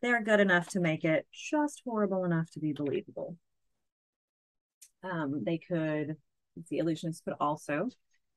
they're 0.00 0.22
good 0.22 0.40
enough 0.40 0.68
to 0.68 0.80
make 0.80 1.04
it 1.04 1.26
just 1.32 1.82
horrible 1.84 2.24
enough 2.24 2.50
to 2.52 2.60
be 2.60 2.72
believable 2.72 3.36
um, 5.02 5.42
they 5.44 5.58
could, 5.58 6.16
the 6.70 6.78
illusionist 6.78 7.24
could 7.24 7.34
also 7.40 7.88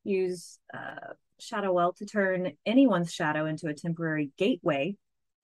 use 0.04 0.60
uh, 0.74 1.13
Shadow 1.39 1.74
Well 1.74 1.93
to 1.93 2.06
turn 2.06 2.54
anyone's 2.65 3.13
shadow 3.13 3.45
into 3.45 3.67
a 3.67 3.74
temporary 3.74 4.32
gateway 4.38 4.95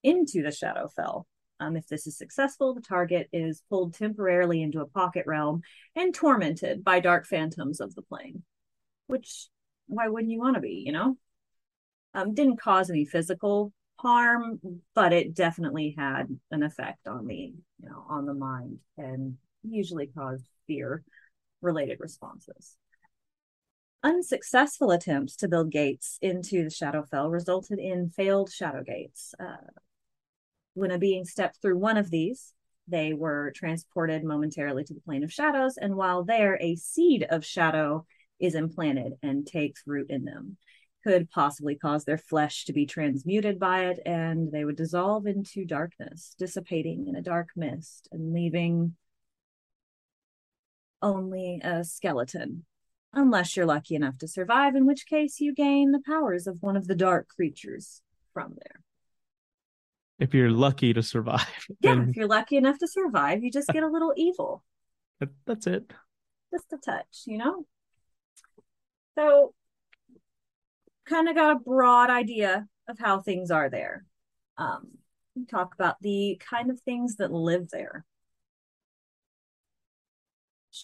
into 0.03 0.43
the 0.43 0.49
Shadowfell. 0.49 1.23
Um, 1.59 1.75
if 1.75 1.87
this 1.87 2.05
is 2.05 2.17
successful, 2.17 2.75
the 2.75 2.81
target 2.81 3.29
is 3.33 3.63
pulled 3.69 3.95
temporarily 3.95 4.61
into 4.61 4.81
a 4.81 4.87
pocket 4.87 5.25
realm 5.25 5.61
and 5.95 6.13
tormented 6.13 6.83
by 6.83 6.99
dark 6.99 7.25
phantoms 7.25 7.79
of 7.79 7.95
the 7.95 8.03
plane. 8.03 8.43
Which, 9.07 9.47
why 9.87 10.07
wouldn't 10.07 10.31
you 10.31 10.39
want 10.39 10.55
to 10.55 10.61
be, 10.61 10.83
you 10.85 10.91
know? 10.91 11.17
Um, 12.13 12.33
didn't 12.33 12.61
cause 12.61 12.89
any 12.89 13.05
physical 13.05 13.73
harm, 13.99 14.59
but 14.93 15.13
it 15.13 15.33
definitely 15.33 15.95
had 15.97 16.25
an 16.51 16.61
effect 16.61 17.07
on 17.07 17.25
the, 17.25 17.35
you 17.35 17.89
know, 17.89 18.05
on 18.07 18.25
the 18.25 18.33
mind 18.33 18.77
and 18.97 19.37
usually 19.71 20.07
caused 20.07 20.47
fear 20.65 21.03
related 21.61 21.99
responses. 21.99 22.75
Unsuccessful 24.03 24.91
attempts 24.91 25.35
to 25.37 25.47
build 25.47 25.71
gates 25.71 26.17
into 26.21 26.63
the 26.63 26.69
Shadowfell 26.69 27.31
resulted 27.31 27.79
in 27.79 28.09
failed 28.09 28.51
shadow 28.51 28.83
gates. 28.83 29.33
Uh, 29.39 29.57
when 30.75 30.91
a 30.91 30.99
being 30.99 31.25
stepped 31.25 31.61
through 31.61 31.77
one 31.77 31.97
of 31.97 32.11
these, 32.11 32.53
they 32.87 33.13
were 33.13 33.51
transported 33.55 34.23
momentarily 34.23 34.83
to 34.83 34.93
the 34.93 35.01
plane 35.01 35.23
of 35.23 35.33
shadows, 35.33 35.77
and 35.77 35.95
while 35.95 36.23
there, 36.23 36.57
a 36.61 36.75
seed 36.75 37.25
of 37.29 37.43
shadow 37.43 38.05
is 38.39 38.55
implanted 38.55 39.13
and 39.23 39.47
takes 39.47 39.83
root 39.85 40.07
in 40.09 40.23
them 40.23 40.57
could 41.07 41.29
possibly 41.29 41.75
cause 41.75 42.03
their 42.03 42.17
flesh 42.17 42.65
to 42.65 42.73
be 42.73 42.85
transmuted 42.85 43.57
by 43.57 43.85
it 43.85 43.99
and 44.05 44.51
they 44.51 44.65
would 44.65 44.75
dissolve 44.75 45.25
into 45.25 45.63
darkness, 45.63 46.35
dissipating 46.37 47.07
in 47.07 47.15
a 47.15 47.21
dark 47.21 47.47
mist 47.55 48.09
and 48.11 48.33
leaving 48.33 48.93
only 51.01 51.61
a 51.63 51.83
skeleton. 51.83 52.65
Unless 53.13 53.55
you're 53.55 53.65
lucky 53.65 53.95
enough 53.95 54.17
to 54.19 54.27
survive, 54.27 54.75
in 54.75 54.85
which 54.85 55.07
case 55.07 55.39
you 55.39 55.53
gain 55.53 55.91
the 55.91 56.01
powers 56.05 56.45
of 56.45 56.61
one 56.61 56.75
of 56.75 56.87
the 56.87 56.95
dark 56.95 57.27
creatures 57.29 58.01
from 58.33 58.55
there. 58.57 58.81
If 60.19 60.33
you're 60.33 60.51
lucky 60.51 60.93
to 60.93 61.03
survive. 61.03 61.47
Yeah, 61.81 61.95
then 61.95 62.09
if 62.09 62.15
you're 62.15 62.27
lucky 62.27 62.57
enough 62.57 62.79
to 62.79 62.87
survive, 62.87 63.43
you 63.43 63.51
just 63.51 63.69
get 63.69 63.83
a 63.83 63.87
little 63.87 64.13
evil. 64.17 64.63
that's 65.45 65.67
it. 65.67 65.91
just 66.51 66.73
a 66.73 66.77
touch, 66.77 67.23
you 67.25 67.37
know? 67.37 67.65
So, 69.15 69.53
kind 71.07 71.29
of 71.29 71.35
got 71.35 71.55
a 71.55 71.59
broad 71.59 72.09
idea 72.09 72.67
of 72.87 72.99
how 72.99 73.19
things 73.19 73.51
are 73.51 73.69
there. 73.69 74.05
Um, 74.57 74.97
we 75.35 75.45
talk 75.45 75.73
about 75.75 75.95
the 76.01 76.39
kind 76.49 76.69
of 76.69 76.79
things 76.81 77.17
that 77.17 77.31
live 77.31 77.69
there. 77.69 78.05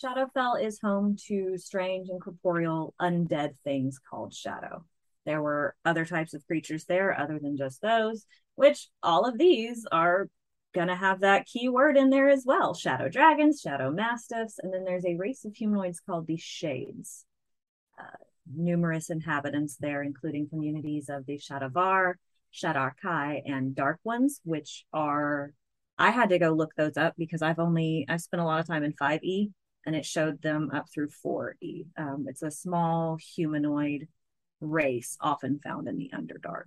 Shadowfell 0.02 0.64
is 0.64 0.80
home 0.82 1.18
to 1.28 1.58
strange 1.58 2.10
and 2.10 2.22
corporeal 2.22 2.94
undead 3.00 3.58
things 3.64 4.00
called 4.00 4.34
shadow. 4.34 4.86
There 5.26 5.42
were 5.42 5.76
other 5.86 6.06
types 6.06 6.34
of 6.34 6.46
creatures 6.48 6.86
there 6.86 7.18
other 7.18 7.40
than 7.40 7.58
just 7.58 7.82
those, 7.82 8.26
which 8.56 8.90
all 9.02 9.26
of 9.26 9.38
these 9.38 9.86
are 9.92 10.28
gonna 10.74 10.96
have 10.96 11.22
that 11.22 11.46
key 11.46 11.70
word 11.70 11.98
in 11.98 12.10
there 12.10 12.30
as 12.30 12.46
well 12.46 12.74
shadow 12.74 13.08
dragons 13.08 13.62
shadow 13.62 13.92
mastiffs 13.92 14.58
and 14.58 14.74
then 14.74 14.84
there's 14.84 15.06
a 15.06 15.16
race 15.16 15.46
of 15.46 15.56
humanoids 15.56 16.00
called 16.00 16.26
the 16.26 16.36
shades 16.36 17.26
uh, 18.00 18.18
numerous 18.56 19.12
inhabitants 19.12 19.78
there 19.80 20.02
including 20.02 20.50
communities 20.50 21.10
of 21.10 21.28
the 21.28 21.38
shadovar 21.38 22.14
shadarkai 22.52 23.42
and 23.46 23.76
dark 23.76 24.00
ones 24.04 24.42
which 24.44 24.86
are 24.94 25.54
i 26.00 26.10
had 26.10 26.30
to 26.30 26.40
go 26.40 26.50
look 26.50 26.74
those 26.76 26.98
up 26.98 27.14
because 27.20 27.44
i've 27.44 27.60
only 27.60 28.06
i've 28.10 28.22
spent 28.22 28.42
a 28.42 28.46
lot 28.46 28.60
of 28.60 28.66
time 28.66 28.84
in 28.84 28.94
5e 28.94 29.52
and 29.86 29.96
it 29.96 30.06
showed 30.06 30.42
them 30.42 30.70
up 30.74 30.86
through 30.92 31.10
4e 31.10 31.86
um, 31.98 32.26
it's 32.28 32.44
a 32.44 32.52
small 32.52 33.18
humanoid 33.18 34.08
race 34.62 35.18
often 35.22 35.60
found 35.60 35.88
in 35.88 35.98
the 35.98 36.12
underdark 36.14 36.66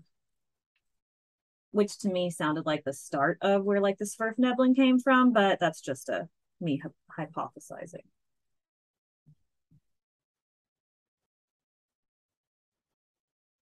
which 1.76 1.98
to 1.98 2.08
me 2.08 2.30
sounded 2.30 2.64
like 2.64 2.84
the 2.84 2.92
start 2.92 3.36
of 3.42 3.62
where 3.64 3.80
like 3.80 3.98
the 3.98 4.06
Svirfneblin 4.06 4.74
came 4.74 4.98
from, 4.98 5.32
but 5.34 5.60
that's 5.60 5.82
just 5.82 6.08
a 6.08 6.26
me 6.58 6.82
hypothesizing. 7.18 8.04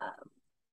Um, 0.03 0.11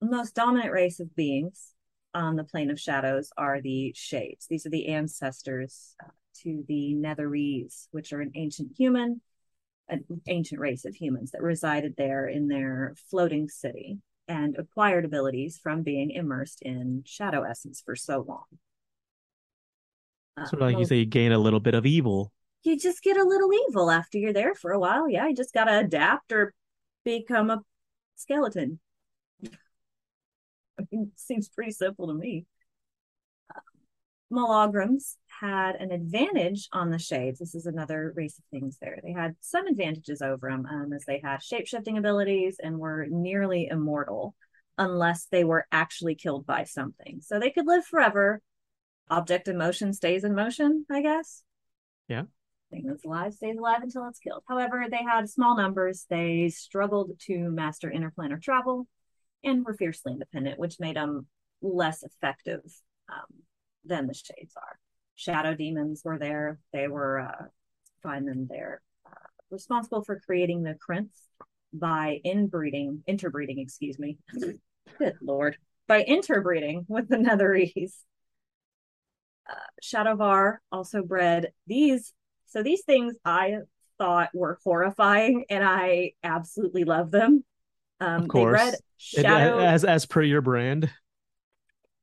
most 0.02 0.36
dominant 0.36 0.74
race 0.74 1.00
of 1.00 1.16
beings 1.16 1.74
on 2.14 2.36
the 2.36 2.44
plane 2.44 2.70
of 2.72 2.80
shadows 2.80 3.32
are 3.38 3.62
the 3.62 3.94
shades. 3.96 4.48
These 4.48 4.66
are 4.66 4.70
the 4.70 4.88
ancestors 4.88 5.96
uh, 6.04 6.10
to 6.44 6.64
the 6.68 6.94
Netherese, 6.96 7.88
which 7.92 8.14
are 8.14 8.22
an 8.22 8.32
ancient 8.36 8.72
human, 8.78 9.22
an 9.88 10.04
ancient 10.28 10.60
race 10.60 10.86
of 10.86 10.96
humans 10.96 11.32
that 11.32 11.42
resided 11.42 11.96
there 11.98 12.28
in 12.28 12.48
their 12.48 12.94
floating 13.10 13.50
city 13.50 14.00
and 14.28 14.56
acquired 14.58 15.06
abilities 15.06 15.58
from 15.62 15.82
being 15.82 16.12
immersed 16.12 16.62
in 16.62 17.02
shadow 17.06 17.44
essence 17.44 17.82
for 17.84 17.96
so 17.96 18.24
long. 18.28 18.44
Uh, 20.38 20.46
Sort 20.46 20.62
of 20.62 20.68
like 20.68 20.78
you 20.78 20.86
say, 20.86 20.98
you 20.98 21.06
gain 21.06 21.32
a 21.32 21.40
little 21.40 21.60
bit 21.60 21.74
of 21.74 21.86
evil. 21.86 22.32
you 22.64 22.78
just 22.78 23.02
get 23.02 23.18
a 23.18 23.24
little 23.24 23.50
evil 23.68 23.90
after 23.90 24.18
you're 24.18 24.34
there 24.34 24.54
for 24.54 24.72
a 24.72 24.80
while. 24.80 25.10
Yeah, 25.10 25.28
you 25.28 25.36
just 25.36 25.54
got 25.54 25.66
to 25.66 25.80
adapt 25.80 26.32
or 26.32 26.54
become 27.04 27.50
a 27.50 27.62
skeleton. 28.16 28.80
I 30.80 30.84
mean, 30.92 31.12
seems 31.16 31.50
pretty 31.50 31.72
simple 31.72 32.08
to 32.08 32.14
me. 32.14 32.46
Uh, 33.54 33.60
Malaugrym 34.32 34.98
had 35.40 35.76
an 35.76 35.92
advantage 35.92 36.68
on 36.74 36.90
the 36.90 37.00
shades. 37.00 37.40
This 37.40 37.56
is 37.56 37.66
another 37.66 38.14
race 38.16 38.38
of 38.38 38.46
things 38.52 38.78
there. 38.82 39.00
They 39.04 39.14
had 39.14 39.36
some 39.40 39.68
advantages 39.68 40.22
over 40.22 40.50
them 40.50 40.66
um, 40.66 40.94
as 40.94 41.06
they 41.06 41.20
had 41.24 41.42
shape 41.42 41.68
shifting 41.68 41.98
abilities 41.98 42.58
and 42.62 42.78
were 42.78 43.08
nearly 43.10 43.68
immortal 43.68 44.36
unless 44.78 45.26
they 45.26 45.44
were 45.44 45.66
actually 45.72 46.16
killed 46.16 46.46
by 46.46 46.64
something. 46.64 47.22
So 47.22 47.40
they 47.40 47.52
could 47.52 47.68
live 47.68 47.86
forever. 47.86 48.42
Object 49.10 49.48
in 49.48 49.58
motion 49.58 49.94
stays 49.94 50.24
in 50.24 50.36
motion, 50.36 50.86
I 50.90 51.02
guess 51.02 51.44
Yeah. 52.08 52.26
thing 52.72 52.86
that's 52.86 53.04
alive 53.04 53.34
stays 53.34 53.58
alive 53.58 53.82
until 53.82 54.08
it's 54.08 54.20
killed. 54.20 54.44
However, 54.48 54.86
they 54.90 55.04
had 55.04 55.28
small 55.30 55.58
numbers. 55.58 56.06
They 56.10 56.50
struggled 56.50 57.20
to 57.22 57.50
master 57.50 57.90
interplanar 57.90 58.42
travel 58.42 58.88
and 59.44 59.66
were 59.66 59.74
fiercely 59.74 60.12
independent, 60.12 60.60
which 60.60 60.80
made 60.80 60.96
them 60.96 61.28
less 61.62 62.04
effective 62.04 62.62
um, 63.12 63.44
than 63.86 64.06
the 64.06 64.14
shades 64.14 64.54
are. 64.56 64.78
Shadow 65.20 65.54
demons 65.54 66.02
were 66.06 66.18
there. 66.18 66.60
They 66.72 66.88
were, 66.88 67.20
uh, 67.20 67.46
find 68.02 68.26
them 68.26 68.48
there, 68.50 68.82
uh, 69.06 69.10
responsible 69.52 70.02
for 70.02 70.22
creating 70.26 70.64
the 70.64 70.76
Krinth 70.76 71.10
by 71.74 72.22
inbreeding, 72.24 73.04
interbreeding, 73.06 73.60
excuse 73.60 74.00
me. 74.00 74.18
Good 74.98 75.18
lord. 75.22 75.58
By 75.88 76.04
interbreeding 76.04 76.86
with 76.88 77.10
the 77.10 77.18
Netherese. 77.18 77.96
Uh, 79.50 79.56
Shadovar 79.84 80.60
also 80.72 81.04
bred 81.04 81.52
these 81.68 82.14
so 82.46 82.64
these 82.64 82.84
things 82.84 83.14
I 83.26 83.58
thought 83.98 84.30
were 84.34 84.58
horrifying, 84.64 85.44
and 85.50 85.64
I 85.66 86.14
absolutely 86.24 86.86
love 86.86 87.12
them. 87.12 87.44
Um, 88.00 88.22
Of 88.24 88.28
course. 88.30 88.62
They 88.62 88.68
It- 88.70 88.80
shadow 89.24 89.60
as 89.60 89.84
as 89.84 90.06
per 90.06 90.22
your 90.22 90.42
brand. 90.42 90.90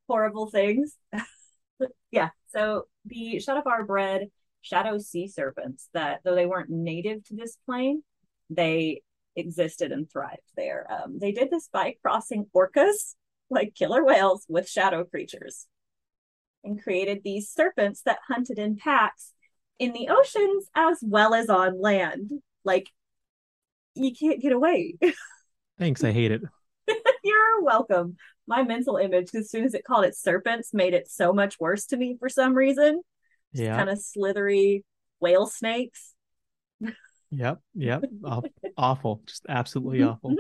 horrible 0.07 0.51
things. 0.51 0.99
yeah. 2.11 2.29
So 2.49 2.85
the 3.05 3.37
Shadovar 3.37 3.87
bred 3.87 4.29
shadow 4.63 4.99
sea 4.99 5.29
serpents 5.29 5.89
that, 5.95 6.21
though 6.25 6.35
they 6.35 6.47
weren't 6.47 6.71
native 6.71 7.25
to 7.25 7.37
this 7.37 7.57
plane, 7.67 8.03
they 8.51 9.03
existed 9.37 9.93
and 9.93 10.11
thrived 10.11 10.41
there. 10.57 10.87
Um, 10.91 11.19
they 11.19 11.33
did 11.33 11.51
this 11.51 11.69
by 11.73 11.97
crossing 12.03 12.47
orcas, 12.55 13.15
like 13.51 13.75
killer 13.75 14.05
whales, 14.05 14.45
with 14.49 14.69
shadow 14.69 15.05
creatures, 15.05 15.67
and 16.65 16.83
created 16.83 17.23
these 17.23 17.51
serpents 17.51 18.03
that 18.03 18.19
hunted 18.27 18.59
in 18.59 18.77
packs 18.77 19.33
in 19.79 19.93
the 19.93 20.09
oceans 20.09 20.69
as 20.75 20.99
well 21.03 21.35
as 21.35 21.49
on 21.49 21.81
land. 21.81 22.31
Like 22.65 22.89
you 23.95 24.13
can't 24.15 24.41
get 24.41 24.53
away. 24.53 24.97
Thanks, 25.79 26.03
I 26.03 26.13
hate 26.13 26.33
it. 26.33 26.43
You're 27.25 27.63
welcome. 27.63 28.17
My 28.47 28.63
mental 28.63 28.97
image, 28.97 29.31
as 29.35 29.51
soon 29.51 29.65
as 29.65 29.75
it 29.75 29.85
called 29.85 30.05
it 30.05 30.17
serpents, 30.17 30.73
made 30.73 30.95
it 30.95 31.11
so 31.11 31.33
much 31.33 31.59
worse 31.59 31.87
to 31.87 31.97
me 31.97 32.17
for 32.19 32.29
some 32.29 32.55
reason. 32.55 33.03
Yeah. 33.53 33.77
Kind 33.77 33.91
of 33.91 33.99
slithery 33.99 34.85
whale 35.21 35.47
snakes. 35.47 36.15
Yep. 37.31 37.61
Yep. 37.75 38.05
Awful. 38.79 39.23
Just 39.27 39.47
absolutely 39.49 39.99
Mhm, 39.99 40.11
awful. 40.11 40.35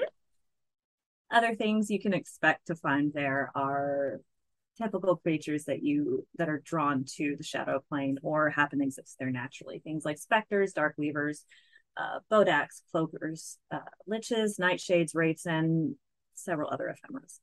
Other 1.31 1.55
things 1.55 1.91
you 1.91 2.01
can 2.01 2.15
expect 2.15 2.69
to 2.69 2.77
find 2.77 3.13
there 3.13 3.51
are 3.55 4.21
typical 4.79 5.17
creatures 5.17 5.65
that 5.65 5.83
you 5.83 6.27
that 6.37 6.49
are 6.49 6.61
drawn 6.65 7.05
to 7.17 7.35
the 7.37 7.43
shadow 7.43 7.83
plane 7.89 8.19
or 8.23 8.51
happen 8.51 8.81
exist 8.81 9.17
there 9.19 9.31
naturally. 9.31 9.81
Things 9.81 10.05
like 10.05 10.19
specters, 10.19 10.73
dark 10.73 10.95
weavers, 10.97 11.45
uh, 11.97 12.21
bodaks, 12.31 12.83
cloakers, 12.93 13.57
uh, 13.71 13.81
liches, 14.09 14.61
nightshades, 14.61 15.15
wraiths, 15.15 15.47
and 15.47 15.97
several 16.35 16.71
other 16.71 16.89
ephemeras. 16.89 17.41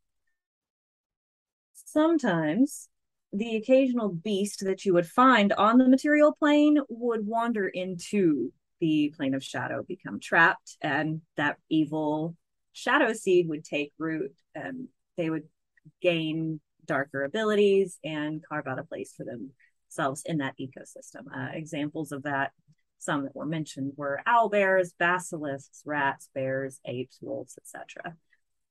Sometimes 1.94 2.90
the 3.32 3.56
occasional 3.56 4.10
beast 4.10 4.66
that 4.66 4.84
you 4.84 4.96
would 4.96 5.06
find 5.06 5.54
on 5.54 5.78
the 5.78 5.88
material 5.88 6.34
plane 6.34 6.80
would 6.90 7.28
wander 7.28 7.68
into 7.68 8.52
the 8.80 9.14
plane 9.16 9.36
of 9.36 9.44
shadow, 9.44 9.84
become 9.88 10.20
trapped, 10.20 10.76
and 10.82 11.22
that 11.38 11.58
evil 11.70 12.36
shadow 12.72 13.14
seed 13.14 13.48
would 13.48 13.64
take 13.64 13.94
root 14.00 14.34
and 14.56 14.88
they 15.18 15.30
would 15.30 15.44
gain 16.02 16.60
darker 16.88 17.24
abilities 17.24 18.00
and 18.04 18.44
carve 18.50 18.66
out 18.66 18.80
a 18.80 18.84
place 18.84 19.14
for 19.16 19.24
themselves 19.24 20.24
in 20.26 20.40
that 20.40 20.56
ecosystem. 20.60 21.28
Uh, 21.32 21.52
examples 21.54 22.12
of 22.12 22.24
that, 22.24 22.54
some 22.98 23.22
that 23.22 23.36
were 23.36 23.46
mentioned, 23.46 23.94
were 23.96 24.20
owl 24.26 24.50
bears, 24.50 24.94
basilisks, 24.98 25.84
rats, 25.86 26.28
bears, 26.34 26.80
apes, 26.86 27.20
wolves, 27.22 27.56
etc. 27.60 28.16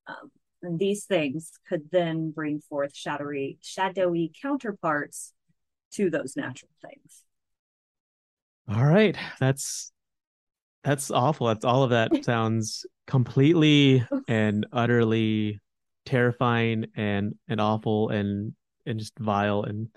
Um, 0.09 0.33
and 0.63 0.79
these 0.79 1.05
things 1.05 1.53
could 1.69 1.91
then 1.91 2.31
bring 2.31 2.61
forth 2.61 2.95
shadowy, 2.95 3.59
shadowy 3.63 4.33
counterparts 4.41 5.33
to 5.95 6.09
those 6.11 6.37
natural 6.37 6.71
things. 6.81 7.23
All 8.69 8.85
right. 8.85 9.17
That's 9.41 9.93
that's 10.85 11.11
awful. 11.11 11.49
That's 11.49 11.65
all 11.65 11.83
of 11.83 11.91
that 11.91 12.25
sounds 12.25 12.87
completely 13.07 14.07
and 14.29 14.67
utterly 14.73 15.61
terrifying 16.07 16.87
and 16.97 17.35
and 17.49 17.61
awful 17.61 18.09
and 18.09 18.55
and 18.87 18.99
just 18.99 19.19
vile 19.19 19.63
and 19.65 19.89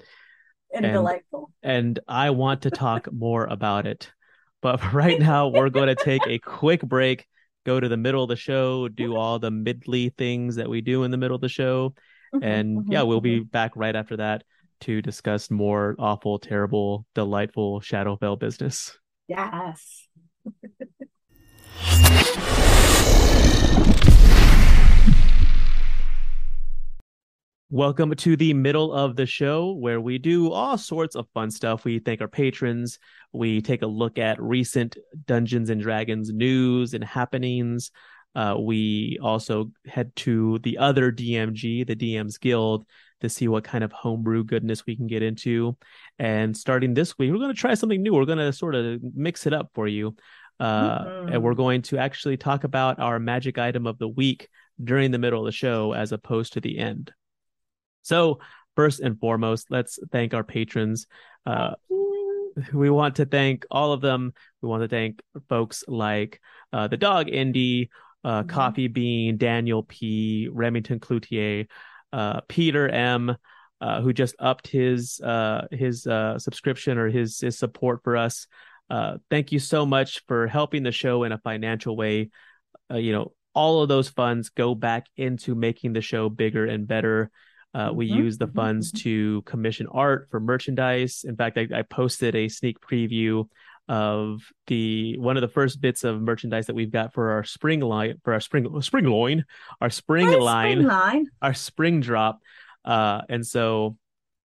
And, 0.74 0.86
And- 0.86 0.94
delightful. 0.96 1.52
and 1.64 2.00
I 2.08 2.32
want 2.32 2.64
to 2.64 2.72
talk 2.72 3.08
more 3.12 3.46
about 3.46 3.88
it. 3.88 4.12
But 4.62 4.82
right 4.94 5.20
now 5.20 5.48
we're 5.48 5.70
going 5.70 5.88
to 5.96 6.04
take 6.04 6.26
a 6.28 6.40
quick 6.40 6.82
break 6.82 7.28
go 7.66 7.80
to 7.80 7.90
the 7.90 7.98
middle 7.98 8.24
of 8.24 8.30
the 8.30 8.36
show, 8.36 8.88
do 8.88 9.16
all 9.16 9.40
the 9.40 9.50
midly 9.52 10.16
things 10.16 10.56
that 10.56 10.70
we 10.70 10.82
do 10.82 11.04
in 11.04 11.12
the 11.12 11.18
middle 11.18 11.36
of 11.36 11.42
the 11.42 11.50
show. 11.50 11.94
Mhm, 12.34 12.42
And 12.42 12.78
mhm, 12.78 12.92
yeah, 12.92 13.02
we'll 13.04 13.22
be 13.22 13.40
mhm. 13.40 13.52
back 13.52 13.72
right 13.76 13.96
after 13.96 14.18
that 14.18 14.44
to 14.82 15.02
discuss 15.02 15.50
more 15.50 15.96
awful, 16.00 16.40
terrible, 16.40 17.06
delightful 17.16 17.82
Shadowfell 17.82 18.40
business. 18.40 18.98
Yes. 19.28 20.08
Welcome 27.72 28.14
to 28.14 28.38
the 28.38 28.54
middle 28.54 28.94
of 28.94 29.16
the 29.16 29.26
show 29.26 29.72
where 29.74 30.00
we 30.00 30.20
do 30.20 30.52
all 30.52 30.78
sorts 30.78 31.16
of 31.16 31.28
fun 31.34 31.50
stuff. 31.50 31.84
We 31.84 31.98
thank 31.98 32.22
our 32.22 32.28
patrons. 32.28 33.00
We 33.34 33.60
take 33.60 33.82
a 33.82 33.88
look 33.88 34.20
at 34.20 34.40
recent 34.42 34.98
Dungeons 35.26 35.72
and 35.72 35.82
Dragons 35.82 36.32
news 36.32 36.94
and 36.94 37.04
happenings. 37.04 37.90
Uh, 38.36 38.56
we 38.60 39.18
also 39.22 39.72
head 39.88 40.16
to 40.18 40.60
the 40.60 40.78
other 40.78 41.12
DMG, 41.12 41.88
the 41.88 41.96
DM's 41.96 42.38
Guild, 42.38 42.86
to 43.22 43.30
see 43.30 43.48
what 43.48 43.64
kind 43.64 43.84
of 43.84 43.92
homebrew 43.92 44.44
goodness 44.44 44.86
we 44.86 44.96
can 44.96 45.08
get 45.08 45.24
into. 45.24 45.76
And 46.20 46.56
starting 46.56 46.94
this 46.94 47.18
week, 47.18 47.32
we're 47.32 47.40
going 47.40 47.54
to 47.54 47.60
try 47.60 47.74
something 47.74 48.04
new. 48.04 48.14
We're 48.14 48.26
going 48.26 48.38
to 48.38 48.54
sort 48.54 48.76
of 48.76 49.02
mix 49.16 49.48
it 49.48 49.54
up 49.54 49.72
for 49.74 49.88
you. 49.88 50.16
Uh, 50.60 51.00
Mhm. 51.00 51.34
And 51.34 51.44
we're 51.44 51.56
going 51.56 51.82
to 51.84 51.98
actually 51.98 52.38
talk 52.38 52.64
about 52.64 53.00
our 53.00 53.20
magic 53.20 53.58
item 53.58 53.88
of 53.88 53.98
the 53.98 54.08
week 54.08 54.50
during 54.82 55.10
the 55.10 55.18
middle 55.18 55.40
of 55.40 55.46
the 55.46 55.52
show 55.52 55.94
as 55.94 56.12
opposed 56.12 56.54
to 56.54 56.62
the 56.62 56.78
end. 56.78 57.12
So, 58.06 58.40
first 58.76 59.00
and 59.00 59.20
foremost, 59.20 59.72
let's 59.72 59.98
thank 60.12 60.36
our 60.36 60.44
patrons. 60.44 61.08
Uh, 61.44 61.72
we 62.72 62.90
want 62.92 63.16
to 63.16 63.26
thank 63.26 63.66
all 63.72 63.94
of 63.94 64.02
them. 64.02 64.32
We 64.62 64.70
want 64.70 64.84
to 64.84 64.88
thank 64.88 65.22
folks 65.50 65.84
like 65.88 66.40
uh, 66.72 66.88
the 66.88 66.98
dog 66.98 67.30
Indy, 67.30 67.90
uh, 68.24 68.44
Mhm. 68.44 68.50
Coffee 68.50 68.88
Bean, 68.88 69.38
Daniel 69.38 69.84
P, 69.84 70.50
Remington 70.52 71.00
Cloutier, 71.00 71.68
uh, 72.14 72.42
Peter 72.48 72.88
M, 72.88 73.36
uh, 73.82 74.02
who 74.02 74.14
just 74.14 74.36
upped 74.40 74.68
his 74.68 75.20
uh, 75.22 75.68
his 75.72 76.06
uh, 76.06 76.38
subscription 76.38 77.00
or 77.00 77.10
his 77.10 77.40
his 77.40 77.58
support 77.58 78.04
for 78.04 78.16
us. 78.16 78.46
Uh, 78.88 79.18
thank 79.32 79.52
you 79.52 79.58
so 79.60 79.84
much 79.84 80.22
for 80.28 80.48
helping 80.48 80.84
the 80.84 80.92
show 80.92 81.24
in 81.24 81.32
a 81.32 81.40
financial 81.40 81.98
way. 81.98 82.30
Uh, 82.92 82.98
you 82.98 83.12
know, 83.12 83.34
all 83.56 83.82
of 83.82 83.90
those 83.90 84.10
funds 84.10 84.50
go 84.50 84.76
back 84.76 85.08
into 85.18 85.56
making 85.56 85.94
the 85.94 86.02
show 86.02 86.30
bigger 86.30 86.66
and 86.68 86.88
better. 86.88 87.32
Uh, 87.76 87.92
we 87.94 88.10
Mhm, 88.10 88.16
use 88.24 88.38
the 88.38 88.48
funds 88.48 88.92
mhm. 88.92 89.00
to 89.04 89.42
commission 89.42 89.86
art 89.92 90.28
for 90.32 90.40
merchandise. 90.40 91.26
In 91.28 91.36
fact, 91.36 91.58
I, 91.58 91.68
I 91.74 91.82
posted 91.82 92.34
a 92.34 92.48
sneak 92.48 92.80
preview 92.80 93.50
of 93.90 94.42
the 94.68 95.18
one 95.20 95.36
of 95.38 95.42
the 95.42 95.48
first 95.60 95.82
bits 95.82 96.04
of 96.06 96.22
merchandise 96.22 96.68
that 96.68 96.76
we've 96.76 96.92
got 96.92 97.14
for 97.14 97.32
our 97.32 97.44
spring 97.44 97.82
line 97.82 98.16
for 98.24 98.32
our 98.34 98.40
spring 98.40 98.66
spring 98.82 99.06
loin, 99.06 99.44
our 99.82 99.90
spring 99.90 100.32
line, 100.32 100.78
spring 100.78 100.88
line. 100.88 101.26
our 101.42 101.54
spring 101.54 102.00
drop. 102.00 102.40
Uh, 102.86 103.22
and 103.30 103.46
so 103.46 103.98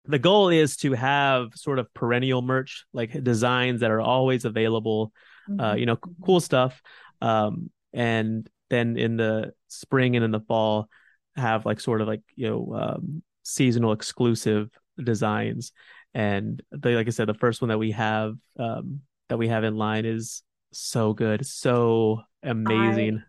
the 0.07 0.19
goal 0.19 0.49
is 0.49 0.77
to 0.79 0.93
have 0.93 1.49
sort 1.55 1.79
of 1.79 1.93
perennial 1.93 2.41
merch, 2.41 2.87
like 2.93 3.11
designs 3.23 3.81
that 3.81 3.91
are 3.91 4.01
always 4.01 4.45
available 4.45 5.13
uh, 5.59 5.73
Mhm, 5.75 5.81
you 5.81 5.87
know, 5.87 5.97
cool 6.25 6.41
stuff. 6.41 6.81
Um, 7.21 7.71
and 7.93 8.49
then 8.71 8.97
in 8.97 9.17
the 9.17 9.53
spring 9.69 10.15
and 10.15 10.25
in 10.25 10.31
the 10.31 10.41
fall, 10.41 10.89
have 11.39 11.67
like 11.67 11.81
sort 11.81 12.01
of 12.01 12.09
like 12.09 12.23
you 12.35 12.49
know 12.49 12.75
um, 12.75 13.23
seasonal 13.43 13.93
exclusive 13.93 14.71
designs. 15.03 15.73
And 16.15 16.63
the, 16.71 16.91
like 16.91 17.07
I 17.07 17.11
said, 17.11 17.29
the 17.29 17.35
first 17.35 17.61
one 17.61 17.69
that 17.69 17.79
we 17.79 17.93
have 17.93 18.35
um, 18.59 19.01
that 19.29 19.39
we 19.39 19.49
have 19.49 19.65
in 19.65 19.77
line 19.77 20.05
is 20.05 20.43
so 20.73 21.13
good, 21.13 21.47
so 21.47 22.23
amazing. 22.43 23.23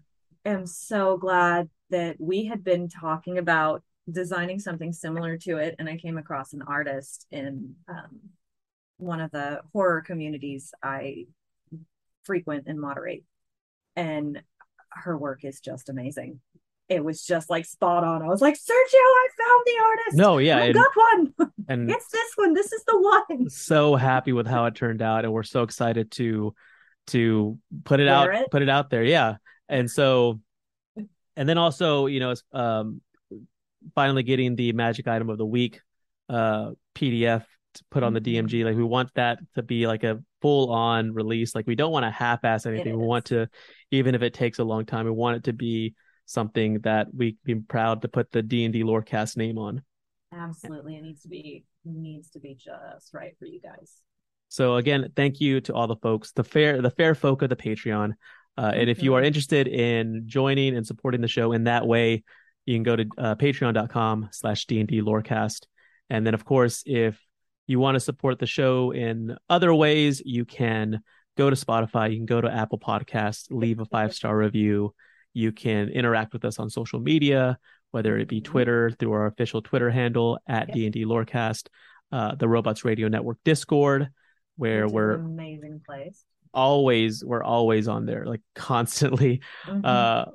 I 0.45 0.49
am 0.49 0.65
so 0.65 1.17
glad 1.17 1.69
that 1.89 2.17
we 2.19 2.45
had 2.45 2.63
been 2.63 2.87
talking 2.87 3.37
about 3.37 3.83
designing 4.09 4.59
something 4.59 4.93
similar 4.93 5.37
to 5.37 5.57
it, 5.57 5.75
and 5.79 5.87
I 5.89 5.97
came 5.97 6.17
across 6.17 6.53
an 6.53 6.61
artist 6.61 7.27
in 7.31 7.75
um, 7.87 8.19
one 8.97 9.21
of 9.21 9.31
the 9.31 9.61
horror 9.73 10.01
communities 10.01 10.73
I 10.83 11.25
frequent 12.23 12.65
and 12.67 12.79
moderate, 12.79 13.23
and 13.95 14.41
her 14.91 15.17
work 15.17 15.43
is 15.43 15.59
just 15.59 15.89
amazing. 15.89 16.39
It 16.89 17.03
was 17.05 17.23
just 17.23 17.49
like 17.49 17.65
spot 17.65 18.03
on. 18.03 18.21
I 18.23 18.27
was 18.27 18.41
like, 18.41 18.55
Sergio, 18.55 18.93
I 18.95 19.27
found 19.37 19.63
the 19.65 19.83
artist. 19.85 20.17
No, 20.17 20.37
yeah, 20.39 20.57
I 20.57 20.71
got 20.71 20.87
one. 20.95 21.33
and 21.69 21.89
it's 21.89 22.09
this 22.09 22.31
one. 22.35 22.53
This 22.53 22.73
is 22.73 22.83
the 22.85 22.99
one. 22.99 23.49
so 23.49 23.95
happy 23.95 24.33
with 24.33 24.47
how 24.47 24.65
it 24.65 24.75
turned 24.75 25.01
out 25.01 25.23
and 25.23 25.33
we're 25.33 25.43
so 25.43 25.63
excited 25.63 26.11
to 26.11 26.53
to 27.07 27.57
put 27.85 27.99
it 27.99 28.05
Wear 28.05 28.13
out 28.33 28.35
it. 28.35 28.51
put 28.51 28.61
it 28.61 28.69
out 28.69 28.89
there 28.91 29.03
yeah 29.03 29.37
and 29.67 29.89
so 29.89 30.39
and 31.35 31.49
then 31.49 31.57
also 31.57 32.05
you 32.05 32.19
know 32.19 32.35
um 32.53 33.01
finally 33.95 34.21
getting 34.21 34.55
the 34.55 34.73
magic 34.73 35.07
item 35.07 35.29
of 35.29 35.37
the 35.39 35.45
week 35.45 35.81
uh 36.29 36.71
pdf 36.95 37.43
to 37.73 37.83
put 37.89 38.03
on 38.03 38.13
the 38.13 38.21
Mhm. 38.21 38.45
dmg 38.45 38.63
like 38.65 38.75
we 38.75 38.83
want 38.83 39.09
that 39.15 39.39
to 39.55 39.63
be 39.63 39.87
like 39.87 40.03
a 40.03 40.21
full 40.41 40.71
on 40.71 41.13
release 41.13 41.55
like 41.55 41.65
we 41.65 41.73
don't 41.75 41.91
want 41.91 42.03
to 42.03 42.11
half-ass 42.11 42.65
anything 42.67 42.99
we 42.99 43.05
want 43.07 43.25
to 43.25 43.47
even 43.89 44.13
if 44.13 44.21
it 44.21 44.33
takes 44.35 44.59
a 44.59 44.63
long 44.63 44.85
time 44.85 45.05
we 45.05 45.11
want 45.11 45.37
it 45.37 45.43
to 45.45 45.53
be 45.53 45.95
something 46.29 46.79
that 46.81 47.07
we 47.15 47.31
can 47.31 47.39
be 47.43 47.55
proud 47.55 48.01
to 48.03 48.07
put 48.07 48.31
the 48.31 48.41
d&d 48.43 48.83
lorecast 48.83 49.35
name 49.35 49.57
on 49.57 49.81
Absolutely, 50.31 50.95
it 50.95 51.01
needs 51.03 51.21
to 51.23 51.27
be 51.27 51.63
needs 51.83 52.29
to 52.29 52.39
be 52.39 52.53
just 52.53 53.13
right 53.15 53.35
for 53.39 53.45
you 53.45 53.59
guys. 53.59 53.95
So 54.47 54.75
again, 54.75 55.11
thank 55.15 55.41
you 55.41 55.59
to 55.61 55.73
all 55.73 55.87
the 55.87 55.95
folks, 55.95 56.31
the 56.33 56.43
fair, 56.43 56.81
the 56.83 56.91
fair 56.91 57.15
folk 57.15 57.41
of 57.41 57.49
the 57.49 57.55
Patreon. 57.55 58.13
Uh, 58.55 58.71
and 58.75 58.89
if 58.91 59.01
you 59.01 59.15
are 59.15 59.21
Mhm. 59.21 59.25
interested 59.25 59.67
in 59.67 60.23
joining 60.27 60.75
and 60.75 60.85
supporting 60.85 61.21
the 61.21 61.27
show 61.27 61.51
in 61.51 61.63
that 61.63 61.87
way, 61.87 62.23
you 62.67 62.75
can 62.75 62.83
go 62.83 62.95
to 62.95 63.05
uh, 63.17 63.35
patreon.com 63.35 64.29
slash 64.31 64.65
D&D 64.67 65.01
Lorecast. 65.01 65.65
And 66.11 66.27
then, 66.27 66.35
of 66.35 66.45
course, 66.45 66.83
if 66.85 67.19
you 67.65 67.79
want 67.79 67.95
to 67.95 67.99
support 67.99 68.37
the 68.37 68.45
show 68.47 68.91
in 68.91 69.35
other 69.49 69.73
ways, 69.73 70.21
you 70.23 70.45
can 70.45 71.01
go 71.37 71.49
to 71.49 71.55
Spotify, 71.55 72.11
you 72.11 72.17
can 72.17 72.25
go 72.27 72.41
to 72.41 72.51
Apple 72.53 72.77
Podcasts, 72.79 73.47
leave 73.49 73.79
a 73.79 73.85
five-star 73.85 74.35
review. 74.37 74.93
You 75.33 75.51
can 75.51 75.89
interact 75.89 76.33
with 76.33 76.45
us 76.45 76.59
on 76.59 76.69
social 76.69 76.99
media, 76.99 77.57
whether 77.91 78.17
it 78.17 78.27
be 78.27 78.41
Mhm. 78.41 78.45
Twitter 78.45 78.91
through 78.91 79.11
our 79.13 79.27
official 79.27 79.61
Twitter 79.61 79.89
handle 79.89 80.39
at 80.47 80.67
Yep. 80.69 80.75
D&D 80.75 81.05
Lorecast, 81.05 81.67
uh, 82.11 82.35
the 82.35 82.47
Robots 82.47 82.83
Radio 82.85 83.07
Network 83.07 83.37
Discord, 83.45 84.09
where 84.57 84.85
Which 84.85 84.93
we're 84.93 85.13
an 85.13 85.25
amazing 85.25 85.81
place. 85.85 86.25
always 86.53 87.23
we're 87.23 87.43
always 87.43 87.87
on 87.87 88.05
there 88.05 88.25
like 88.25 88.41
constantly 88.55 89.41
Mhm. 89.67 89.85
uh 89.85 90.25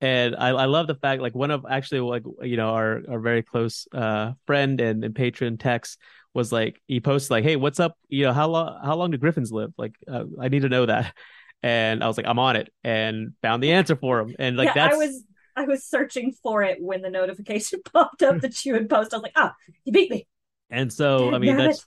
and 0.00 0.34
I, 0.34 0.48
I 0.48 0.64
love 0.64 0.86
the 0.86 0.94
fact 0.94 1.20
like 1.20 1.34
one 1.34 1.50
of 1.50 1.66
actually 1.68 2.00
like 2.00 2.22
you 2.42 2.56
know 2.56 2.70
our 2.70 3.02
our 3.10 3.20
very 3.20 3.42
close 3.42 3.86
uh 3.92 4.32
friend 4.46 4.80
and, 4.80 5.04
and 5.04 5.14
patron 5.14 5.58
Tex 5.58 5.98
was 6.32 6.50
like 6.50 6.80
he 6.86 7.00
posted 7.00 7.30
like 7.32 7.44
hey 7.44 7.56
what's 7.56 7.78
up 7.78 7.98
you 8.08 8.24
know 8.24 8.32
how 8.32 8.48
long 8.48 8.80
how 8.82 8.96
long 8.96 9.10
do 9.10 9.18
griffins 9.18 9.52
live 9.52 9.72
like 9.76 9.92
uh, 10.08 10.24
I 10.40 10.48
need 10.48 10.62
to 10.62 10.70
know 10.70 10.86
that 10.86 11.14
and 11.62 12.02
I 12.02 12.06
was 12.06 12.16
like 12.16 12.26
I'm 12.26 12.38
on 12.38 12.56
it 12.56 12.72
and 12.84 13.32
found 13.42 13.62
the 13.62 13.72
answer 13.72 13.96
for 13.96 14.20
him 14.20 14.34
and 14.38 14.56
like 14.56 14.66
yeah, 14.66 14.74
that's 14.74 14.94
I 14.94 14.98
was 14.98 15.24
I 15.56 15.64
was 15.64 15.84
searching 15.84 16.32
for 16.42 16.62
it 16.62 16.78
when 16.80 17.02
the 17.02 17.10
notification 17.10 17.80
popped 17.92 18.22
up 18.22 18.40
that 18.40 18.64
you 18.64 18.74
had 18.74 18.88
posted. 18.88 19.14
I 19.14 19.16
was 19.18 19.22
like, 19.24 19.32
ah, 19.36 19.54
you 19.84 19.92
beat 19.92 20.10
me. 20.10 20.26
and 20.70 20.92
so 20.92 21.34
I 21.34 21.38
mean 21.38 21.56
that's 21.56 21.80
it. 21.80 21.84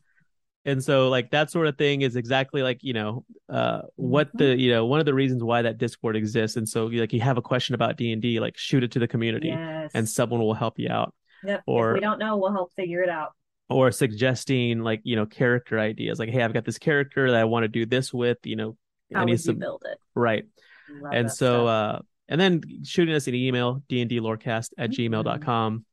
and 0.65 0.83
so 0.83 1.09
like 1.09 1.31
that 1.31 1.49
sort 1.49 1.67
of 1.67 1.77
thing 1.77 2.01
is 2.01 2.15
exactly 2.15 2.61
like 2.61 2.83
you 2.83 2.93
know 2.93 3.25
uh 3.49 3.81
what 3.95 4.27
Mm-hmm. 4.29 4.37
the 4.37 4.59
you 4.59 4.71
know 4.71 4.85
one 4.85 4.99
of 4.99 5.05
the 5.05 5.13
reasons 5.13 5.43
why 5.43 5.61
that 5.63 5.77
discord 5.77 6.15
exists 6.15 6.55
and 6.57 6.67
so 6.67 6.85
like 6.85 7.13
you 7.13 7.21
have 7.21 7.37
a 7.37 7.41
question 7.41 7.73
about 7.75 7.97
d&d 7.97 8.39
like 8.39 8.57
shoot 8.57 8.83
it 8.83 8.91
to 8.91 8.99
the 8.99 9.07
community 9.07 9.47
Yes. 9.49 9.91
and 9.93 10.07
someone 10.07 10.39
will 10.41 10.53
help 10.53 10.77
you 10.79 10.89
out 10.89 11.13
Yep. 11.45 11.63
or- 11.67 11.91
if 11.91 11.93
we 11.95 11.99
don't 11.99 12.19
know, 12.19 12.37
we'll 12.37 12.53
help 12.53 12.71
figure 12.73 13.01
it 13.01 13.09
out. 13.09 13.31
or 13.69 13.91
suggesting 13.91 14.79
like 14.81 15.01
you 15.03 15.15
know 15.15 15.25
character 15.25 15.79
ideas 15.79 16.19
like 16.19 16.29
hey 16.29 16.41
i've 16.43 16.53
got 16.53 16.63
this 16.65 16.77
character 16.77 17.31
that 17.31 17.39
i 17.39 17.43
want 17.45 17.63
to 17.63 17.67
do 17.67 17.85
this 17.85 18.13
with 18.13 18.37
you 18.43 18.55
know 18.55 18.77
How 19.13 19.21
I 19.21 19.25
need 19.25 19.31
would 19.33 19.41
some 19.41 19.55
you 19.55 19.59
build 19.61 19.83
it? 19.85 19.97
right 20.15 20.45
Love 20.89 21.13
and 21.13 21.31
so 21.31 21.67
uh 21.67 21.99
and 22.29 22.39
then 22.39 22.61
shooting 22.83 23.15
us 23.15 23.27
an 23.27 23.35
email 23.35 23.83
dndlorecast 23.89 24.69
at 24.77 24.91
Mhm. 24.91 25.09
gmail.com 25.09 25.85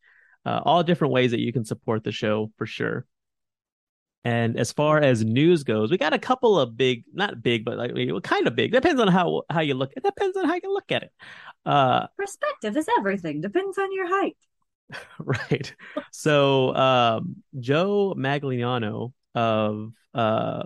uh, 0.46 0.60
all 0.64 0.82
different 0.82 1.12
ways 1.12 1.32
that 1.32 1.40
you 1.40 1.52
can 1.52 1.64
support 1.64 2.02
the 2.04 2.12
show 2.12 2.50
for 2.56 2.66
sure 2.66 3.06
and 4.24 4.58
as 4.58 4.70
far 4.72 4.98
as 4.98 5.24
news 5.24 5.64
goes 5.64 5.90
we 5.90 5.96
got 5.96 6.12
a 6.12 6.18
couple 6.18 6.58
of 6.58 6.76
big 6.76 7.04
not 7.12 7.42
big 7.42 7.64
but 7.64 7.78
like 7.78 7.92
kind 8.22 8.46
of 8.46 8.54
big 8.54 8.72
depends 8.72 9.00
on 9.00 9.08
how 9.08 9.42
how 9.50 9.60
you 9.60 9.74
look 9.74 9.92
it 9.96 10.02
depends 10.02 10.36
on 10.36 10.44
how 10.46 10.54
you 10.54 10.72
look 10.72 10.92
at 10.92 11.02
it 11.02 11.12
uh 11.66 12.06
perspective 12.16 12.76
is 12.76 12.86
everything. 12.98 13.40
Depends 13.40 13.78
on 13.78 13.92
your 13.92 14.08
height. 14.08 14.36
right 15.18 15.74
so 16.10 16.74
um 16.74 17.36
joe 17.58 18.14
manganiello 18.16 19.12
of 19.34 19.92
uh 20.14 20.64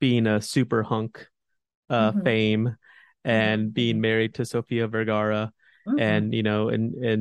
being 0.00 0.26
a 0.26 0.40
super 0.40 0.82
hunk 0.82 1.26
uh 1.94 2.12
Mhm. 2.12 2.24
fame 2.24 2.64
and 3.24 3.60
Mhm, 3.70 3.74
being 3.78 3.98
married 4.00 4.32
to 4.34 4.44
sofia 4.44 4.86
vergara 4.88 5.52
Mhm. 5.86 6.00
and 6.08 6.24
you 6.34 6.42
know 6.42 6.68
and 6.74 6.94
and 7.10 7.20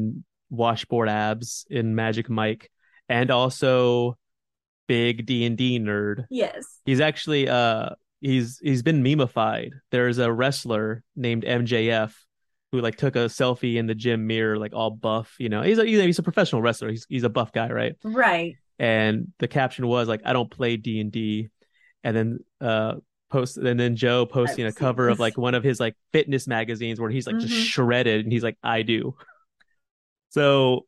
washboard 0.50 1.10
abs 1.10 1.66
in 1.70 1.96
magic 1.96 2.30
mike 2.30 2.70
and 3.10 3.32
also 3.32 4.18
big 4.88 5.26
d&d 5.26 5.80
nerd 5.80 6.26
yes. 6.30 6.64
he's 6.86 7.00
actually 7.00 7.48
uh 7.48 7.90
he's 8.22 8.60
he's 8.60 8.84
been 8.84 9.04
memeified 9.04 9.72
there's 9.92 10.18
a 10.20 10.32
wrestler 10.32 11.04
named 11.16 11.44
mjf 11.44 12.12
who 12.72 12.82
like 12.82 12.98
took 12.98 13.16
a 13.16 13.26
selfie 13.30 13.76
in 13.78 13.86
the 13.86 13.94
gym 13.94 14.26
mirror, 14.26 14.58
like 14.58 14.74
all 14.74 14.90
buff. 14.90 15.36
You 15.38 15.48
know, 15.48 15.62
he's 15.62 15.78
a 15.78 15.86
he's 15.86 16.18
a 16.18 16.24
professional 16.24 16.60
wrestler. 16.64 16.90
He's 16.90 17.06
he's 17.08 17.24
a 17.24 17.30
buff 17.30 17.52
guy, 17.54 17.70
right? 17.70 17.94
Right. 18.04 18.56
And 18.80 19.28
the 19.38 19.48
caption 19.48 19.86
was 19.86 20.08
like, 20.08 20.22
"I 20.26 20.34
don't 20.34 20.50
play 20.50 20.78
D 20.78 21.00
and 21.00 21.12
D," 21.12 21.50
and 22.04 22.18
then 22.18 22.40
uh 22.60 22.96
post 23.34 23.58
and 23.58 23.80
then 23.80 23.96
Joe 23.96 24.26
posting 24.26 24.66
a 24.66 24.72
cover 24.72 25.10
of 25.10 25.20
like 25.20 25.38
one 25.38 25.56
of 25.56 25.64
his 25.64 25.80
like 25.80 25.96
fitness 26.14 26.48
magazines 26.48 27.00
where 27.00 27.10
he's 27.10 27.28
like 27.28 27.40
just 27.40 27.54
Mhm. 27.54 27.66
shredded 27.66 28.24
and 28.26 28.32
he's 28.32 28.44
like, 28.44 28.58
"I 28.64 28.84
do." 28.84 29.16
So 30.30 30.86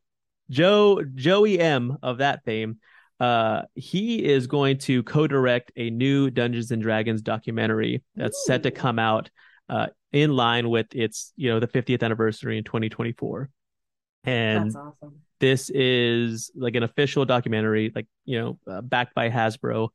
Joe 0.50 1.02
Joey 1.14 1.58
M 1.58 1.98
of 2.02 2.18
that 2.18 2.44
fame, 2.44 2.78
uh, 3.20 3.62
he 3.74 4.24
is 4.24 4.46
going 4.46 4.78
to 4.78 5.02
co-direct 5.02 5.72
a 5.76 5.90
new 5.90 6.30
Dungeons 6.30 6.70
and 6.70 6.82
Dragons 6.82 7.22
documentary 7.22 8.02
that's 8.14 8.44
set 8.46 8.62
to 8.64 8.70
come 8.70 8.98
out 8.98 9.30
uh, 9.68 9.88
in 10.12 10.32
line 10.32 10.70
with 10.70 10.94
its 10.94 11.32
you 11.36 11.50
know 11.50 11.60
the 11.60 11.66
50th 11.66 12.02
anniversary 12.02 12.58
in 12.58 12.64
2024, 12.64 13.50
and 14.24 14.66
That's 14.66 14.76
awesome. 14.76 15.14
this 15.40 15.70
is 15.70 16.50
like 16.54 16.74
an 16.76 16.82
official 16.82 17.24
documentary, 17.24 17.92
like 17.94 18.06
you 18.24 18.38
know, 18.40 18.58
uh, 18.70 18.80
backed 18.82 19.14
by 19.14 19.30
Hasbro, 19.30 19.88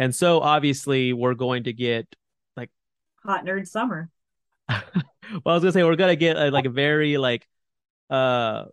and 0.00 0.14
so 0.14 0.40
obviously 0.40 1.12
we're 1.12 1.34
going 1.34 1.64
to 1.64 1.72
get 1.74 2.06
like 2.56 2.70
Hot 3.22 3.44
nerd 3.44 3.68
summer. 3.68 4.08
well, 4.68 4.82
I 5.44 5.52
was 5.54 5.62
gonna 5.62 5.72
say 5.72 5.84
we're 5.84 5.96
gonna 5.96 6.16
get 6.16 6.36
uh, 6.36 6.50
like 6.50 6.64
a 6.64 6.70
very 6.70 7.18
like 7.18 7.46
uh 8.08 8.64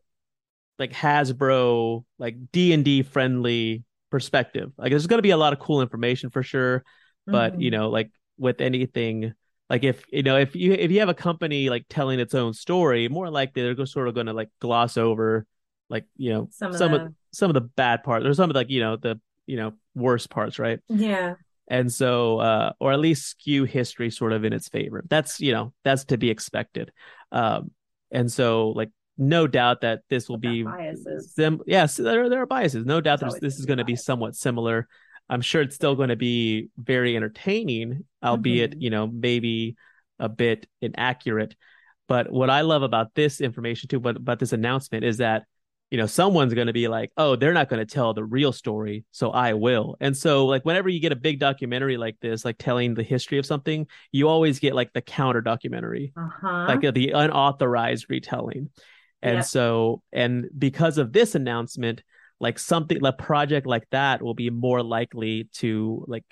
like 0.80 0.92
Hasbro 0.94 2.06
like 2.18 2.38
D 2.52 2.74
and 2.74 2.86
D 2.86 3.04
friendly 3.04 3.84
perspective. 4.10 4.72
Like 4.78 4.92
there's 4.92 5.08
gonna 5.08 5.22
be 5.22 5.32
a 5.32 5.38
lot 5.38 5.54
of 5.54 5.60
cool 5.60 5.82
information 5.82 6.30
for 6.30 6.44
sure, 6.44 6.84
but 7.26 7.56
Mhm. 7.56 7.62
you 7.62 7.72
know, 7.72 7.90
like 7.90 8.12
with 8.38 8.62
anything, 8.62 9.34
like 9.70 9.84
if 9.84 10.06
you 10.12 10.24
know 10.24 10.38
if 10.38 10.56
you 10.56 10.74
if 10.74 10.92
you 10.92 11.00
have 11.00 11.10
a 11.10 11.14
company 11.14 11.70
like 11.70 11.86
telling 11.90 12.20
its 12.20 12.34
own 12.36 12.54
story, 12.54 13.10
more 13.10 13.30
likely 13.30 13.64
they're 13.74 13.86
sort 13.86 14.08
of 14.08 14.16
gonna 14.16 14.34
like 14.34 14.50
gloss 14.60 14.98
over 14.98 15.46
like 15.90 16.06
you 16.16 16.32
know 16.32 16.50
Some 16.52 16.74
some 16.74 16.94
of 16.94 17.02
of 17.02 17.14
some 17.32 17.50
of 17.50 17.54
the 17.54 17.62
bad 17.62 18.04
parts 18.04 18.26
or 18.26 18.34
some 18.34 18.50
of 18.50 18.56
like 18.56 18.70
you 18.70 18.80
know 18.80 18.96
the 18.96 19.20
you 19.48 19.58
know 19.58 19.74
worst 19.95 20.30
parts, 20.30 20.60
right? 20.60 20.80
yeah. 20.89 21.34
and 21.70 21.91
so 21.91 22.39
uh 22.39 22.72
or 22.80 22.93
at 22.93 23.00
least 23.00 23.28
skew 23.32 23.64
history 23.66 24.10
sort 24.10 24.32
of 24.32 24.45
in 24.45 24.54
its 24.54 24.70
favor 24.70 25.04
that's 25.10 25.41
you 25.41 25.52
know 25.52 25.74
that's 25.84 26.06
to 26.06 26.18
be 26.18 26.30
expected 26.30 26.91
um 27.34 27.72
and 28.12 28.32
so 28.32 28.70
like 28.70 28.89
no 29.18 29.48
doubt 29.48 29.82
that 29.82 30.00
this 30.10 30.30
will 30.30 30.38
be 30.38 30.64
biases. 30.64 31.34
sim- 31.36 31.60
yes 31.66 31.98
there, 31.98 32.30
there 32.30 32.41
are 32.41 32.45
biases 32.45 32.86
no 32.86 33.02
doubt 33.02 33.20
that 33.20 33.41
this 33.41 33.60
is 33.60 33.66
be 33.66 33.76
to 33.80 33.84
be 33.84 33.95
somewhat 33.98 34.34
similar 34.36 34.88
i'm 35.28 35.41
sure 35.41 35.62
it's 35.62 35.76
still 35.76 35.95
going 35.95 36.08
to 36.10 36.16
be 36.16 36.70
very 36.78 37.16
entertaining 37.18 38.06
albeit 38.24 38.72
Mhm. 38.72 38.82
you 38.84 38.89
know 38.89 39.08
maybe 39.08 39.76
a 40.20 40.30
bit 40.30 40.68
inaccurate 40.82 41.54
but 42.08 42.32
what 42.32 42.50
i 42.50 42.62
love 42.62 42.84
about 42.84 43.14
this 43.14 43.41
information 43.41 43.89
too 43.89 44.00
but 44.00 44.16
about 44.16 44.39
this 44.39 44.54
announcement 44.54 45.04
is 45.04 45.18
that 45.18 45.43
you 45.92 45.98
know 45.98 46.06
someone's 46.06 46.54
going 46.54 46.68
to 46.68 46.74
be 46.74 46.88
like 46.88 47.12
oh 47.18 47.36
they're 47.36 47.54
not 47.54 47.70
going 47.70 47.80
to 47.86 47.94
tell 47.94 48.14
the 48.14 48.24
real 48.24 48.52
story 48.52 49.06
so 49.12 49.32
i 49.32 49.54
will 49.54 49.96
and 50.02 50.16
so 50.18 50.46
like 50.46 50.66
whenever 50.66 50.90
you 50.90 51.00
get 51.00 51.12
a 51.12 51.16
big 51.16 51.40
documentary 51.40 51.96
like 51.98 52.18
this 52.20 52.44
like 52.44 52.58
telling 52.58 52.94
the 52.94 53.04
history 53.04 53.38
of 53.38 53.46
something 53.46 53.88
you 54.12 54.28
always 54.28 54.60
get 54.60 54.76
like 54.76 54.92
the 54.94 55.02
counter 55.02 55.42
documentary 55.42 56.12
Uh-huh. 56.18 56.66
like 56.68 56.84
uh, 56.84 56.92
the 56.92 57.12
unauthorized 57.12 58.06
retelling 58.10 58.70
and 59.22 59.38
Yep. 59.38 59.46
so 59.46 60.02
and 60.12 60.50
because 60.58 60.98
of 60.98 61.14
this 61.14 61.36
announcement 61.36 62.04
like 62.40 62.60
something 62.60 63.04
a 63.06 63.14
project 63.14 63.66
like 63.66 63.88
that 63.92 64.22
will 64.22 64.36
be 64.36 64.50
more 64.50 64.84
likely 64.84 65.50
to 65.54 66.04
like 66.08 66.26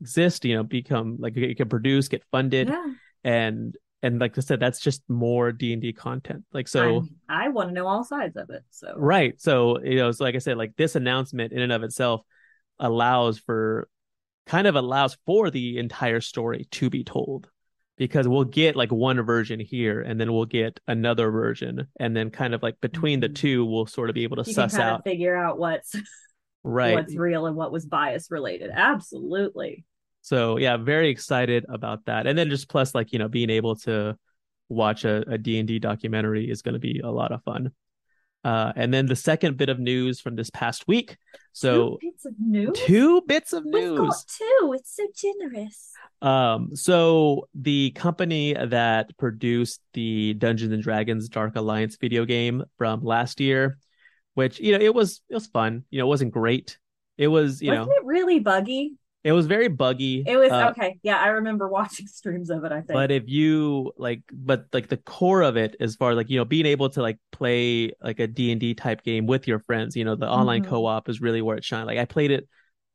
exist 0.00 0.44
you 0.44 0.56
know 0.56 0.64
become 0.64 1.16
like 1.20 1.36
it 1.36 1.56
can 1.56 1.68
produce 1.68 2.08
get 2.08 2.24
funded 2.32 2.68
yeah. 2.68 2.86
and 3.24 3.76
and 4.02 4.18
like 4.20 4.36
i 4.36 4.40
said 4.40 4.58
that's 4.60 4.80
just 4.80 5.02
more 5.08 5.52
d&d 5.52 5.92
content 5.92 6.44
like 6.52 6.66
so 6.68 6.94
I'm- 6.96 7.08
I 7.28 7.48
want 7.48 7.68
to 7.70 7.74
know 7.74 7.86
all 7.86 8.04
sides 8.04 8.36
of 8.36 8.50
it. 8.50 8.62
So 8.70 8.92
Right. 8.96 9.40
So, 9.40 9.80
you 9.82 9.96
know, 9.96 10.10
so 10.12 10.22
like 10.24 10.34
I 10.34 10.38
said, 10.38 10.58
like 10.58 10.76
this 10.76 10.96
announcement 10.96 11.52
in 11.52 11.60
and 11.62 11.72
of 11.72 11.82
itself 11.82 12.20
allows 12.78 13.38
for 13.38 13.88
kind 14.46 14.66
of 14.66 14.74
allows 14.76 15.16
for 15.24 15.50
the 15.50 15.78
entire 15.78 16.20
story 16.20 16.66
to 16.72 16.90
be 16.90 17.04
told 17.04 17.48
because 17.96 18.28
we'll 18.28 18.44
get 18.44 18.76
like 18.76 18.92
one 18.92 19.20
version 19.22 19.60
here 19.60 20.00
and 20.02 20.20
then 20.20 20.32
we'll 20.32 20.44
get 20.44 20.78
another 20.88 21.30
version 21.30 21.86
and 21.98 22.14
then 22.16 22.30
kind 22.30 22.52
of 22.54 22.62
like 22.62 22.78
between 22.80 23.20
the 23.20 23.28
Mhm. 23.30 23.34
two 23.36 23.64
we'll 23.64 23.86
sort 23.86 24.10
of 24.10 24.14
be 24.14 24.24
able 24.24 24.36
to 24.42 24.48
you 24.48 24.52
suss 24.54 24.72
kind 24.72 24.82
out 24.82 24.98
of 25.00 25.04
figure 25.04 25.34
out 25.36 25.58
what's 25.58 25.94
right 26.64 26.94
what's 26.94 27.16
real 27.16 27.46
and 27.46 27.56
what 27.56 27.72
was 27.72 27.86
bias 27.86 28.30
related. 28.30 28.70
Absolutely. 28.74 29.84
So 30.22 30.56
yeah 30.56 30.76
very 30.76 31.10
excited 31.10 31.66
about 31.68 32.04
that 32.06 32.26
and 32.26 32.38
then 32.38 32.48
just 32.48 32.68
plus 32.68 32.94
like 32.94 33.12
you 33.12 33.18
know 33.18 33.28
being 33.28 33.50
able 33.50 33.76
to 33.76 34.16
watch 34.68 35.04
a, 35.04 35.22
a 35.30 35.36
d&d 35.36 35.78
documentary 35.78 36.50
is 36.50 36.62
going 36.62 36.74
to 36.74 36.80
be 36.80 37.00
a 37.00 37.10
lot 37.10 37.32
of 37.32 37.42
fun 37.42 37.70
uh, 38.44 38.72
and 38.74 38.92
then 38.92 39.06
the 39.06 39.14
second 39.14 39.56
bit 39.56 39.68
of 39.68 39.78
news 39.78 40.20
from 40.20 40.34
this 40.34 40.50
past 40.50 40.88
week 40.88 41.16
so 41.52 41.98
two 42.00 42.10
bits 42.10 42.24
of 42.24 42.32
news. 42.40 42.70
two 42.74 43.22
bits 43.22 43.52
of 43.52 43.64
We've 43.64 43.96
got 43.96 44.16
two. 44.26 44.74
It's 44.74 44.96
so 44.96 45.06
generous. 45.14 45.92
Um, 46.22 46.74
so 46.74 47.48
the 47.54 47.90
company 47.90 48.54
that 48.54 49.16
produced 49.18 49.80
the 49.92 50.34
Dungeons 50.34 50.72
and 50.72 50.82
Dragons 50.82 51.28
Dark 51.28 51.56
Alliance 51.56 51.96
video 52.00 52.24
game 52.24 52.64
from 52.78 53.02
last 53.02 53.40
year, 53.40 53.78
which 54.34 54.60
you 54.60 54.72
know 54.72 54.82
it 54.82 54.94
was 54.94 55.20
it 55.28 55.34
was 55.34 55.46
fun. 55.46 55.84
You 55.90 55.98
know, 55.98 56.06
it 56.06 56.08
wasn't 56.08 56.32
great. 56.32 56.78
It 57.18 57.28
was 57.28 57.60
you 57.60 57.70
Wasn't 57.70 57.88
know 57.88 57.94
it 57.94 58.04
really 58.04 58.40
buggy? 58.40 58.94
It 59.24 59.32
was 59.32 59.46
very 59.46 59.68
buggy. 59.68 60.24
It 60.26 60.36
was 60.36 60.50
uh, 60.50 60.70
okay. 60.70 60.98
Yeah, 61.02 61.16
I 61.18 61.28
remember 61.28 61.68
watching 61.78 62.06
streams 62.06 62.50
of 62.50 62.64
it. 62.64 62.72
I 62.72 62.80
think. 62.80 62.92
But 62.92 63.10
if 63.10 63.24
you 63.26 63.92
like, 63.96 64.22
but 64.32 64.66
like 64.72 64.88
the 64.88 64.96
core 64.96 65.42
of 65.42 65.56
it, 65.56 65.76
as 65.80 65.96
far 65.96 66.10
as 66.10 66.16
like 66.16 66.30
you 66.30 66.38
know, 66.38 66.44
being 66.44 66.66
able 66.66 66.88
to 66.90 67.02
like 67.02 67.18
play 67.30 67.92
like 68.02 68.20
a 68.20 68.26
D 68.26 68.50
and 68.52 68.60
D 68.60 68.74
type 68.74 69.02
game 69.02 69.26
with 69.26 69.46
your 69.46 69.60
friends, 69.60 69.96
you 69.96 70.04
know, 70.04 70.14
the 70.16 70.28
online 70.28 70.62
Mhm. 70.62 70.68
co-op 70.68 71.08
is 71.08 71.20
really 71.20 71.42
where 71.42 71.56
it 71.56 71.64
shined. 71.64 71.86
Like 71.86 71.98
I 71.98 72.04
played 72.04 72.30
it, 72.30 72.48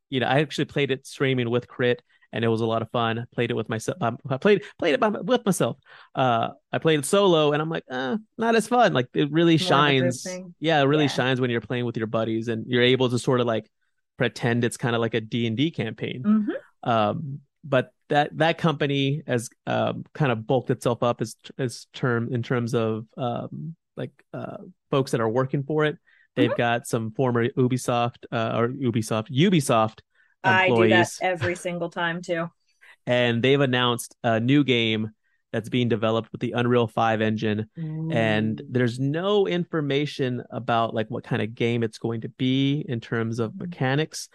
you 0.09 0.19
know, 0.19 0.27
I 0.27 0.39
actually 0.41 0.65
played 0.65 0.91
it 0.91 1.05
streaming 1.07 1.49
with 1.49 1.67
Crit, 1.67 2.01
and 2.31 2.45
it 2.45 2.47
was 2.47 2.61
a 2.61 2.65
lot 2.65 2.81
of 2.81 2.89
fun. 2.91 3.25
Played 3.33 3.51
it 3.51 3.55
with 3.55 3.69
myself. 3.69 3.97
I 4.01 4.37
played 4.37 4.63
played 4.77 4.93
it 4.93 4.99
by, 4.99 5.09
with 5.09 5.45
myself. 5.45 5.77
Uh, 6.15 6.49
I 6.71 6.77
played 6.79 6.99
it 6.99 7.05
solo, 7.05 7.53
and 7.53 7.61
I'm 7.61 7.69
like, 7.69 7.83
uh, 7.89 8.17
not 8.37 8.55
as 8.55 8.67
fun. 8.67 8.93
Like 8.93 9.07
it 9.13 9.31
really 9.31 9.57
More 9.59 9.79
of 9.79 9.87
a 9.87 9.93
group 9.93 10.21
shines. 10.23 10.23
Yeah, 10.59 10.81
it 10.81 10.85
really 10.85 11.05
Yeah. 11.05 11.09
shines 11.09 11.41
when 11.41 11.49
you're 11.49 11.61
playing 11.61 11.85
with 11.85 11.97
your 11.97 12.07
buddies, 12.07 12.47
and 12.47 12.65
you're 12.67 12.83
able 12.83 13.09
to 13.09 13.19
sort 13.19 13.39
of 13.41 13.47
like 13.47 13.69
pretend 14.17 14.63
it's 14.63 14.77
kind 14.77 14.95
of 14.95 15.01
like 15.01 15.13
a 15.13 15.21
D 15.21 15.47
and 15.47 15.55
D 15.57 15.71
campaign 15.71 16.23
Mhm. 16.25 16.49
um 16.83 17.39
but 17.63 17.91
that 18.09 18.35
that 18.37 18.57
company 18.57 19.21
has 19.27 19.49
um 19.65 20.03
kind 20.13 20.31
of 20.31 20.45
bulked 20.47 20.69
itself 20.69 21.03
up 21.03 21.21
as 21.21 21.35
as 21.57 21.87
term 21.93 22.33
in 22.33 22.43
terms 22.43 22.73
of 22.73 23.05
um 23.17 23.75
like 23.95 24.11
uh 24.33 24.57
folks 24.91 25.11
that 25.11 25.21
are 25.21 25.29
working 25.29 25.63
for 25.63 25.85
it 25.85 25.97
they've 26.35 26.49
Mm-hmm. 26.51 26.57
got 26.57 26.87
some 26.87 27.11
former 27.11 27.47
ubisoft 27.49 28.25
uh 28.31 28.53
or 28.57 28.69
ubisoft 28.69 29.29
ubisoft 29.31 29.99
employees. 30.43 30.43
I 30.43 30.69
do 30.69 30.87
that 30.89 31.11
every 31.21 31.55
single 31.55 31.89
time 31.89 32.21
too. 32.21 32.49
and 33.07 33.41
they've 33.43 33.59
announced 33.59 34.15
a 34.23 34.39
new 34.39 34.63
game 34.63 35.11
that's 35.57 35.69
being 35.69 35.89
developed 35.89 36.31
with 36.31 36.41
the 36.41 36.51
unreal 36.51 36.87
5 36.87 37.21
engine. 37.21 37.67
And 37.75 38.57
mm. 38.57 38.65
there's 38.69 38.99
no 38.99 39.47
information 39.47 40.43
about 40.51 40.93
like 40.93 41.09
what 41.09 41.23
kind 41.23 41.41
of 41.41 41.55
game 41.55 41.83
it's 41.83 41.97
going 41.97 42.21
to 42.21 42.29
be 42.29 42.85
in 42.87 42.99
terms 42.99 43.39
of 43.39 43.53
mm. 43.53 43.61
mechanics 43.61 44.29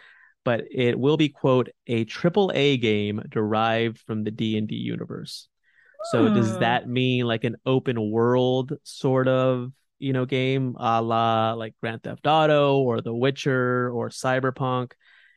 but 0.45 0.65
it 0.71 0.99
will 0.99 1.17
be 1.17 1.29
quote 1.29 1.69
a 1.87 2.05
triple 2.05 2.51
a 2.55 2.77
game 2.77 3.23
derived 3.29 3.99
from 3.99 4.25
the 4.25 4.31
d&d 4.31 4.75
universe. 4.75 5.49
So 6.11 6.35
does 6.35 6.59
that 6.59 6.89
mean 6.89 7.27
like 7.27 7.45
an 7.45 7.57
open 7.65 8.11
world 8.11 8.73
sort 8.83 9.29
of 9.29 9.71
you 10.01 10.13
know 10.13 10.25
game 10.25 10.75
a 10.79 11.01
la 11.01 11.53
like 11.53 11.75
grand 11.81 12.03
theft 12.03 12.27
auto 12.27 12.79
or 12.79 13.01
the 13.01 13.15
witcher 13.15 13.89
or 13.91 14.09
cyberpunk 14.09 14.93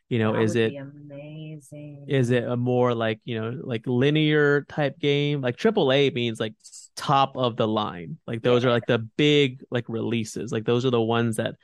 you 0.09 0.19
know 0.19 0.33
That 0.33 0.41
is 0.41 0.55
it 0.55 0.75
amazing? 0.75 2.05
is 2.07 2.29
it 2.29 2.43
a 2.43 2.55
more 2.55 2.93
like 2.93 3.19
you 3.25 3.39
know 3.39 3.59
like 3.63 3.83
linear 3.85 4.61
type 4.69 4.99
game? 4.99 5.41
Like 5.41 5.57
triple 5.57 5.91
a 5.91 6.09
means 6.11 6.39
like 6.39 6.53
top 6.95 7.37
of 7.37 7.57
the 7.57 7.67
line. 7.67 8.17
Like 8.27 8.41
those 8.41 8.65
are 8.65 8.69
like 8.71 8.87
the 8.87 8.99
big 8.99 9.63
like 9.71 9.85
releases. 9.89 10.51
Like 10.51 10.65
those 10.65 10.85
are 10.85 10.91
the 10.91 11.01
ones 11.01 11.37
that 11.37 11.55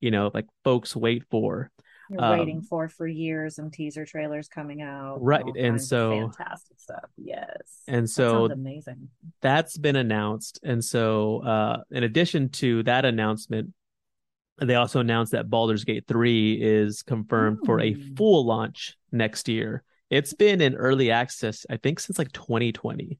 you 0.00 0.10
know 0.10 0.30
like 0.32 0.46
folks 0.64 0.94
wait 0.94 1.24
for. 1.30 1.70
You're 2.10 2.22
um, 2.22 2.38
waiting 2.38 2.62
for 2.62 2.88
for 2.88 3.06
years 3.06 3.58
and 3.58 3.70
teaser 3.70 4.06
trailers 4.06 4.48
coming 4.48 4.80
out, 4.80 5.18
Right, 5.20 5.44
and 5.58 5.80
so- 5.80 6.10
fantastic 6.10 6.80
stuff. 6.80 7.04
Yes, 7.18 7.82
and 7.86 8.08
so 8.08 8.46
amazing. 8.46 9.08
that's 9.42 9.76
been 9.76 9.96
announced. 9.96 10.58
And 10.62 10.82
so 10.82 11.42
uh 11.42 11.82
in 11.90 12.04
addition 12.04 12.48
to 12.50 12.82
that 12.84 13.04
announcement 13.04 13.74
they 14.60 14.74
also 14.74 15.00
announced 15.00 15.32
that 15.32 15.48
Baldur's 15.50 15.84
Gate 15.84 16.04
3 16.08 16.54
is 16.60 17.02
confirmed 17.02 17.58
for 17.64 17.80
a 17.80 17.92
Hmm. 17.92 18.14
full 18.14 18.44
launch 18.46 18.96
next 19.12 19.48
year. 19.48 19.82
It's 20.10 20.32
been 20.32 20.60
in 20.60 20.74
early 20.74 21.10
access, 21.10 21.66
I 21.68 21.76
think, 21.76 22.00
since 22.00 22.18
like 22.18 22.32
2020. 22.32 23.18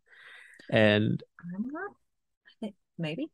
And 0.70 1.22
I'm 1.54 1.68
not. 1.70 1.90
I 1.90 2.50
think 2.60 2.74
maybe. 2.98 3.30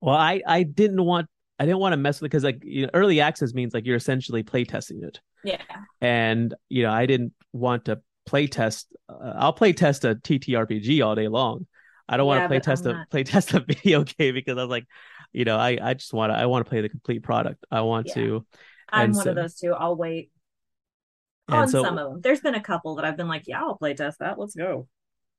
well, 0.00 0.16
I 0.16 0.42
I 0.46 0.62
didn't 0.64 1.04
want 1.04 1.28
I 1.58 1.64
didn't 1.64 1.78
want 1.80 1.92
to 1.92 1.96
mess 1.96 2.20
with 2.20 2.26
it 2.28 2.30
because 2.30 2.44
like 2.44 2.62
you 2.64 2.82
know, 2.84 2.90
early 2.94 3.20
access 3.20 3.54
means 3.54 3.72
like 3.74 3.86
you're 3.86 3.96
essentially 3.96 4.42
play 4.42 4.64
testing 4.64 5.02
it, 5.02 5.20
Yeah. 5.44 5.60
and 6.00 6.54
you 6.68 6.82
know 6.82 6.90
I 6.92 7.06
didn't 7.06 7.32
want 7.52 7.84
to 7.86 8.00
play 8.26 8.46
test. 8.46 8.94
Uh, 9.08 9.32
I'll 9.36 9.52
play 9.52 9.72
test 9.72 10.04
a 10.04 10.14
TTRPG 10.16 11.04
all 11.04 11.14
day 11.14 11.28
long, 11.28 11.66
I 12.08 12.16
don't 12.16 12.26
want 12.26 12.42
to 12.42 12.48
play 12.48 12.60
test 12.60 12.84
I'm 12.84 12.90
a 12.92 12.94
not- 12.98 13.10
play 13.10 13.24
test 13.24 13.54
a 13.54 13.60
video 13.66 14.04
game 14.04 14.34
because 14.34 14.58
I 14.58 14.62
was 14.62 14.70
like, 14.70 14.86
you 15.32 15.44
know, 15.44 15.56
I 15.56 15.78
I 15.82 15.94
just 15.94 16.12
want 16.12 16.32
to 16.32 16.36
I 16.38 16.46
want 16.46 16.64
to 16.64 16.68
play 16.68 16.80
the 16.80 16.88
complete 16.88 17.22
product. 17.22 17.64
I 17.70 17.80
want 17.82 18.08
Yeah. 18.08 18.14
to. 18.14 18.46
I'm 18.90 19.12
one 19.12 19.24
so- 19.24 19.30
of 19.30 19.36
those 19.36 19.54
two. 19.56 19.72
I'll 19.72 19.96
wait 19.96 20.30
on 21.48 21.68
so, 21.68 21.82
some 21.82 21.98
of 21.98 22.10
them. 22.12 22.20
There's 22.20 22.40
been 22.40 22.54
a 22.54 22.60
couple 22.62 22.94
that 22.96 23.04
I've 23.04 23.16
been 23.16 23.28
like, 23.28 23.44
yeah, 23.46 23.60
I'll 23.62 23.76
play 23.76 23.94
test 23.94 24.18
that. 24.20 24.38
Let's 24.38 24.54
go. 24.54 24.88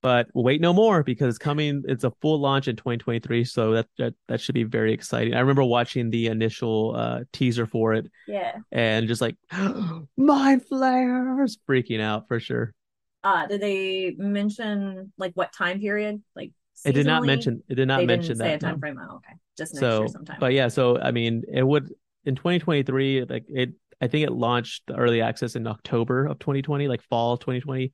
but 0.02 0.28
wait 0.34 0.60
no 0.60 0.74
more 0.74 1.02
because 1.02 1.30
it's 1.30 1.38
coming. 1.38 1.84
It's 1.88 2.04
a 2.04 2.12
full 2.22 2.38
launch 2.40 2.68
in 2.68 2.76
2023, 2.76 3.46
so 3.46 3.72
that 3.72 3.88
that 3.98 4.14
that 4.28 4.42
should 4.42 4.54
be 4.56 4.64
very 4.66 4.92
exciting. 4.94 5.34
I 5.34 5.40
remember 5.40 5.64
watching 5.64 6.10
the 6.10 6.28
initial 6.28 6.94
uh, 6.96 7.20
teaser 7.32 7.66
for 7.66 7.94
it 7.94 8.12
Yeah. 8.28 8.58
and 8.72 9.08
just 9.08 9.22
like 9.22 9.38
mind 10.18 10.66
flayers, 10.66 11.58
freaking 11.70 12.02
out 12.02 12.28
for 12.28 12.40
sure. 12.40 12.74
Uh, 13.24 13.48
did 13.48 13.62
they 13.62 14.14
mention 14.18 15.14
like 15.18 15.32
what 15.36 15.54
time 15.54 15.80
period? 15.80 16.22
Like 16.36 16.52
It 16.86 16.94
did 16.94 17.06
not 17.06 17.24
mention. 17.24 17.64
It 17.70 17.76
did 17.76 17.88
not 17.88 18.06
mention 18.06 18.38
that. 18.40 18.56
a 18.56 18.58
time 18.58 18.76
no. 18.76 18.80
frame. 18.80 19.00
Oh, 19.02 19.16
okay. 19.16 19.34
Just 19.58 19.76
next 19.76 19.82
so 19.82 20.00
year 20.00 20.08
sometime. 20.08 20.38
but 20.40 20.54
yeah 20.54 20.68
so 20.68 21.00
i 21.00 21.12
mean 21.12 21.44
it 21.52 21.62
would 21.62 21.94
in 22.26 22.36
2023 22.36 23.26
like 23.26 23.46
it 23.50 23.74
i 24.02 24.08
think 24.08 24.26
it 24.26 24.32
launched 24.32 24.82
the 24.88 24.96
early 24.96 25.22
access 25.22 25.56
in 25.56 25.68
october 25.68 26.26
of 26.26 26.40
2020 26.40 26.88
like 26.88 27.04
fall 27.04 27.34
of 27.34 27.40
2020 27.40 27.92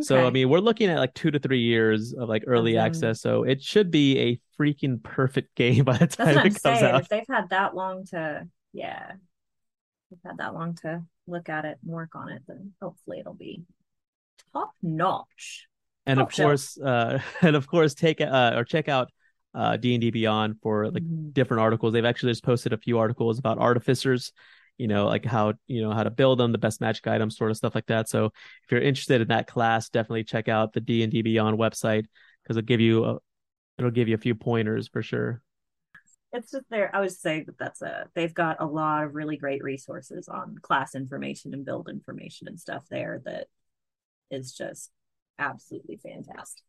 so 0.00 0.26
i 0.26 0.30
mean 0.30 0.48
we're 0.48 0.58
looking 0.58 0.90
at 0.90 0.98
like 0.98 1.14
two 1.14 1.30
to 1.30 1.38
three 1.38 1.60
years 1.60 2.12
of 2.12 2.28
like 2.28 2.42
early 2.48 2.72
them. 2.72 2.84
access 2.84 3.20
so 3.20 3.44
it 3.44 3.62
should 3.62 3.92
be 3.92 4.18
a 4.18 4.40
freaking 4.60 5.02
perfect 5.02 5.54
game 5.54 5.84
by 5.84 5.96
the 5.96 6.06
time 6.06 6.34
what 6.34 6.38
I'm 6.38 6.46
it 6.46 6.62
comes 6.62 6.80
saying. 6.80 6.84
out 6.84 7.00
If 7.02 7.08
they've 7.08 7.24
had 7.28 7.50
that 7.50 7.74
long 7.74 8.04
to, 8.06 8.46
yeah, 8.72 9.12
they've 10.10 10.18
had 10.24 10.38
that 10.38 10.54
long 10.54 10.74
to 10.82 11.02
look 11.26 11.48
at 11.48 11.64
it 11.64 11.78
and 11.82 11.92
work 11.92 12.14
on 12.14 12.30
it, 12.30 12.42
then 12.46 12.72
hopefully 12.80 13.20
it'll 13.20 13.34
be 13.34 13.62
top 14.52 14.72
notch. 14.82 15.66
And 16.06 16.20
of 16.20 16.26
Top 16.26 16.32
shelf. 16.32 16.56
course 16.56 16.78
uh 16.78 17.20
and 17.42 17.56
of 17.56 17.66
course 17.66 17.94
take 17.94 18.20
uh 18.20 18.52
or 18.56 18.64
check 18.64 18.88
out 18.88 19.10
uh 19.54 19.76
d&d 19.76 20.10
beyond 20.10 20.56
for 20.62 20.90
like 20.90 21.02
Mhm. 21.02 21.32
different 21.32 21.60
articles 21.60 21.92
they've 21.92 22.04
actually 22.04 22.32
just 22.32 22.44
posted 22.44 22.72
a 22.72 22.78
few 22.78 22.98
articles 22.98 23.38
about 23.38 23.58
artificers 23.58 24.32
you 24.78 24.88
know 24.88 25.06
like 25.06 25.24
how 25.24 25.52
you 25.66 25.82
know 25.82 25.92
how 25.92 26.02
to 26.02 26.10
build 26.10 26.38
them 26.38 26.52
the 26.52 26.58
best 26.58 26.80
magic 26.80 27.06
items 27.06 27.36
sort 27.36 27.50
of 27.50 27.56
stuff 27.56 27.74
like 27.74 27.86
that 27.86 28.08
so 28.08 28.26
if 28.26 28.70
you're 28.72 28.80
interested 28.80 29.20
in 29.20 29.28
that 29.28 29.46
class 29.46 29.88
definitely 29.88 30.24
check 30.24 30.48
out 30.48 30.72
the 30.72 30.80
d&d 30.80 31.22
beyond 31.22 31.58
website 31.58 32.06
because 32.42 32.56
it'll 32.56 32.66
give 32.66 32.80
you 32.80 33.04
a 33.04 33.18
it'll 33.78 33.90
give 33.90 34.08
you 34.08 34.14
a 34.14 34.18
few 34.18 34.34
pointers 34.34 34.88
for 34.88 35.02
sure 35.02 35.42
It's 36.32 36.50
just 36.50 36.66
there. 36.68 36.94
I 36.94 37.00
would 37.00 37.12
say 37.12 37.44
that 37.44 37.56
that's 37.58 37.80
a 37.82 38.08
they've 38.14 38.34
got 38.34 38.60
a 38.60 38.66
lot 38.66 39.04
of 39.04 39.14
really 39.14 39.36
great 39.36 39.62
resources 39.62 40.28
on 40.28 40.58
class 40.60 40.94
information 40.94 41.54
and 41.54 41.64
build 41.64 41.88
information 41.88 42.48
and 42.48 42.60
stuff 42.60 42.84
there 42.90 43.22
that 43.24 43.46
is 44.30 44.52
just 44.52 44.90
absolutely 45.38 45.96
fantastic. 45.96 46.62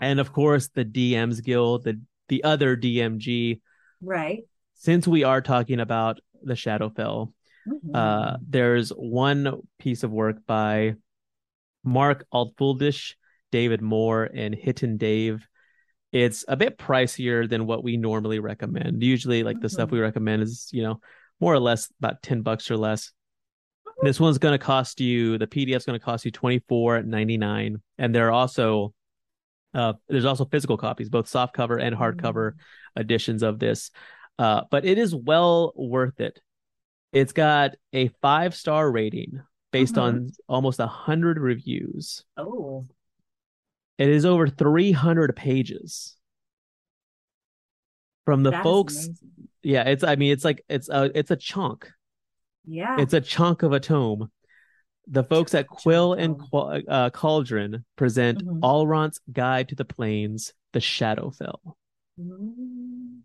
and 0.00 0.20
of 0.20 0.32
course 0.32 0.68
the 0.68 0.84
dms 0.84 1.42
guild 1.42 1.84
the 1.84 2.00
the 2.28 2.44
other 2.44 2.76
dmg 2.76 3.60
Right. 4.00 4.44
since 4.74 5.08
we 5.08 5.24
are 5.24 5.40
talking 5.40 5.80
about 5.80 6.20
the 6.42 6.54
shadowfell 6.54 7.32
Mm-hmm. 7.68 7.94
Uh, 7.94 8.36
there's 8.48 8.88
one 8.90 9.60
piece 9.78 10.02
of 10.02 10.10
work 10.10 10.38
by 10.46 10.94
Mark 11.84 12.24
Altfuldisch, 12.32 13.12
David 13.52 13.82
Moore, 13.82 14.24
and 14.32 14.54
Hiten 14.54 14.96
Dave. 14.96 15.46
It's 16.10 16.46
a 16.48 16.56
bit 16.56 16.78
pricier 16.78 17.46
than 17.46 17.66
what 17.66 17.84
we 17.84 17.98
normally 17.98 18.38
recommend. 18.38 19.02
Usually, 19.02 19.42
like 19.42 19.60
the 19.60 19.68
stuff 19.68 19.90
Mhm. 19.90 19.92
we 19.92 19.98
recommend 20.00 20.42
is, 20.44 20.70
you 20.72 20.82
know, 20.82 21.00
more 21.40 21.52
or 21.52 21.60
less 21.60 21.92
about 22.00 22.22
10 22.22 22.40
bucks 22.40 22.70
or 22.70 22.78
less. 22.78 23.12
This 24.02 24.20
one's 24.20 24.38
going 24.38 24.52
to 24.52 24.64
cost 24.64 25.00
you, 25.00 25.38
the 25.38 25.46
PDF's 25.46 25.84
going 25.84 25.98
to 25.98 26.04
cost 26.04 26.24
you 26.24 26.30
twenty 26.30 26.60
four 26.68 27.02
ninety 27.02 27.36
nine, 27.36 27.82
And 27.98 28.14
there 28.14 28.28
are 28.28 28.32
also, 28.32 28.94
uh, 29.74 29.94
there's 30.08 30.24
also 30.24 30.44
physical 30.44 30.76
copies, 30.76 31.08
both 31.08 31.28
soft 31.28 31.52
cover 31.54 31.78
and 31.78 31.96
hardcover 31.96 32.52
editions 32.96 33.42
of 33.42 33.58
this. 33.58 33.90
Uh, 34.38 34.62
but 34.70 34.84
it 34.84 34.98
is 34.98 35.14
well 35.14 35.72
worth 35.74 36.20
it. 36.20 36.40
It's 37.12 37.32
got 37.32 37.74
a 37.92 38.08
five 38.22 38.54
star 38.54 38.90
rating 38.90 39.40
based 39.72 39.96
Mhm. 39.96 40.02
on 40.02 40.30
almost 40.48 40.78
a 40.78 40.86
hundred 40.86 41.38
reviews. 41.38 42.24
Oh, 42.36 42.86
It 43.98 44.08
is 44.10 44.24
over 44.24 44.46
300 44.46 45.34
pages. 45.34 46.16
From 48.24 48.44
the 48.44 48.50
that 48.52 48.62
folks, 48.62 49.08
yeah, 49.62 49.82
it's 49.84 50.04
I 50.04 50.14
mean 50.16 50.32
it's 50.32 50.44
like 50.44 50.62
it's 50.68 50.88
a 50.88 51.10
it's 51.18 51.30
a 51.32 51.36
chunk. 51.36 51.90
Yeah. 52.68 52.96
It's 53.00 53.14
a 53.14 53.20
chunk 53.20 53.62
of 53.62 53.72
a 53.72 53.80
tome. 53.80 54.30
The 55.06 55.24
folks 55.24 55.54
at 55.54 55.66
Quill 55.66 56.12
and 56.12 56.38
Qu- 56.38 56.56
uh, 56.86 57.08
Cauldron 57.10 57.84
present 57.96 58.44
Mhm. 58.44 58.60
Ulraunt's 58.60 59.20
Guide 59.32 59.70
to 59.70 59.74
the 59.74 59.86
Planes, 59.86 60.52
The 60.74 60.80
Shadowfell. 60.80 61.60
Mm. 62.20 63.20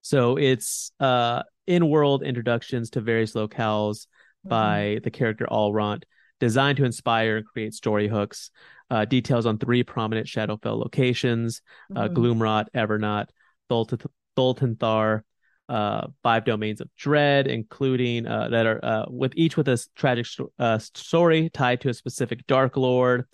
So 0.00 0.36
it's 0.38 0.90
uh 1.00 1.42
in-world 1.66 2.22
introductions 2.22 2.90
to 2.90 3.00
various 3.00 3.34
locales 3.34 4.06
Mm-hmm. 4.44 4.48
by 4.48 5.00
the 5.04 5.10
character 5.12 5.46
Ulraunt, 5.48 6.02
designed 6.40 6.78
to 6.78 6.84
inspire 6.84 7.36
and 7.36 7.46
create 7.46 7.74
story 7.74 8.08
hooks. 8.08 8.50
Uh, 8.90 9.04
details 9.04 9.46
on 9.46 9.58
three 9.58 9.84
prominent 9.84 10.26
Shadowfell 10.26 10.78
locations: 10.78 11.62
uh, 11.94 12.08
Mhm. 12.08 12.14
Gloomrot, 12.14 12.66
Evernight, 12.74 13.28
Thulth- 13.70 14.04
Thultanthar. 14.36 15.22
Uh, 15.68 16.08
five 16.22 16.44
domains 16.44 16.80
of 16.82 16.88
dread, 16.96 17.46
including 17.46 18.26
uh, 18.26 18.48
that 18.48 18.66
are 18.66 18.84
uh, 18.84 19.04
with 19.08 19.32
each 19.36 19.56
with 19.56 19.68
a 19.68 19.82
tragic 19.94 20.26
sto- 20.26 20.52
uh, 20.58 20.78
story 20.78 21.48
tied 21.50 21.80
to 21.80 21.88
a 21.88 21.94
specific 21.94 22.46
Dark 22.46 22.76
Lord. 22.76 23.24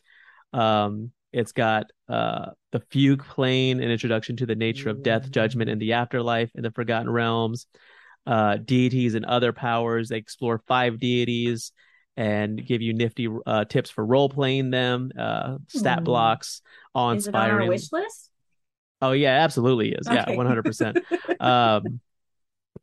Um, 0.52 1.10
it's 1.32 1.52
got 1.52 1.86
uh, 2.08 2.50
the 2.70 2.80
fugue 2.90 3.24
plane, 3.24 3.82
an 3.82 3.90
introduction 3.90 4.36
to 4.36 4.46
the 4.46 4.54
nature 4.54 4.88
of 4.90 5.02
death, 5.02 5.30
judgment, 5.30 5.68
and 5.68 5.80
the 5.80 5.94
afterlife 5.94 6.50
in 6.54 6.62
the 6.62 6.70
Forgotten 6.70 7.10
Realms. 7.10 7.66
Uh, 8.26 8.56
deities 8.58 9.14
and 9.14 9.24
other 9.24 9.52
powers. 9.54 10.10
They 10.10 10.18
explore 10.18 10.62
five 10.68 11.00
deities 11.00 11.72
and 12.16 12.62
give 12.64 12.82
you 12.82 12.92
nifty 12.92 13.26
uh, 13.46 13.64
tips 13.64 13.88
for 13.90 14.04
role 14.04 14.28
playing 14.28 14.70
them, 14.70 15.10
uh, 15.18 15.56
stat 15.68 16.00
Hmm. 16.00 16.04
blocks, 16.04 16.60
awe 16.94 17.12
Is 17.12 17.26
it 17.26 17.34
on 17.34 17.40
our 17.40 17.46
inspiring. 17.48 17.68
wish 17.70 17.90
list? 17.90 18.30
Oh 19.00 19.12
yeah, 19.12 19.42
absolutely 19.44 19.92
is. 19.92 20.06
Yeah, 20.10 20.30
one 20.30 20.46
hundred 20.46 20.64
percent. 20.64 20.98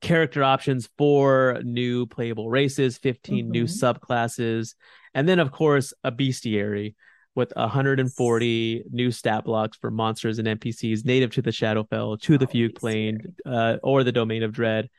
Character 0.02 0.44
options 0.44 0.90
for 0.98 1.62
new 1.64 2.06
playable 2.06 2.50
races, 2.50 2.98
15 2.98 3.50
new 3.50 3.64
Mhm. 3.66 3.98
subclasses, 4.00 4.76
and 5.14 5.28
then 5.28 5.40
of 5.40 5.52
course 5.52 5.94
a 6.04 6.12
bestiary 6.12 6.96
with 7.34 7.52
140 7.56 8.84
new 8.92 9.12
stat 9.12 9.44
blocks 9.46 9.78
for 9.78 9.92
monsters 9.92 10.40
and 10.40 10.48
NPCs 10.48 11.06
native 11.06 11.32
to 11.32 11.42
the 11.42 11.52
Shadowfell, 11.52 12.22
to 12.22 12.38
the 12.38 12.46
Oh, 12.46 12.50
Fugue 12.50 12.76
Plane, 12.76 13.36
uh, 13.46 13.78
or 13.84 14.04
the 14.04 14.12
Domain 14.12 14.44
of 14.44 14.52
Dread. 14.52 14.90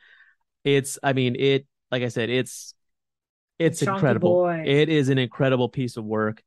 It's, 0.63 0.99
I 1.01 1.13
mean, 1.13 1.35
it. 1.39 1.65
Like 1.91 2.03
I 2.03 2.09
said, 2.09 2.29
it's 2.29 2.73
it's 3.59 3.79
chunky 3.79 3.95
incredible. 3.97 4.33
boy. 4.33 4.63
It 4.65 4.89
is 4.89 5.09
an 5.09 5.17
incredible 5.17 5.69
piece 5.69 5.95
of 5.97 6.05
work, 6.05 6.43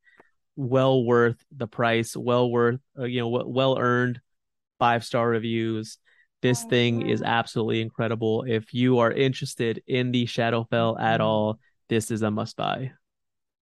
well 0.55 1.03
worth 1.03 1.43
the 1.51 1.67
price, 1.67 2.15
well 2.15 2.49
worth, 2.49 2.79
uh, 2.97 3.05
you 3.05 3.19
know, 3.21 3.27
well 3.29 3.77
earned 3.79 4.21
five 4.79 5.03
star 5.03 5.27
reviews. 5.27 5.97
This 6.41 6.63
thing 6.63 7.07
is 7.07 7.21
absolutely 7.21 7.81
incredible. 7.81 8.43
If 8.47 8.73
you 8.73 8.97
are 8.99 9.11
interested 9.11 9.81
in 9.87 10.11
the 10.11 10.25
Shadowfell 10.25 10.99
at 10.99 11.19
Mhm. 11.19 11.23
all, 11.23 11.59
this 11.87 12.09
is 12.11 12.21
a 12.23 12.31
must 12.31 12.57
buy. 12.57 12.91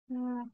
Yeah. 0.08 0.44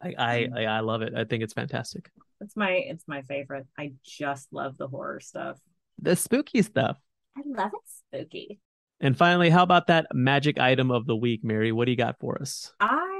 I, 0.00 0.14
I 0.16 0.48
I 0.56 0.64
I 0.64 0.80
love 0.80 1.02
it. 1.02 1.12
I 1.16 1.24
think 1.24 1.42
it's 1.42 1.52
fantastic. 1.54 2.10
It's 2.40 2.54
my 2.56 2.70
it's 2.70 3.04
my 3.08 3.22
favorite. 3.22 3.66
I 3.76 3.94
just 4.04 4.52
love 4.52 4.76
the 4.78 4.86
horror 4.86 5.18
stuff. 5.20 5.58
The 6.00 6.14
spooky 6.14 6.62
stuff. 6.62 6.98
I 7.36 7.42
love 7.44 7.72
it 7.74 7.80
spooky. 8.14 8.60
And 9.00 9.16
finally, 9.16 9.50
how 9.50 9.62
about 9.64 9.88
that 9.88 10.06
magic 10.14 10.58
item 10.58 10.90
of 10.92 11.06
the 11.06 11.16
week, 11.16 11.42
Mary? 11.42 11.72
What 11.72 11.86
do 11.86 11.90
you 11.92 11.96
got 11.96 12.18
for 12.20 12.40
us? 12.40 12.72
I 12.80 13.17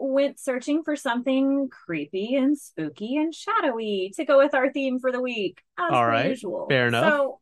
went 0.00 0.40
searching 0.40 0.82
for 0.82 0.96
something 0.96 1.68
creepy 1.68 2.34
and 2.34 2.58
spooky 2.58 3.16
and 3.16 3.34
shadowy 3.34 4.12
to 4.16 4.24
go 4.24 4.38
with 4.38 4.54
our 4.54 4.72
theme 4.72 4.98
for 4.98 5.12
the 5.12 5.20
week, 5.20 5.60
as 5.78 5.90
All 5.90 6.06
right, 6.06 6.30
usual. 6.30 6.66
fair 6.68 6.88
enough. 6.88 7.12
So, 7.12 7.40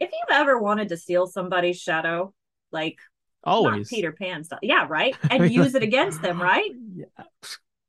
if 0.00 0.10
you've 0.10 0.36
ever 0.36 0.58
wanted 0.58 0.88
to 0.88 0.96
steal 0.96 1.26
somebody's 1.26 1.78
shadow, 1.80 2.32
like 2.72 2.98
Always. 3.44 3.88
Peter 3.88 4.12
Pan 4.12 4.42
stuff, 4.44 4.60
yeah, 4.62 4.86
right, 4.88 5.16
and 5.30 5.50
use 5.52 5.74
it 5.74 5.82
against 5.82 6.22
them, 6.22 6.40
right? 6.40 6.70
Yeah. 6.96 7.24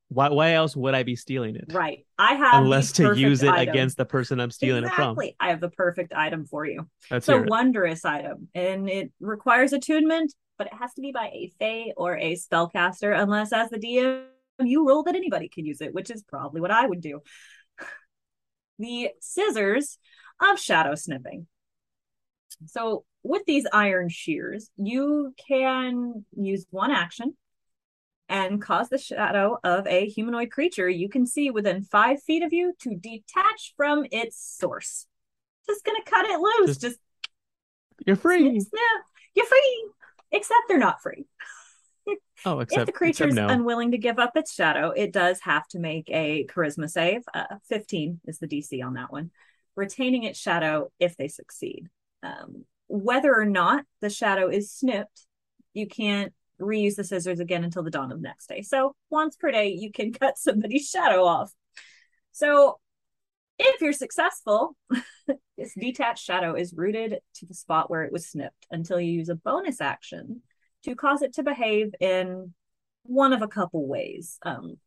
Why 0.10 0.30
why 0.30 0.52
else 0.54 0.76
would 0.76 0.94
I 0.94 1.04
be 1.04 1.16
stealing 1.16 1.56
it? 1.56 1.74
Right. 1.74 2.06
I 2.18 2.36
have 2.36 2.64
Unless 2.64 2.94
to 2.94 3.14
use 3.18 3.42
it 3.42 3.50
item. 3.50 3.70
against 3.70 3.98
the 3.98 4.06
person 4.06 4.40
I'm 4.40 4.52
stealing 4.52 4.84
exactly. 4.84 5.30
It 5.30 5.36
from. 5.40 5.48
I 5.48 5.50
have 5.50 5.60
the 5.62 5.72
perfect 5.72 6.14
item 6.14 6.46
for 6.46 6.66
you. 6.66 6.88
That's 7.10 7.28
It's 7.28 7.36
a 7.38 7.42
wondrous 7.42 8.06
item, 8.06 8.48
and 8.54 8.88
it 8.88 9.12
requires 9.20 9.74
attunement, 9.74 10.34
but 10.58 10.68
it 10.68 10.74
has 10.74 10.94
to 10.96 11.02
be 11.02 11.12
by 11.12 11.28
a 11.28 11.52
Fae 11.60 11.94
or 11.98 12.18
a 12.18 12.36
spellcaster, 12.36 13.18
unless 13.18 13.52
as 13.54 13.70
the 13.70 13.78
DM 13.80 14.26
you 14.62 14.88
rule 14.88 15.04
that 15.04 15.16
anybody 15.16 15.50
can 15.50 15.66
use 15.66 15.82
it, 15.82 15.94
which 15.94 16.10
is 16.10 16.24
probably 16.24 16.62
what 16.62 16.72
I 16.72 16.86
would 16.86 17.02
do. 17.02 17.22
The 18.78 19.12
scissors 19.22 19.98
of 20.42 20.60
shadow 20.60 20.96
snipping. 20.96 21.48
So 22.66 23.06
with 23.24 23.44
these 23.46 23.66
iron 23.72 24.10
shears, 24.10 24.70
you 24.76 25.34
can 25.48 26.26
use 26.36 26.66
one 26.72 26.92
action 26.92 27.38
and 28.28 28.62
cause 28.62 28.90
the 28.90 28.98
shadow 28.98 29.58
of 29.64 29.88
a 29.88 30.08
humanoid 30.08 30.52
creature 30.52 30.90
you 30.90 31.08
can 31.08 31.26
see 31.26 31.52
within 31.52 31.84
five 31.84 32.22
feet 32.24 32.44
of 32.44 32.52
you 32.52 32.74
to 32.82 32.96
detach 32.96 33.74
from 33.78 34.06
its 34.12 34.38
source. 34.60 35.08
Just 35.68 35.86
gonna 35.86 36.04
cut 36.06 36.26
it 36.26 36.40
loose. 36.40 36.78
Just- 36.78 36.82
Just, 36.82 37.00
You're 38.06 38.16
free. 38.18 38.40
snip, 38.40 38.62
snip. 38.62 39.04
You're 39.36 39.46
free. 39.46 39.90
Except 40.32 40.62
they're 40.68 40.78
not 40.78 41.02
free. 41.02 41.26
Oh, 42.46 42.60
except 42.60 42.82
if 42.82 42.86
the 42.86 42.92
creature 42.92 43.28
is 43.28 43.36
no. 43.36 43.48
unwilling 43.48 43.92
to 43.92 43.98
give 43.98 44.20
up 44.20 44.36
its 44.36 44.54
shadow, 44.54 44.92
it 44.92 45.12
does 45.12 45.40
have 45.42 45.68
to 45.70 45.80
make 45.80 46.10
a 46.10 46.46
charisma 46.48 46.90
save. 46.90 47.24
Uh, 47.34 47.46
15 47.70 48.20
is 48.26 48.38
the 48.38 48.48
DC 48.48 48.84
on 48.84 48.94
that 48.94 49.12
one. 49.12 49.32
Retaining 49.76 50.24
its 50.24 50.40
shadow 50.40 50.92
if 51.00 51.18
they 51.18 51.28
succeed. 51.28 51.90
Um, 52.22 52.66
whether 52.88 53.34
or 53.34 53.46
not 53.46 53.86
the 54.02 54.10
shadow 54.10 54.50
is 54.50 54.72
snipped, 54.72 55.26
you 55.74 55.88
can't 55.88 56.34
reuse 56.62 56.96
the 56.96 57.04
scissors 57.04 57.40
again 57.40 57.64
until 57.64 57.84
the 57.84 57.92
dawn 57.92 58.12
of 58.12 58.22
the 58.22 58.28
next 58.28 58.48
day. 58.48 58.62
So 58.62 58.96
once 59.10 59.36
per 59.36 59.52
day, 59.52 59.70
you 59.70 59.92
can 59.92 60.14
cut 60.20 60.38
somebody's 60.38 60.88
shadow 60.88 61.24
off. 61.26 61.52
So 62.32 62.80
if 63.58 63.82
you're 63.82 63.94
successful, 63.94 64.76
this 65.58 65.74
detached 65.74 66.24
shadow 66.24 66.56
is 66.56 66.74
rooted 66.74 67.20
to 67.36 67.46
the 67.46 67.54
spot 67.54 67.90
where 67.90 68.04
it 68.04 68.12
was 68.12 68.28
snipped 68.28 68.68
until 68.72 69.00
you 69.00 69.12
use 69.12 69.30
a 69.30 69.36
bonus 69.36 69.80
action 69.80 70.42
to 70.84 70.96
cause 70.96 71.22
it 71.22 71.34
to 71.34 71.44
behave 71.44 71.94
in 72.00 72.54
one 73.04 73.34
of 73.34 73.42
a 73.42 73.48
couple 73.48 73.88
ways. 73.88 74.38
Um, 74.44 74.78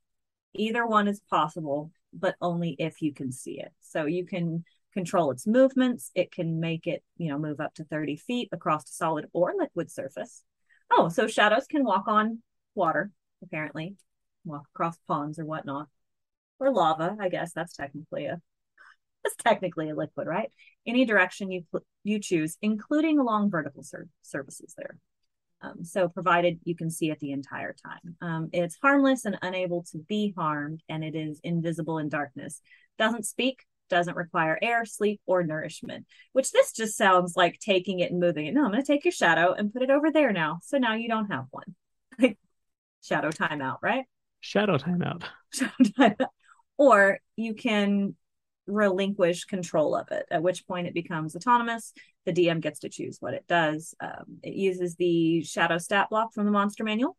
either 0.55 0.87
one 0.87 1.09
is 1.09 1.21
possible, 1.31 1.91
but 2.13 2.37
only 2.41 2.77
if 2.79 3.01
you 3.01 3.13
can 3.13 3.33
see 3.33 3.61
it. 3.61 3.73
So 3.81 4.07
you 4.07 4.27
can 4.27 4.65
control 4.93 5.31
its 5.31 5.47
movements. 5.47 6.11
It 6.15 6.33
can 6.33 6.61
make 6.61 6.87
it, 6.87 7.03
you 7.17 7.31
know, 7.31 7.39
move 7.39 7.61
up 7.61 7.75
to 7.75 7.85
30 7.85 8.17
feet 8.17 8.49
across 8.53 8.89
a 8.89 8.93
solid 8.93 9.27
or 9.33 9.55
liquid 9.57 9.91
surface. 9.91 10.43
Oh, 10.91 11.09
so 11.09 11.27
shadows 11.27 11.67
can 11.67 11.85
walk 11.85 12.09
on 12.09 12.43
water, 12.75 13.11
apparently, 13.43 13.97
walk 14.45 14.65
across 14.75 14.99
ponds 15.07 15.39
or 15.39 15.45
whatnot, 15.45 15.89
or 16.59 16.73
lava. 16.73 17.17
I 17.21 17.29
guess 17.29 17.53
that's 17.53 17.77
technically 17.77 18.27
a 18.27 18.41
that's 19.23 19.37
technically 19.37 19.91
a 19.91 19.95
liquid, 19.95 20.27
right? 20.27 20.51
Any 20.87 21.05
direction 21.05 21.51
you 21.51 21.65
you 22.05 22.19
choose, 22.19 22.57
including 22.63 23.19
along 23.19 23.51
vertical 23.51 23.83
sur- 23.83 24.09
surfaces 24.23 24.75
there. 24.77 24.99
Um, 25.61 25.85
so 25.85 26.09
provided 26.09 26.61
you 26.65 26.77
can 26.77 26.89
see 26.89 27.11
it 27.11 27.19
the 27.19 27.33
entire 27.33 27.75
time. 27.85 28.17
Um, 28.21 28.49
it's 28.53 28.79
harmless 28.81 29.25
and 29.25 29.39
unable 29.43 29.83
to 29.91 29.99
be 29.99 30.33
harmed, 30.37 30.83
and 30.89 31.03
it 31.03 31.17
is 31.17 31.41
invisible 31.43 31.99
in 31.99 32.09
darkness. 32.09 32.61
Doesn't 32.97 33.27
speak, 33.27 33.65
doesn't 33.89 34.17
require 34.17 34.59
air, 34.63 34.85
sleep, 34.85 35.21
or 35.27 35.43
nourishment. 35.43 36.07
Which 36.33 36.53
this 36.53 36.73
just 36.73 36.97
sounds 36.97 37.35
like 37.37 37.59
taking 37.59 38.01
it 38.01 38.11
and 38.13 38.21
moving 38.21 38.47
it. 38.47 38.55
No, 38.55 38.65
I'm 38.65 38.71
going 38.71 38.83
to 38.83 38.87
take 38.87 39.05
your 39.05 39.13
shadow 39.13 39.53
and 39.53 39.73
put 39.73 39.83
it 39.83 39.91
over 39.91 40.13
there 40.13 40.33
now. 40.33 40.61
So 40.63 40.79
now 40.79 40.95
you 40.95 41.09
don't 41.09 41.31
have 41.31 41.47
one. 41.51 41.75
Like 42.21 42.39
shadow 43.03 43.31
timeout, 43.31 43.79
right? 43.83 44.05
Shadow 44.41 44.79
timeout. 44.79 45.25
Shadow 45.53 45.73
timeout. 45.81 46.27
Or 46.77 47.19
you 47.35 47.55
can 47.55 48.15
relinquish 48.69 49.45
control 49.45 49.97
of 49.97 50.11
it, 50.11 50.27
at 50.31 50.43
which 50.43 50.67
point 50.67 50.87
it 50.87 50.95
becomes 50.95 51.35
autonomous. 51.35 51.93
The 52.27 52.33
DM 52.33 52.61
gets 52.61 52.81
to 52.81 52.89
choose 52.89 53.17
what 53.21 53.35
it 53.35 53.47
does. 53.49 53.95
Um, 54.01 54.39
it 54.43 54.55
uses 54.55 54.95
the 54.95 55.43
shadow 55.43 55.79
stat 55.79 56.09
block 56.11 56.33
from 56.33 56.45
the 56.45 56.53
monster 56.53 56.85
manual. 56.85 57.17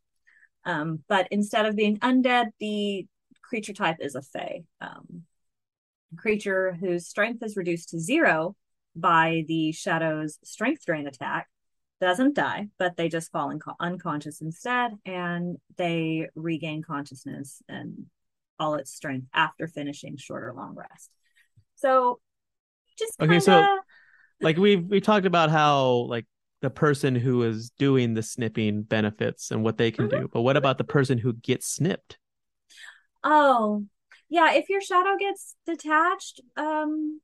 Um, 0.65 1.03
but 1.09 1.27
instead 1.31 1.65
of 1.65 1.75
being 1.75 1.97
undead, 1.99 2.47
the 2.59 3.07
creature 3.41 3.73
type 3.73 3.97
is 3.99 4.15
a 4.15 4.21
fey. 4.21 4.63
Um, 4.79 5.23
creature 6.17 6.77
whose 6.79 7.07
strength 7.07 7.43
is 7.43 7.57
reduced 7.57 7.89
to 7.89 7.99
zero 7.99 8.55
by 8.95 9.43
the 9.47 9.71
shadow's 9.71 10.39
strength 10.43 10.85
drain 10.85 11.07
attack 11.07 11.47
doesn't 12.01 12.35
die, 12.35 12.67
but 12.77 12.95
they 12.95 13.09
just 13.09 13.31
fall 13.31 13.49
inco- 13.53 13.75
unconscious 13.79 14.41
instead, 14.41 14.93
and 15.05 15.57
they 15.77 16.29
regain 16.33 16.81
consciousness 16.81 17.61
and 17.67 18.05
all 18.57 18.75
its 18.75 18.93
strength 18.93 19.27
after 19.33 19.67
finishing 19.67 20.17
short 20.17 20.43
or 20.43 20.53
long 20.53 20.75
rest. 20.75 21.09
So, 21.79 22.19
just 22.97 23.17
Okay, 23.21 23.39
kinda, 23.39 23.45
so- 23.45 23.79
Like 24.41 24.57
we've 24.57 24.85
we 24.85 25.01
talked 25.01 25.25
about 25.25 25.49
how 25.49 26.05
like 26.09 26.25
the 26.61 26.69
person 26.69 27.15
who 27.15 27.43
is 27.43 27.71
doing 27.71 28.13
the 28.13 28.23
snipping 28.23 28.83
benefits 28.83 29.51
and 29.51 29.63
what 29.63 29.77
they 29.77 29.91
can 29.91 30.05
Mm-hmm. 30.05 30.19
do, 30.21 30.29
but 30.31 30.41
what 30.41 30.57
about 30.57 30.77
the 30.77 30.83
person 30.83 31.17
who 31.17 31.33
gets 31.33 31.67
snipped? 31.67 32.17
oh 33.23 33.85
yeah, 34.29 34.53
if 34.53 34.69
your 34.69 34.81
shadow 34.81 35.17
gets 35.17 35.55
detached 35.65 36.41
um 36.55 37.21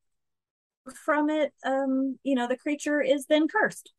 from 1.05 1.29
it, 1.29 1.53
um, 1.65 2.19
you 2.23 2.35
know, 2.35 2.47
the 2.47 2.57
creature 2.57 3.01
is 3.01 3.25
then 3.27 3.47
cursed. 3.47 3.91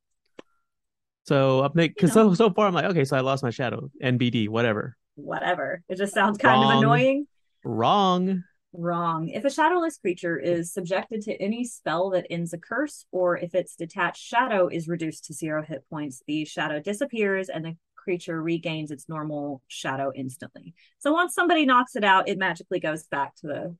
So 1.25 1.63
I'm 1.65 1.73
like, 1.75 1.95
because 1.95 2.13
so 2.13 2.35
so 2.35 2.51
far 2.51 2.69
I'm 2.69 2.75
like, 2.75 2.85
okay, 2.87 3.05
so 3.05 3.17
I 3.17 3.21
lost 3.21 3.43
my 3.43 3.51
shadow, 3.51 3.91
NBD, 4.01 4.49
whatever. 4.49 4.97
Whatever. 5.17 5.83
It 5.89 5.97
just 5.99 6.15
sounds 6.15 6.39
kind 6.39 6.63
of 6.63 6.71
annoying. 6.71 7.27
Wrong. 7.65 8.45
Wrong. 8.73 9.29
If 9.29 9.45
a 9.45 9.51
shadowless 9.51 9.97
creature 9.97 10.39
is 10.39 10.73
subjected 10.73 11.23
to 11.23 11.43
any 11.43 11.65
spell 11.65 12.11
that 12.11 12.27
ends 12.29 12.53
a 12.53 12.59
curse, 12.59 13.07
or 13.11 13.39
if 13.39 13.55
its 13.55 13.75
detached 13.75 14.23
shadow 14.23 14.69
is 14.69 14.87
reduced 14.89 15.25
to 15.27 15.33
zero 15.33 15.63
hit 15.63 15.85
points, 15.89 16.23
the 16.27 16.45
shadow 16.45 16.81
disappears 16.81 17.49
and 17.49 17.65
the 17.65 17.77
creature 17.95 18.41
regains 18.41 18.91
its 18.91 19.09
normal 19.09 19.63
shadow 19.67 20.13
instantly. 20.15 20.75
So 20.99 21.13
once 21.13 21.35
somebody 21.35 21.65
knocks 21.65 21.97
it 21.97 22.05
out, 22.05 22.29
it 22.29 22.39
magically 22.39 22.79
goes 22.79 23.05
back 23.05 23.35
to 23.37 23.47
the 23.47 23.77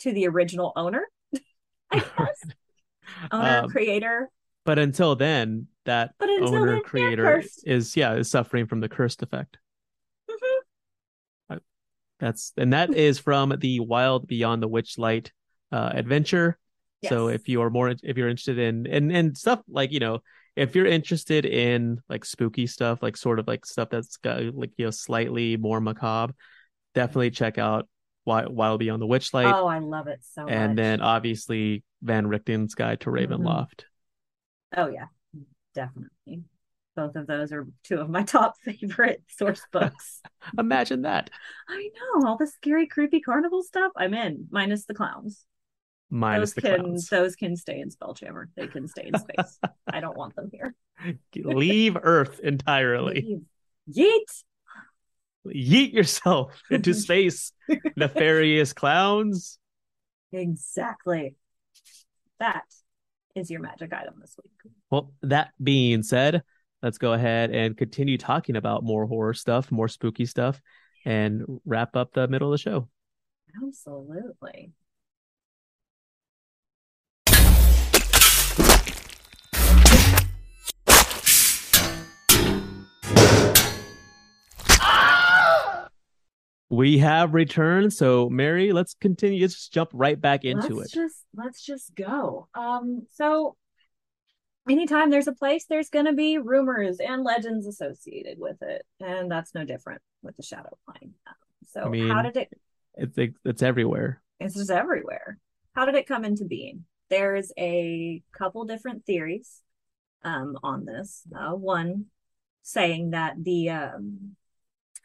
to 0.00 0.12
the 0.12 0.26
original 0.28 0.72
owner. 0.76 1.04
I 1.90 1.98
guess. 2.00 2.44
owner, 3.32 3.60
Um, 3.62 3.70
creator. 3.70 4.30
But 4.64 4.78
until 4.78 5.16
then, 5.16 5.68
that 5.86 6.14
But 6.18 6.28
until 6.28 6.56
owner 6.56 6.72
then, 6.74 6.82
creator 6.82 7.42
is 7.64 7.96
yeah 7.96 8.14
is 8.14 8.30
suffering 8.30 8.66
from 8.66 8.80
the 8.80 8.88
cursed 8.88 9.22
effect. 9.22 9.58
That's 12.20 12.52
and 12.56 12.72
that 12.72 12.92
is 12.94 13.18
from 13.18 13.54
the 13.58 13.80
Wild 13.80 14.26
Beyond 14.26 14.62
the 14.62 14.68
Witchlight 14.68 15.30
uh, 15.72 15.90
adventure. 15.94 16.58
So 17.04 17.28
if 17.28 17.48
you 17.48 17.62
are 17.62 17.70
more 17.70 17.90
if 18.02 18.16
you're 18.16 18.28
interested 18.28 18.58
in 18.58 18.86
and 18.88 19.12
and 19.12 19.38
stuff 19.38 19.60
like 19.68 19.92
you 19.92 20.00
know 20.00 20.18
if 20.56 20.74
you're 20.74 20.86
interested 20.86 21.44
in 21.46 22.00
like 22.08 22.24
spooky 22.24 22.66
stuff 22.66 23.00
like 23.02 23.16
sort 23.16 23.38
of 23.38 23.46
like 23.46 23.64
stuff 23.64 23.88
that's 23.90 24.16
got 24.16 24.42
like 24.54 24.72
you 24.76 24.84
know 24.86 24.90
slightly 24.90 25.56
more 25.56 25.80
macabre, 25.80 26.34
definitely 26.94 27.30
check 27.30 27.56
out 27.56 27.88
Wild, 28.24 28.52
Wild 28.52 28.80
Beyond 28.80 29.00
the 29.00 29.06
Witchlight 29.06 29.54
Oh, 29.54 29.66
I 29.68 29.78
love 29.78 30.08
it 30.08 30.18
so 30.22 30.42
much. 30.44 30.52
and 30.52 30.76
then 30.76 31.00
obviously 31.00 31.84
Van 32.02 32.26
Richten's 32.26 32.74
Guide 32.74 33.00
to 33.02 33.10
Mm-hmm. 33.10 33.32
Ravenloft. 33.34 33.84
Oh 34.76 34.88
yeah, 34.88 35.06
definitely. 35.74 36.42
Both 36.98 37.14
of 37.14 37.28
those 37.28 37.52
are 37.52 37.64
two 37.84 38.00
of 38.00 38.10
my 38.10 38.22
top 38.24 38.56
favorite 38.64 39.22
source 39.28 39.62
books. 39.70 40.20
Imagine 40.58 41.02
that 41.02 41.30
I 41.68 41.90
know 41.94 42.26
all 42.26 42.36
the 42.36 42.48
scary, 42.48 42.88
creepy 42.88 43.20
carnival 43.20 43.62
stuff. 43.62 43.92
I'm 43.96 44.14
in, 44.14 44.48
minus 44.50 44.84
the 44.84 44.94
clowns. 44.94 45.44
minus 46.10 46.50
those 46.50 46.54
the 46.54 46.60
can 46.62 46.80
clowns. 46.80 47.08
those 47.08 47.36
can 47.36 47.54
stay 47.54 47.78
in 47.78 47.90
Spelljammer. 47.90 48.46
They 48.56 48.66
can 48.66 48.88
stay 48.88 49.08
in 49.14 49.16
space. 49.16 49.60
I 49.92 50.00
don't 50.00 50.16
want 50.16 50.34
them 50.34 50.50
here. 50.52 50.74
Leave 51.36 51.96
Earth 52.02 52.40
entirely. 52.40 53.24
Leave. 53.86 53.96
Yeet. 53.96 54.42
Yeet 55.46 55.92
yourself 55.92 56.60
into 56.68 56.94
space, 56.94 57.52
nefarious 57.96 58.72
clowns. 58.72 59.60
Exactly. 60.32 61.36
That 62.40 62.64
is 63.36 63.52
your 63.52 63.60
magic 63.60 63.92
item 63.92 64.14
this 64.20 64.34
week. 64.42 64.72
Well, 64.90 65.12
that 65.22 65.52
being 65.62 66.02
said, 66.02 66.42
let's 66.82 66.98
go 66.98 67.12
ahead 67.12 67.50
and 67.50 67.76
continue 67.76 68.18
talking 68.18 68.56
about 68.56 68.84
more 68.84 69.06
horror 69.06 69.34
stuff, 69.34 69.70
more 69.70 69.88
spooky 69.88 70.26
stuff, 70.26 70.60
and 71.04 71.44
wrap 71.64 71.96
up 71.96 72.12
the 72.12 72.28
middle 72.28 72.48
of 72.48 72.52
the 72.52 72.62
show. 72.62 72.88
Absolutely. 73.66 74.72
We 86.70 86.98
have 86.98 87.32
returned, 87.32 87.92
so 87.94 88.28
Mary, 88.28 88.72
let's 88.72 88.94
continue. 88.94 89.40
Let's 89.40 89.54
just 89.54 89.72
jump 89.72 89.90
right 89.94 90.20
back 90.20 90.44
into 90.44 90.76
let's 90.76 90.92
it. 90.92 90.96
just 90.96 91.24
let's 91.34 91.64
just 91.64 91.94
go. 91.94 92.46
Um, 92.54 93.06
so 93.10 93.56
anytime 94.68 95.10
there's 95.10 95.28
a 95.28 95.32
place, 95.32 95.66
there's 95.66 95.90
gonna 95.90 96.12
be 96.12 96.38
rumors 96.38 96.98
and 97.00 97.24
legends 97.24 97.66
associated 97.66 98.38
with 98.38 98.62
it, 98.62 98.84
and 99.00 99.30
that's 99.30 99.54
no 99.54 99.64
different 99.64 100.02
with 100.22 100.36
the 100.36 100.42
shadow 100.42 100.76
plane. 100.86 101.14
Um, 101.26 101.34
so 101.66 101.82
I 101.82 101.88
mean- 101.88 102.10
how 102.10 102.22
did 102.22 102.36
it? 102.36 102.60
It's 102.94 103.36
it's 103.44 103.62
everywhere. 103.62 104.22
It's 104.40 104.54
just 104.54 104.70
everywhere. 104.70 105.38
How 105.74 105.84
did 105.84 105.94
it 105.94 106.06
come 106.06 106.24
into 106.24 106.44
being? 106.44 106.84
There's 107.10 107.52
a 107.58 108.22
couple 108.32 108.64
different 108.64 109.04
theories 109.04 109.62
um, 110.24 110.58
on 110.62 110.84
this. 110.84 111.22
Uh, 111.34 111.54
one 111.54 112.06
saying 112.62 113.10
that 113.10 113.36
the 113.42 113.70
um, 113.70 114.36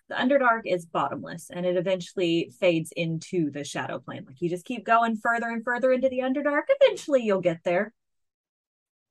the 0.09 0.15
Underdark 0.15 0.61
is 0.65 0.85
bottomless 0.85 1.49
and 1.49 1.65
it 1.65 1.77
eventually 1.77 2.51
fades 2.59 2.91
into 2.95 3.51
the 3.51 3.63
shadow 3.63 3.99
plane. 3.99 4.25
Like 4.25 4.41
you 4.41 4.49
just 4.49 4.65
keep 4.65 4.85
going 4.85 5.15
further 5.17 5.49
and 5.49 5.63
further 5.63 5.91
into 5.91 6.09
the 6.09 6.19
Underdark, 6.19 6.63
eventually 6.69 7.23
you'll 7.23 7.41
get 7.41 7.63
there. 7.63 7.93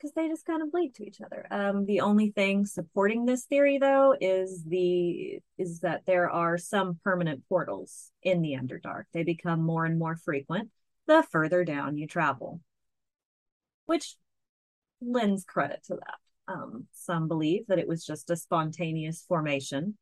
Because 0.03 0.15
they 0.15 0.29
just 0.29 0.47
kind 0.47 0.63
of 0.63 0.73
bleed 0.73 0.95
to 0.95 1.07
each 1.07 1.21
other. 1.21 1.47
Um, 1.51 1.87
the 1.87 2.01
only 2.01 2.31
thing 2.31 2.67
supporting 2.67 3.25
this 3.25 3.45
theory, 3.45 3.79
though, 3.79 4.15
is 4.21 4.65
the 4.65 5.39
is 5.59 5.81
that 5.81 6.03
there 6.07 6.29
are 6.29 6.59
some 6.59 6.99
permanent 7.05 7.43
portals 7.49 8.11
in 8.23 8.43
the 8.43 8.57
Underdark. 8.61 9.05
They 9.13 9.23
become 9.23 9.63
more 9.63 9.85
and 9.85 9.99
more 9.99 10.17
frequent 10.17 10.71
the 11.07 11.25
further 11.31 11.65
down 11.65 11.97
you 11.97 12.07
travel, 12.07 12.61
which 13.87 14.17
lends 15.01 15.45
credit 15.45 15.83
to 15.87 15.95
that. 15.95 16.53
Um, 16.53 16.87
some 16.93 17.29
believe 17.29 17.67
that 17.69 17.79
it 17.79 17.89
was 17.89 18.05
just 18.05 18.31
a 18.31 18.37
spontaneous 18.37 19.25
formation 19.29 19.97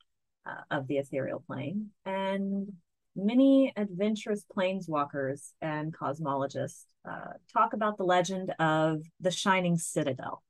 uh, 0.46 0.62
of 0.70 0.86
the 0.86 0.96
ethereal 0.96 1.44
plane, 1.46 1.90
and 2.06 2.72
many 3.16 3.72
adventurous 3.76 4.44
planeswalkers 4.56 5.52
and 5.60 5.92
cosmologists 5.92 6.84
uh, 7.08 7.32
talk 7.52 7.72
about 7.72 7.96
the 7.96 8.04
legend 8.04 8.54
of 8.58 9.02
the 9.20 9.30
Shining 9.30 9.76
Citadel. 9.76 10.42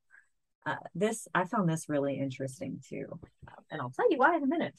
Uh, 0.65 0.75
this 0.93 1.27
I 1.33 1.45
found 1.45 1.69
this 1.69 1.89
really 1.89 2.19
interesting 2.19 2.81
too, 2.87 3.19
and 3.71 3.81
I'll 3.81 3.89
tell 3.89 4.11
you 4.11 4.17
why 4.17 4.35
in 4.35 4.43
a 4.43 4.47
minute. 4.47 4.75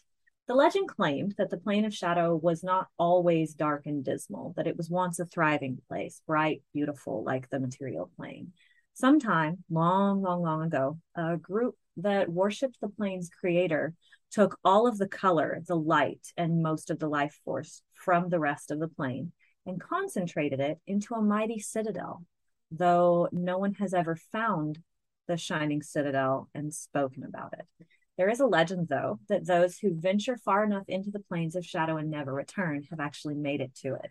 The 0.49 0.55
legend 0.55 0.89
claimed 0.89 1.35
that 1.39 1.51
the 1.51 1.57
plane 1.57 1.85
of 1.85 1.95
shadow 1.95 2.35
was 2.37 2.65
not 2.65 2.89
always 2.99 3.55
dark 3.55 3.87
and 3.87 4.05
dismal; 4.05 4.55
that 4.57 4.67
it 4.67 4.77
was 4.77 4.91
once 4.91 5.19
a 5.19 5.25
thriving 5.25 5.79
place, 5.89 6.21
bright, 6.27 6.63
beautiful, 6.73 7.25
like 7.25 7.49
the 7.49 7.61
material 7.61 8.11
plane. 8.17 8.53
Sometime, 8.95 9.65
long, 9.71 10.23
long, 10.23 10.43
long 10.43 10.63
ago, 10.63 10.99
a 11.17 11.37
group 11.37 11.77
that 11.97 12.29
worshipped 12.29 12.81
the 12.81 12.89
plane's 12.89 13.31
creator 13.31 13.95
took 14.31 14.59
all 14.65 14.87
of 14.87 14.99
the 14.99 15.09
color, 15.09 15.63
the 15.67 15.77
light, 15.77 16.33
and 16.37 16.63
most 16.63 16.91
of 16.91 16.99
the 16.99 17.09
life 17.09 17.39
force 17.45 17.83
from 17.93 18.29
the 18.29 18.41
rest 18.41 18.71
of 18.71 18.81
the 18.81 18.89
plane 18.89 19.33
and 19.67 19.81
concentrated 19.81 20.59
it 20.59 20.79
into 20.87 21.15
a 21.15 21.23
mighty 21.23 21.59
citadel, 21.59 22.25
though 22.71 23.29
no 23.31 23.59
one 23.59 23.75
has 23.75 23.95
ever 23.95 24.17
found 24.17 24.81
the 25.29 25.37
shining 25.37 25.83
citadel 25.83 26.49
and 26.55 26.75
spoken 26.75 27.25
about 27.25 27.53
it. 27.53 27.87
There 28.17 28.29
is 28.29 28.41
a 28.41 28.47
legend, 28.47 28.89
though, 28.89 29.21
that 29.29 29.47
those 29.47 29.79
who 29.79 29.95
venture 29.95 30.37
far 30.37 30.65
enough 30.65 30.89
into 30.89 31.11
the 31.11 31.21
planes 31.21 31.55
of 31.55 31.65
shadow 31.65 31.97
and 31.97 32.11
never 32.11 32.33
return 32.33 32.85
have 32.91 33.01
actually 33.01 33.35
made 33.35 33.61
it 33.61 33.75
to 33.77 33.95
it. 33.95 34.11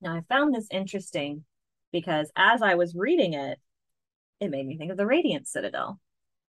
Now, 0.00 0.14
I 0.14 0.20
found 0.28 0.54
this 0.54 0.68
interesting 0.70 1.44
because 1.92 2.30
as 2.36 2.62
I 2.62 2.74
was 2.74 2.94
reading 2.94 3.34
it, 3.34 3.58
it 4.40 4.50
made 4.50 4.66
me 4.66 4.76
think 4.76 4.90
of 4.90 4.96
the 4.96 5.06
Radiant 5.06 5.48
Citadel 5.48 5.98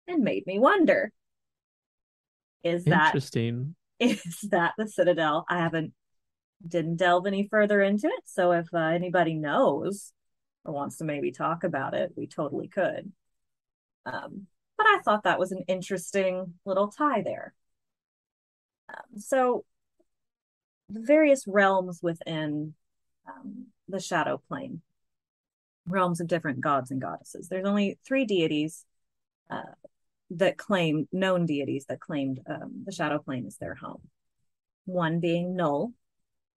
and 0.07 0.23
made 0.23 0.45
me 0.45 0.59
wonder 0.59 1.11
is 2.63 2.85
that 2.85 3.07
Interesting. 3.07 3.75
is 3.99 4.47
that 4.51 4.73
the 4.77 4.87
Citadel? 4.87 5.45
I 5.49 5.59
haven't 5.59 5.93
didn't 6.67 6.97
delve 6.97 7.25
any 7.25 7.47
further 7.47 7.81
into 7.81 8.07
it. 8.07 8.23
So 8.25 8.51
if 8.51 8.67
uh, 8.73 8.77
anybody 8.77 9.33
knows 9.33 10.13
or 10.63 10.73
wants 10.73 10.97
to 10.97 11.05
maybe 11.05 11.31
talk 11.31 11.63
about 11.63 11.93
it, 11.95 12.11
we 12.15 12.27
totally 12.27 12.67
could. 12.67 13.11
Um, 14.05 14.47
but 14.77 14.85
I 14.85 14.99
thought 15.03 15.23
that 15.23 15.39
was 15.39 15.51
an 15.51 15.63
interesting 15.67 16.53
little 16.65 16.89
tie 16.89 17.21
there. 17.23 17.53
Um, 18.89 19.19
so 19.19 19.65
the 20.89 21.01
various 21.01 21.47
realms 21.47 21.99
within 22.01 22.73
um, 23.27 23.67
the 23.87 23.99
shadow 23.99 24.41
plane, 24.47 24.81
realms 25.87 26.21
of 26.21 26.27
different 26.27 26.61
gods 26.61 26.91
and 26.91 27.01
goddesses. 27.01 27.47
There's 27.47 27.65
only 27.65 27.97
three 28.05 28.25
deities 28.25 28.85
uh, 29.49 29.61
that 30.31 30.57
claim 30.57 31.07
known 31.11 31.45
deities 31.45 31.85
that 31.89 31.99
claimed 31.99 32.39
um, 32.49 32.83
the 32.85 32.91
shadow 32.91 33.19
plane 33.19 33.45
as 33.45 33.57
their 33.57 33.75
home. 33.75 34.01
One 34.85 35.19
being 35.19 35.55
Null, 35.55 35.93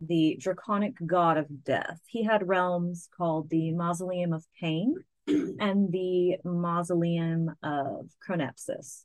the 0.01 0.37
draconic 0.41 0.95
god 1.05 1.37
of 1.37 1.65
death. 1.65 2.01
He 2.07 2.25
had 2.25 2.49
realms 2.49 3.09
called 3.17 3.51
the 3.51 3.73
Mausoleum 3.73 4.33
of 4.33 4.47
Pain 4.61 4.95
and 5.27 5.93
the 5.93 6.37
Mausoleum 6.45 7.55
of 7.63 8.11
Chronepsis. 8.27 9.05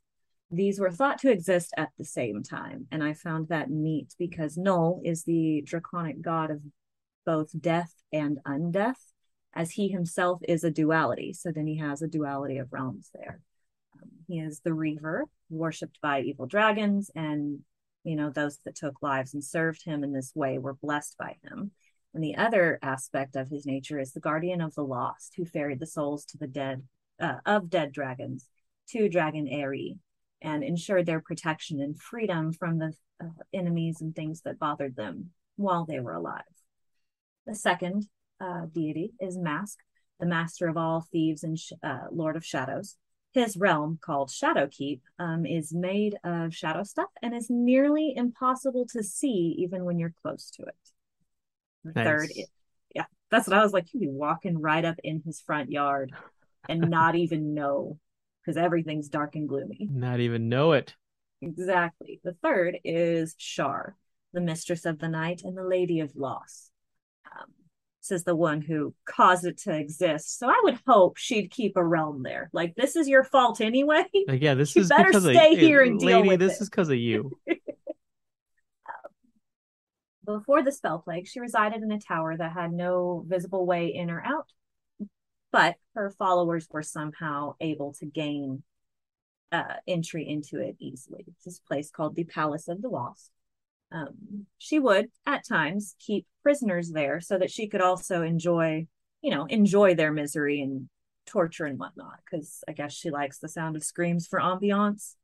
These 0.52 0.80
were 0.80 0.92
thought 0.92 1.20
to 1.20 1.32
exist 1.32 1.74
at 1.78 1.90
the 1.98 2.06
same 2.06 2.42
time, 2.42 2.88
and 2.92 3.04
I 3.04 3.14
found 3.14 3.50
that 3.50 3.70
neat 3.70 4.16
because 4.18 4.58
Null 4.58 5.02
is 5.04 5.24
the 5.24 5.62
draconic 5.66 6.22
god 6.22 6.50
of 6.50 6.62
both 7.26 7.50
death 7.60 7.94
and 8.12 8.40
undeath, 8.48 8.96
as 9.54 9.72
he 9.72 9.90
himself 9.90 10.42
is 10.48 10.64
a 10.64 10.72
duality. 10.72 11.34
So 11.34 11.52
then 11.52 11.68
he 11.68 11.78
has 11.78 12.02
a 12.02 12.08
duality 12.08 12.58
of 12.58 12.74
realms 12.74 13.12
there. 13.14 13.42
He 14.28 14.40
is 14.40 14.62
the 14.62 14.74
Reaver, 14.74 15.26
worshipped 15.50 16.00
by 16.02 16.22
evil 16.22 16.46
dragons, 16.46 17.10
and 17.16 17.60
you 18.04 18.16
know 18.16 18.30
those 18.30 18.58
that 18.66 18.76
took 18.76 19.02
lives 19.02 19.34
and 19.34 19.44
served 19.44 19.84
him 19.84 20.04
in 20.04 20.14
this 20.14 20.32
way 20.36 20.58
were 20.58 20.74
blessed 20.74 21.18
by 21.18 21.38
him. 21.44 21.72
And 22.14 22.24
the 22.24 22.36
other 22.38 22.80
aspect 22.82 23.36
of 23.36 23.50
his 23.50 23.66
nature 23.66 24.00
is 24.00 24.14
the 24.14 24.20
guardian 24.20 24.62
of 24.62 24.74
the 24.74 24.84
lost 24.84 25.34
who 25.38 25.46
ferried 25.46 25.80
the 25.80 25.86
souls 25.86 26.26
to 26.26 26.38
the 26.38 26.48
dead 26.48 26.84
uh, 27.20 27.38
of 27.46 27.70
dead 27.70 27.92
dragons 27.92 28.48
to 28.90 29.10
dragon 29.10 29.48
Aerie 29.48 29.98
and 30.42 30.64
ensured 30.64 31.06
their 31.06 31.20
protection 31.20 31.82
and 31.82 32.00
freedom 32.00 32.54
from 32.54 32.80
the 32.80 32.94
uh, 33.22 33.28
enemies 33.54 34.02
and 34.02 34.16
things 34.16 34.42
that 34.42 34.58
bothered 34.58 34.96
them 34.96 35.32
while 35.58 35.86
they 35.86 36.00
were 36.00 36.14
alive. 36.14 36.42
The 37.46 37.56
second 37.56 38.08
uh, 38.40 38.66
deity 38.74 39.12
is 39.20 39.38
mask 39.38 39.80
the 40.20 40.26
master 40.26 40.68
of 40.68 40.78
all 40.78 41.06
thieves 41.12 41.44
and 41.44 41.58
sh- 41.58 41.72
uh, 41.82 42.06
lord 42.12 42.36
of 42.36 42.46
shadows 42.46 42.98
his 43.32 43.56
realm, 43.58 44.00
called 44.02 44.30
Shadowkeep, 44.30 45.02
um, 45.20 45.46
is 45.46 45.74
made 45.74 46.18
of 46.24 46.54
shadow 46.54 46.84
stuff 46.84 47.10
and 47.22 47.36
is 47.36 47.50
nearly 47.50 48.14
impossible 48.16 48.88
to 48.88 49.04
see 49.04 49.56
even 49.60 49.86
when 49.86 50.00
you're 50.00 50.14
close 50.22 50.50
to 50.52 50.64
it. 50.64 50.76
The 51.84 51.92
nice. 51.94 52.06
third, 52.06 52.30
yeah, 52.94 53.06
that's 53.30 53.48
what 53.48 53.58
I 53.58 53.64
was 53.64 53.74
like. 53.74 53.94
You'd 53.94 54.02
be 54.02 54.10
walking 54.10 54.60
right 54.60 54.84
up 54.84 54.98
in 55.04 55.22
his 55.24 55.40
front 55.42 55.72
yard 55.72 56.12
and 56.68 56.82
not 56.90 57.16
even 57.16 57.54
know 57.54 58.00
because 58.42 58.58
everything's 58.58 59.10
dark 59.10 59.36
and 59.36 59.48
gloomy. 59.48 59.88
Not 59.92 60.20
even 60.20 60.50
know 60.50 60.72
it. 60.72 60.96
Exactly. 61.42 62.20
The 62.24 62.34
third 62.42 62.80
is 62.84 63.36
Shar, 63.38 63.96
the 64.34 64.42
mistress 64.42 64.86
of 64.86 65.00
the 65.00 65.08
night 65.08 65.42
and 65.44 65.56
the 65.56 65.64
lady 65.64 66.00
of 66.00 66.16
loss. 66.16 66.72
Um, 67.32 67.48
is 68.12 68.24
the 68.24 68.36
one 68.36 68.62
who 68.62 68.94
caused 69.06 69.46
it 69.46 69.58
to 69.60 69.72
exist. 69.78 70.40
So 70.40 70.50
I 70.50 70.60
would 70.64 70.80
hope 70.88 71.18
she'd 71.18 71.52
keep 71.52 71.78
a 71.78 71.86
realm 71.86 72.24
there. 72.24 72.50
Like 72.54 72.76
this 72.76 72.96
is 72.96 73.08
your 73.08 73.24
fault 73.24 73.62
anyway. 73.62 74.04
Like, 74.28 74.42
yeah, 74.42 74.54
this 74.54 74.76
you 74.76 74.82
is 74.84 74.90
better 74.90 75.12
stay 75.20 75.54
of, 75.54 75.60
here 75.60 75.82
and 75.82 76.02
lady, 76.02 76.22
deal 76.22 76.28
with 76.28 76.40
this 76.40 76.56
it. 76.56 76.64
is 76.64 76.70
because 76.70 76.90
of 76.90 76.98
you. 76.98 77.32
Before 80.26 80.62
the 80.62 80.72
spell 80.72 81.00
plague, 81.00 81.28
she 81.28 81.40
resided 81.40 81.82
in 81.82 81.92
a 81.92 82.00
tower 82.00 82.38
that 82.38 82.52
had 82.52 82.72
no 82.72 83.24
visible 83.28 83.66
way 83.66 83.88
in 83.88 84.12
or 84.12 84.22
out, 84.24 84.48
but 85.52 85.76
her 85.96 86.12
followers 86.12 86.68
were 86.70 86.84
somehow 86.84 87.56
able 87.60 87.94
to 87.94 88.06
gain 88.06 88.62
uh, 89.52 89.76
entry 89.88 90.28
into 90.28 90.60
it 90.60 90.76
easily. 90.80 91.26
This 91.44 91.60
place 91.60 91.90
called 91.90 92.16
the 92.16 92.26
Palace 92.26 92.68
of 92.68 92.82
the 92.82 92.90
Lost. 92.90 93.32
Um, 93.92 94.46
she 94.60 94.78
would 94.80 95.10
at 95.26 95.48
times 95.48 95.96
keep 96.00 96.28
prisoners 96.44 96.92
there 96.92 97.20
so 97.22 97.38
that 97.38 97.52
she 97.52 97.68
could 97.68 97.82
also 97.82 98.22
enjoy, 98.22 98.88
you 99.22 99.32
know, 99.32 99.46
enjoy 99.46 99.96
their 99.96 100.12
misery 100.12 100.62
and 100.62 100.90
torture 101.26 101.66
and 101.66 101.80
whatnot. 101.80 102.20
Because 102.26 102.64
I 102.68 102.74
guess 102.74 102.94
she 102.94 103.10
likes 103.10 103.40
the 103.40 103.50
sound 103.50 103.76
of 103.76 103.84
screams 103.84 104.28
for 104.28 104.40
ambiance 104.40 105.16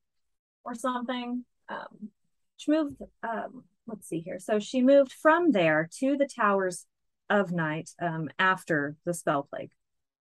or 0.64 0.76
something. 0.76 1.46
Um, 1.70 2.10
she 2.58 2.72
moved. 2.72 3.02
Um, 3.24 3.64
let's 3.88 4.08
see 4.08 4.20
here. 4.20 4.40
So 4.40 4.60
she 4.60 4.82
moved 4.82 5.12
from 5.12 5.52
there 5.52 5.90
to 6.00 6.18
the 6.18 6.28
towers 6.28 6.86
of 7.30 7.52
night 7.52 7.90
um, 8.02 8.30
after 8.38 8.96
the 9.06 9.14
spell 9.14 9.48
plague, 9.50 9.72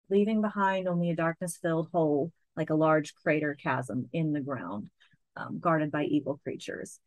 leaving 0.09 0.41
behind 0.41 0.87
only 0.87 1.09
a 1.09 1.15
darkness-filled 1.15 1.89
hole 1.91 2.31
like 2.55 2.69
a 2.69 2.75
large 2.75 3.15
crater 3.15 3.55
chasm 3.55 4.09
in 4.11 4.33
the 4.33 4.41
ground, 4.41 4.89
um, 5.37 5.59
guarded 5.59 5.91
by 5.91 6.03
evil 6.03 6.39
creatures. 6.43 6.99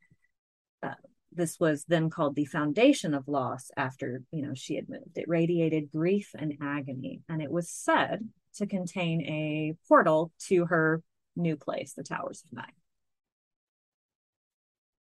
Uh, 0.83 0.95
this 1.35 1.59
was 1.59 1.85
then 1.85 2.11
called 2.11 2.35
the 2.35 2.45
foundation 2.45 3.15
of 3.15 3.29
loss 3.29 3.71
after 3.77 4.23
you 4.31 4.43
know 4.43 4.55
she 4.55 4.77
had 4.77 4.89
moved. 4.89 5.17
It 5.17 5.29
radiated 5.29 5.91
grief 5.93 6.31
and 6.39 6.55
agony 6.61 7.23
and 7.29 7.43
it 7.43 7.51
was 7.51 7.71
said 7.71 8.29
to 8.57 8.67
contain 8.67 9.21
a 9.23 9.75
portal 9.89 10.33
to 10.49 10.67
her 10.67 11.03
new 11.37 11.57
place 11.57 11.95
the 11.95 12.05
towers 12.05 12.45
of 12.45 12.53
night 12.53 12.75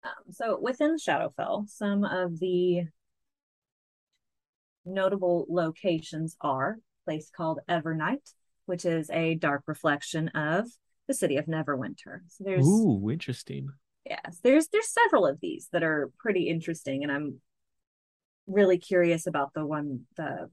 um, 0.03 0.33
so 0.33 0.59
within 0.59 0.97
shadowfell 0.97 1.69
some 1.69 2.05
of 2.05 2.39
the 2.39 2.85
notable 4.87 5.47
locations 5.51 6.35
are 6.41 6.79
a 6.79 7.05
place 7.05 7.31
called 7.35 7.61
evernight 7.69 8.33
which 8.67 8.85
is 8.85 9.11
a 9.11 9.35
dark 9.35 9.63
reflection 9.67 10.29
of 10.29 10.67
the 11.09 11.15
city 11.15 11.37
of 11.37 11.47
neverwinter. 11.47 12.21
So 12.29 12.45
there's 12.45 12.67
ooh 12.67 13.11
interesting 13.11 13.71
yes 14.05 14.39
there's 14.43 14.69
there's 14.69 14.89
several 14.89 15.27
of 15.27 15.39
these 15.41 15.69
that 15.73 15.83
are 15.83 16.11
pretty 16.19 16.49
interesting 16.49 17.03
and 17.03 17.13
i'm 17.13 17.41
really 18.47 18.79
curious 18.79 19.27
about 19.27 19.53
the 19.55 19.65
one 19.65 20.01
the 20.17 20.51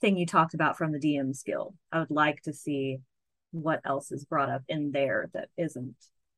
thing 0.00 0.16
you 0.16 0.26
talked 0.26 0.54
about 0.54 0.76
from 0.76 0.92
the 0.92 0.98
dms 0.98 1.44
guild. 1.44 1.74
I 1.92 2.00
would 2.00 2.10
like 2.10 2.42
to 2.42 2.52
see 2.52 2.98
what 3.52 3.80
else 3.84 4.10
is 4.10 4.24
brought 4.24 4.50
up 4.50 4.62
in 4.68 4.90
there 4.90 5.30
that 5.34 5.48
isn't 5.56 5.94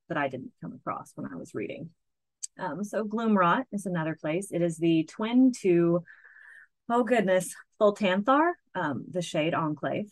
that 0.09 0.19
i 0.19 0.29
didn't 0.29 0.53
come 0.61 0.75
across 0.75 1.12
when 1.15 1.31
i 1.33 1.37
was 1.37 1.55
reading. 1.55 1.91
Um, 2.59 2.85
so 2.85 3.05
gloomrot 3.05 3.65
is 3.73 3.87
another 3.87 4.17
place. 4.21 4.53
It 4.53 4.62
is 4.62 4.77
the 4.77 5.05
twin 5.05 5.53
to 5.62 6.05
oh 6.91 7.05
goodness 7.05 7.55
Thultanthar, 7.81 8.53
um, 8.75 9.05
the 9.11 9.23
shade 9.23 9.55
enclave. 9.55 10.11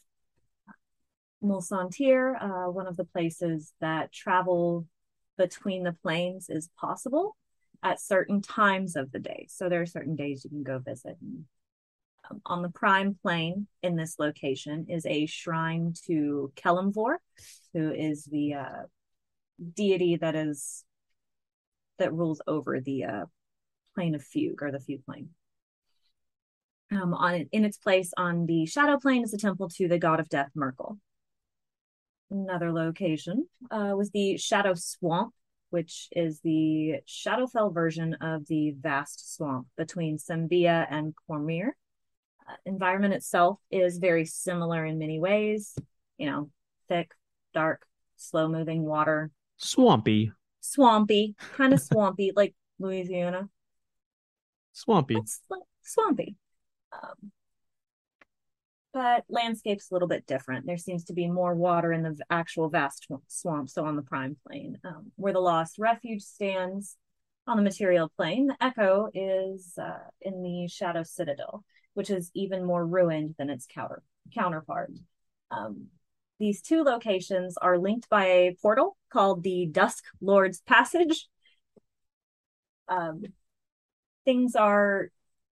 Mulsantir, 1.42 2.40
uh, 2.40 2.70
one 2.70 2.86
of 2.86 2.96
the 2.96 3.04
places 3.04 3.72
that 3.80 4.12
travel 4.12 4.86
between 5.42 5.82
the 5.82 5.92
planes 5.92 6.48
is 6.48 6.70
possible 6.78 7.36
at 7.82 8.00
certain 8.00 8.40
times 8.40 8.94
of 8.94 9.10
the 9.10 9.18
day. 9.18 9.46
So 9.50 9.68
there 9.68 9.82
are 9.82 9.86
certain 9.86 10.14
days 10.14 10.44
you 10.44 10.50
can 10.50 10.62
go 10.62 10.78
visit. 10.78 11.16
Um, 12.30 12.40
on 12.46 12.62
the 12.62 12.68
prime 12.68 13.16
plane 13.20 13.66
in 13.82 13.96
this 13.96 14.20
location 14.20 14.86
is 14.88 15.04
a 15.04 15.26
shrine 15.26 15.94
to 16.06 16.52
Kelemvor, 16.54 17.16
who 17.74 17.90
is 17.92 18.24
the 18.24 18.54
uh, 18.54 18.82
deity 19.74 20.16
that 20.16 20.36
is 20.36 20.84
that 21.98 22.14
rules 22.14 22.40
over 22.46 22.80
the 22.80 23.04
uh, 23.04 23.24
plane 23.96 24.14
of 24.14 24.22
Fugue 24.22 24.62
or 24.62 24.70
the 24.70 24.78
Fugue 24.78 25.04
plane. 25.04 25.30
Um, 26.92 27.14
on 27.14 27.48
in 27.50 27.64
its 27.64 27.78
place 27.78 28.12
on 28.16 28.46
the 28.46 28.64
shadow 28.66 28.96
plane 28.96 29.24
is 29.24 29.34
a 29.34 29.38
temple 29.38 29.68
to 29.70 29.88
the 29.88 29.98
god 29.98 30.20
of 30.20 30.28
death, 30.28 30.50
Myrkul. 30.56 30.98
Another 32.32 32.72
location 32.72 33.46
uh, 33.70 33.92
was 33.94 34.10
the 34.10 34.38
Shadow 34.38 34.72
Swamp, 34.72 35.34
which 35.68 36.08
is 36.12 36.40
the 36.40 36.94
Shadowfell 37.06 37.74
version 37.74 38.14
of 38.22 38.46
the 38.46 38.70
vast 38.70 39.34
swamp 39.34 39.66
between 39.76 40.16
Sembia 40.16 40.86
and 40.88 41.12
Cormyr. 41.28 41.72
Uh, 42.48 42.54
environment 42.64 43.12
itself 43.12 43.58
is 43.70 43.98
very 43.98 44.24
similar 44.24 44.82
in 44.86 44.98
many 44.98 45.20
ways. 45.20 45.74
You 46.16 46.30
know, 46.30 46.50
thick, 46.88 47.10
dark, 47.52 47.84
slow 48.16 48.48
moving 48.48 48.82
water. 48.82 49.30
Swampy. 49.58 50.32
Swampy, 50.62 51.34
kind 51.54 51.74
of 51.74 51.82
swampy, 51.82 52.32
like 52.36 52.54
Louisiana. 52.78 53.50
Swampy. 54.72 55.16
Like 55.50 55.62
swampy. 55.82 56.36
Um, 56.94 57.30
but 58.92 59.24
landscape's 59.28 59.90
a 59.90 59.94
little 59.94 60.08
bit 60.08 60.26
different. 60.26 60.66
There 60.66 60.76
seems 60.76 61.04
to 61.04 61.12
be 61.12 61.28
more 61.28 61.54
water 61.54 61.92
in 61.92 62.02
the 62.02 62.16
actual 62.30 62.68
vast 62.68 63.06
swamp, 63.28 63.70
so 63.70 63.84
on 63.84 63.96
the 63.96 64.02
prime 64.02 64.36
plane. 64.46 64.78
Um, 64.84 65.12
where 65.16 65.32
the 65.32 65.40
Lost 65.40 65.78
Refuge 65.78 66.22
stands 66.22 66.96
on 67.46 67.56
the 67.56 67.62
material 67.62 68.10
plane, 68.16 68.48
the 68.48 68.56
Echo 68.60 69.08
is 69.14 69.72
uh, 69.80 70.08
in 70.20 70.42
the 70.42 70.68
Shadow 70.68 71.02
Citadel, 71.02 71.64
which 71.94 72.10
is 72.10 72.30
even 72.34 72.64
more 72.64 72.86
ruined 72.86 73.34
than 73.38 73.50
its 73.50 73.66
counter 73.66 74.02
counterpart. 74.34 74.92
Um, 75.50 75.88
these 76.38 76.60
two 76.60 76.82
locations 76.82 77.56
are 77.56 77.78
linked 77.78 78.08
by 78.08 78.24
a 78.24 78.56
portal 78.60 78.96
called 79.10 79.42
the 79.42 79.66
Dusk 79.66 80.04
Lord's 80.20 80.60
Passage. 80.60 81.28
Um, 82.88 83.22
things 84.24 84.54
are 84.54 85.10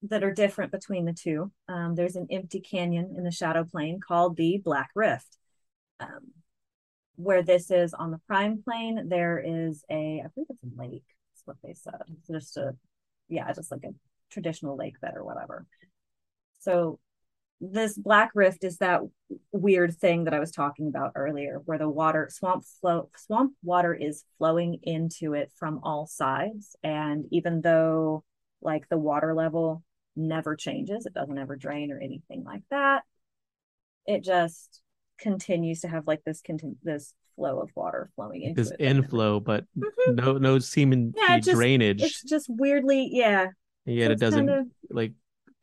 that 0.03 0.23
are 0.23 0.33
different 0.33 0.71
between 0.71 1.05
the 1.05 1.13
two. 1.13 1.51
Um, 1.67 1.95
there's 1.95 2.15
an 2.15 2.27
empty 2.29 2.59
canyon 2.59 3.15
in 3.17 3.23
the 3.23 3.31
shadow 3.31 3.63
plane 3.63 3.99
called 3.99 4.37
the 4.37 4.61
Black 4.63 4.89
Rift. 4.95 5.37
Um, 5.99 6.31
where 7.15 7.43
this 7.43 7.71
is 7.71 7.93
on 7.93 8.11
the 8.11 8.19
prime 8.27 8.61
plane, 8.61 9.07
there 9.07 9.41
is 9.43 9.83
a, 9.89 10.21
I 10.23 10.27
believe 10.33 10.47
it's 10.49 10.63
a 10.63 10.81
lake, 10.81 11.05
that's 11.31 11.45
what 11.45 11.57
they 11.63 11.73
said. 11.73 12.01
It's 12.09 12.27
just 12.27 12.57
a, 12.57 12.75
yeah, 13.29 13.51
just 13.53 13.71
like 13.71 13.85
a 13.85 13.93
traditional 14.29 14.75
lake 14.75 14.99
bed 14.99 15.13
or 15.15 15.23
whatever. 15.23 15.65
So 16.59 16.99
this 17.61 17.97
black 17.97 18.31
rift 18.35 18.65
is 18.65 18.77
that 18.79 19.01
weird 19.53 19.95
thing 19.95 20.25
that 20.25 20.33
I 20.33 20.39
was 20.39 20.51
talking 20.51 20.87
about 20.87 21.13
earlier, 21.15 21.61
where 21.63 21.77
the 21.77 21.89
water 21.89 22.27
swamp 22.29 22.65
flow 22.81 23.09
swamp 23.15 23.53
water 23.63 23.93
is 23.93 24.25
flowing 24.37 24.79
into 24.83 25.33
it 25.33 25.51
from 25.55 25.79
all 25.83 26.05
sides, 26.05 26.75
and 26.83 27.25
even 27.31 27.61
though 27.61 28.25
like 28.65 28.89
the 28.89 28.97
water 28.97 29.33
level 29.33 29.83
never 30.15 30.55
changes. 30.55 31.05
It 31.05 31.13
doesn't 31.13 31.37
ever 31.37 31.55
drain 31.55 31.91
or 31.91 31.99
anything 31.99 32.43
like 32.43 32.63
that. 32.71 33.03
It 34.05 34.23
just 34.23 34.81
continues 35.19 35.81
to 35.81 35.87
have 35.87 36.07
like 36.07 36.23
this 36.25 36.41
continu- 36.41 36.77
this 36.83 37.13
flow 37.35 37.59
of 37.59 37.69
water 37.75 38.09
flowing 38.15 38.41
into 38.41 38.63
this 38.63 38.73
inflow, 38.79 39.39
but 39.39 39.65
mm-hmm. 39.77 40.15
no 40.15 40.37
no 40.37 40.59
seeming 40.59 41.13
yeah, 41.15 41.39
just, 41.39 41.55
drainage. 41.55 42.01
It's 42.01 42.23
just 42.23 42.47
weirdly, 42.49 43.09
yeah. 43.11 43.47
And 43.85 43.95
yet 43.95 44.07
so 44.07 44.11
it 44.11 44.19
doesn't 44.19 44.47
kind 44.47 44.59
of... 44.59 44.67
like 44.89 45.13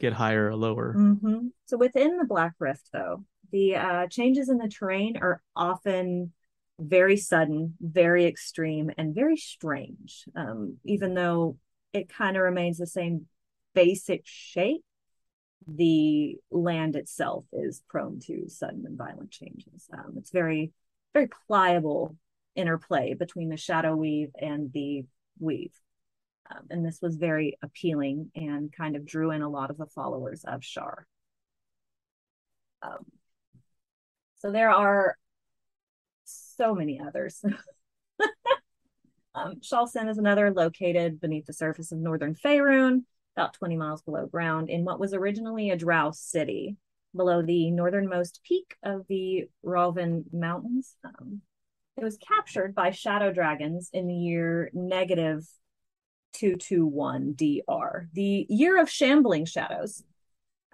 get 0.00 0.12
higher 0.12 0.48
or 0.48 0.56
lower. 0.56 0.94
Mm-hmm. 0.96 1.48
So 1.66 1.76
within 1.76 2.18
the 2.18 2.24
Black 2.24 2.54
Rift, 2.58 2.88
though, 2.92 3.24
the 3.50 3.76
uh, 3.76 4.06
changes 4.08 4.48
in 4.48 4.58
the 4.58 4.68
terrain 4.68 5.16
are 5.16 5.42
often 5.54 6.32
very 6.78 7.16
sudden, 7.16 7.74
very 7.80 8.26
extreme, 8.26 8.90
and 8.98 9.14
very 9.14 9.36
strange. 9.36 10.24
Um, 10.34 10.78
even 10.84 11.14
though 11.14 11.56
it 11.92 12.08
kind 12.08 12.36
of 12.36 12.42
remains 12.42 12.78
the 12.78 12.86
same 12.86 13.26
basic 13.74 14.22
shape, 14.24 14.84
the 15.66 16.36
land 16.50 16.96
itself 16.96 17.44
is 17.52 17.82
prone 17.88 18.18
to 18.20 18.48
sudden 18.48 18.84
and 18.86 18.98
violent 18.98 19.30
changes. 19.30 19.88
Um, 19.92 20.14
it's 20.16 20.30
very, 20.30 20.72
very 21.12 21.28
pliable 21.46 22.16
interplay 22.54 23.14
between 23.14 23.48
the 23.48 23.56
shadow 23.56 23.94
weave 23.94 24.30
and 24.40 24.72
the 24.72 25.04
weave. 25.38 25.74
Um, 26.50 26.66
and 26.70 26.84
this 26.84 27.00
was 27.00 27.16
very 27.16 27.56
appealing 27.62 28.30
and 28.34 28.72
kind 28.72 28.96
of 28.96 29.06
drew 29.06 29.30
in 29.30 29.42
a 29.42 29.48
lot 29.48 29.70
of 29.70 29.78
the 29.78 29.86
followers 29.86 30.44
of 30.44 30.64
Shar. 30.64 31.06
Um, 32.82 33.04
so 34.38 34.50
there 34.50 34.70
are 34.70 35.16
so 36.24 36.74
many 36.74 37.00
others. 37.00 37.42
um, 39.34 39.56
Chaulssin 39.56 40.08
is 40.08 40.18
another 40.18 40.50
located 40.50 41.20
beneath 41.20 41.46
the 41.46 41.52
surface 41.52 41.92
of 41.92 41.98
northern 41.98 42.34
Faerun 42.34 43.04
about 43.36 43.54
20 43.54 43.76
miles 43.76 44.02
below 44.02 44.26
ground 44.26 44.68
in 44.68 44.84
what 44.84 45.00
was 45.00 45.14
originally 45.14 45.70
a 45.70 45.76
drow 45.76 46.10
city 46.12 46.76
below 47.14 47.42
the 47.42 47.70
northernmost 47.70 48.40
peak 48.44 48.76
of 48.82 49.06
the 49.08 49.48
Rauvin 49.64 50.24
Mountains. 50.32 50.96
Um, 51.04 51.40
it 51.96 52.04
was 52.04 52.18
captured 52.18 52.74
by 52.74 52.90
shadow 52.90 53.32
dragons 53.32 53.90
in 53.92 54.06
the 54.06 54.14
year 54.14 54.70
negative 54.72 55.46
221 56.34 57.34
DR, 57.34 58.08
the 58.12 58.46
year 58.48 58.80
of 58.80 58.88
shambling 58.88 59.44
shadows, 59.44 60.02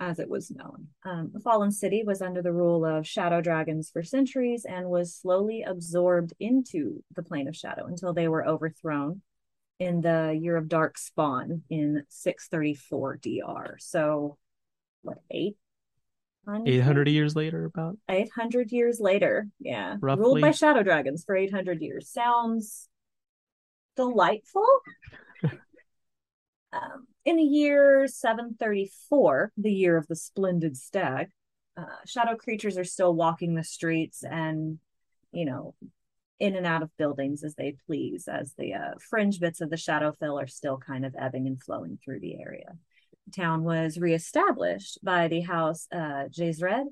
as 0.00 0.18
it 0.18 0.28
was 0.28 0.50
known. 0.50 0.88
Um, 1.04 1.30
the 1.32 1.40
fallen 1.40 1.70
city 1.72 2.02
was 2.06 2.22
under 2.22 2.42
the 2.42 2.52
rule 2.52 2.84
of 2.84 3.06
shadow 3.06 3.40
dragons 3.40 3.90
for 3.90 4.02
centuries 4.02 4.64
and 4.64 4.88
was 4.88 5.14
slowly 5.14 5.62
absorbed 5.62 6.32
into 6.38 7.02
the 7.14 7.22
plane 7.22 7.48
of 7.48 7.56
shadow 7.56 7.86
until 7.86 8.12
they 8.12 8.28
were 8.28 8.46
overthrown 8.46 9.22
in 9.78 10.00
the 10.00 10.38
year 10.40 10.56
of 10.56 10.68
dark 10.68 10.98
spawn 10.98 11.62
in 11.70 12.04
634 12.08 13.18
DR. 13.22 13.76
So 13.78 14.38
what 15.02 15.18
eight 15.30 15.56
800 16.66 17.08
years 17.08 17.36
later 17.36 17.66
about 17.66 17.98
800 18.08 18.72
years 18.72 19.00
later 19.00 19.48
yeah 19.60 19.96
Roughly. 20.00 20.24
ruled 20.24 20.40
by 20.40 20.50
shadow 20.50 20.82
dragons 20.82 21.24
for 21.24 21.36
800 21.36 21.82
years 21.82 22.08
sounds 22.08 22.88
delightful 23.96 24.66
um, 26.72 27.06
in 27.24 27.36
the 27.36 27.42
year 27.42 28.06
734 28.06 29.52
the 29.56 29.72
year 29.72 29.96
of 29.96 30.06
the 30.06 30.16
splendid 30.16 30.76
stag 30.76 31.28
uh, 31.76 31.84
shadow 32.06 32.36
creatures 32.36 32.76
are 32.76 32.84
still 32.84 33.14
walking 33.14 33.54
the 33.54 33.64
streets 33.64 34.24
and 34.24 34.78
you 35.32 35.44
know 35.44 35.74
in 36.40 36.54
and 36.54 36.66
out 36.66 36.82
of 36.82 36.96
buildings 36.96 37.42
as 37.42 37.54
they 37.54 37.76
please, 37.86 38.28
as 38.28 38.54
the 38.54 38.74
uh, 38.74 38.92
fringe 39.10 39.40
bits 39.40 39.60
of 39.60 39.70
the 39.70 39.76
shadowfell 39.76 40.42
are 40.42 40.46
still 40.46 40.78
kind 40.78 41.04
of 41.04 41.14
ebbing 41.18 41.46
and 41.46 41.62
flowing 41.62 41.98
through 42.02 42.20
the 42.20 42.40
area. 42.40 42.76
The 43.26 43.42
town 43.42 43.64
was 43.64 43.98
reestablished 43.98 44.98
by 45.02 45.28
the 45.28 45.40
House 45.40 45.86
uh, 45.92 46.28
Jaezred 46.30 46.86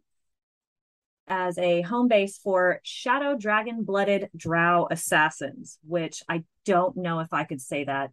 as 1.29 1.59
a 1.59 1.83
home 1.83 2.09
base 2.09 2.39
for 2.39 2.81
shadow 2.83 3.37
dragon 3.37 3.85
blooded 3.85 4.31
drow 4.37 4.87
assassins, 4.91 5.79
which 5.87 6.23
I 6.29 6.45
don't 6.65 6.97
know 6.97 7.21
if 7.21 7.33
I 7.33 7.45
could 7.45 7.61
say 7.61 7.85
that 7.85 8.11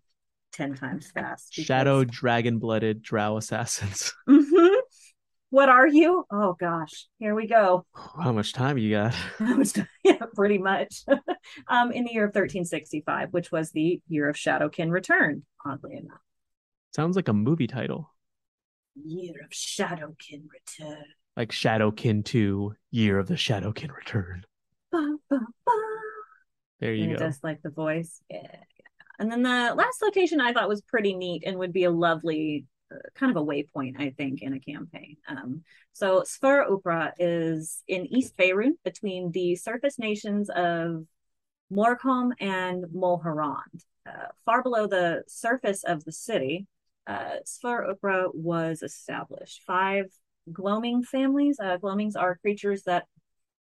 10 0.54 0.76
times 0.76 1.12
fast. 1.12 1.52
Because... 1.52 1.66
Shadow 1.66 2.04
dragon 2.04 2.60
blooded 2.60 3.02
drow 3.02 3.38
assassins. 3.38 4.14
Mm-hmm. 4.30 4.80
What 5.54 5.70
are 5.70 5.88
you? 5.88 6.26
Oh 6.32 6.56
gosh, 6.60 7.06
here 7.20 7.36
we 7.36 7.46
go. 7.46 7.86
How 7.94 8.32
much 8.32 8.54
time 8.54 8.80
you 8.80 8.90
got? 8.90 9.14
How 9.38 9.56
much 9.56 9.74
time? 9.74 9.88
Yeah, 10.04 10.18
pretty 10.34 10.58
much. 10.58 11.04
um, 11.68 11.92
in 11.92 12.06
the 12.06 12.12
year 12.12 12.24
of 12.24 12.30
1365, 12.30 13.30
which 13.30 13.52
was 13.52 13.70
the 13.70 14.02
year 14.08 14.28
of 14.28 14.36
Shadowkin 14.36 14.90
Return, 14.90 15.44
oddly 15.64 15.98
enough. 15.98 16.18
Sounds 16.96 17.16
like 17.16 17.28
a 17.28 17.34
movie 17.34 17.68
title. 17.68 18.12
Year 18.96 19.36
of 19.44 19.52
Shadowkin 19.52 20.46
Return. 20.52 21.06
Like 21.38 21.52
Shadowkin 21.52 22.26
2, 22.26 22.74
Year 22.90 23.20
of 23.20 23.28
the 23.28 23.36
Shadowkin 23.36 23.96
Return. 23.96 24.46
Ba, 24.92 25.18
ba, 25.30 25.40
ba. 25.66 25.72
There 26.80 26.96
you 26.96 27.12
and 27.12 27.20
go. 27.20 27.28
Just 27.28 27.44
like 27.44 27.62
the 27.62 27.70
voice. 27.70 28.22
Yeah. 28.28 28.56
And 29.20 29.32
then 29.32 29.44
the 29.44 29.74
last 29.76 30.02
location 30.02 30.42
I 30.42 30.54
thought 30.54 30.70
was 30.70 30.82
pretty 30.82 31.16
neat 31.16 31.44
and 31.46 31.58
would 31.60 31.74
be 31.74 31.84
a 31.84 31.92
lovely 31.92 32.66
kind 33.16 33.36
of 33.36 33.42
a 33.42 33.46
waypoint, 33.46 34.00
I 34.00 34.12
think, 34.12 34.42
in 34.42 34.54
a 34.54 34.60
campaign. 34.60 35.18
Um, 35.28 35.64
so 35.94 36.22
Sfur 36.22 36.68
Upra 36.68 37.12
is 37.20 37.84
in 37.88 38.06
East 38.14 38.36
Faerun 38.38 38.74
between 38.84 39.32
the 39.32 39.56
surface 39.56 40.00
nations 40.00 40.50
of 40.50 41.06
Morcom 41.72 42.32
and 42.40 42.86
Mulhorand. 42.94 43.84
Uh, 44.08 44.28
far 44.46 44.62
below 44.62 44.88
the 44.88 45.24
surface 45.28 45.84
of 45.84 46.04
the 46.04 46.12
city, 46.12 46.68
uh, 47.08 47.38
Sfur 47.46 47.92
Upra 47.92 48.34
was 48.34 48.82
established. 48.82 49.64
Five 49.66 50.06
gloaming 50.52 51.04
families. 51.04 51.58
Uh, 51.60 51.78
gloamings 51.78 52.16
are 52.16 52.36
creatures 52.36 52.84
that 52.84 53.06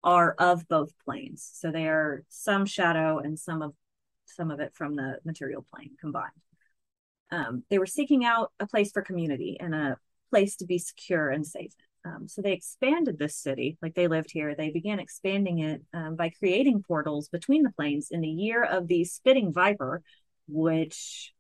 are 0.03 0.35
of 0.39 0.68
both 0.68 0.93
planes. 1.05 1.49
So 1.55 1.70
they 1.70 1.87
are 1.87 2.24
some 2.28 2.66
shadow 2.66 3.18
and 3.18 3.39
some 3.39 3.62
of 3.62 3.74
some 4.27 4.51
of 4.51 4.61
it 4.61 4.72
from 4.75 4.97
the 4.97 5.18
material 5.25 5.64
plane 5.72 5.93
combined. 6.01 6.31
Um, 7.31 7.64
they 7.70 7.79
were 7.79 7.87
seeking 7.87 8.25
out 8.25 8.53
a 8.61 8.66
place 8.66 8.93
for 8.93 9.03
community 9.03 9.57
and 9.59 9.75
a 9.75 9.99
place 10.31 10.57
to 10.57 10.66
be 10.66 10.79
secure 10.79 11.31
and 11.31 11.47
safe. 11.47 11.72
Um, 12.05 12.29
so 12.29 12.43
they 12.43 12.53
expanded 12.53 13.18
this 13.18 13.35
city, 13.37 13.79
like 13.81 13.95
they 13.95 14.09
lived 14.09 14.31
here. 14.31 14.55
They 14.55 14.70
began 14.70 15.01
expanding 15.01 15.61
it 15.61 15.83
um, 15.95 16.16
by 16.16 16.29
creating 16.29 16.83
portals 16.87 17.29
between 17.29 17.62
the 17.62 17.72
planes 17.72 18.09
in 18.11 18.20
the 18.20 18.29
year 18.29 18.62
of 18.62 18.89
the 18.89 19.05
Spitting 19.05 19.53
Viper, 19.53 20.03
which 20.47 21.33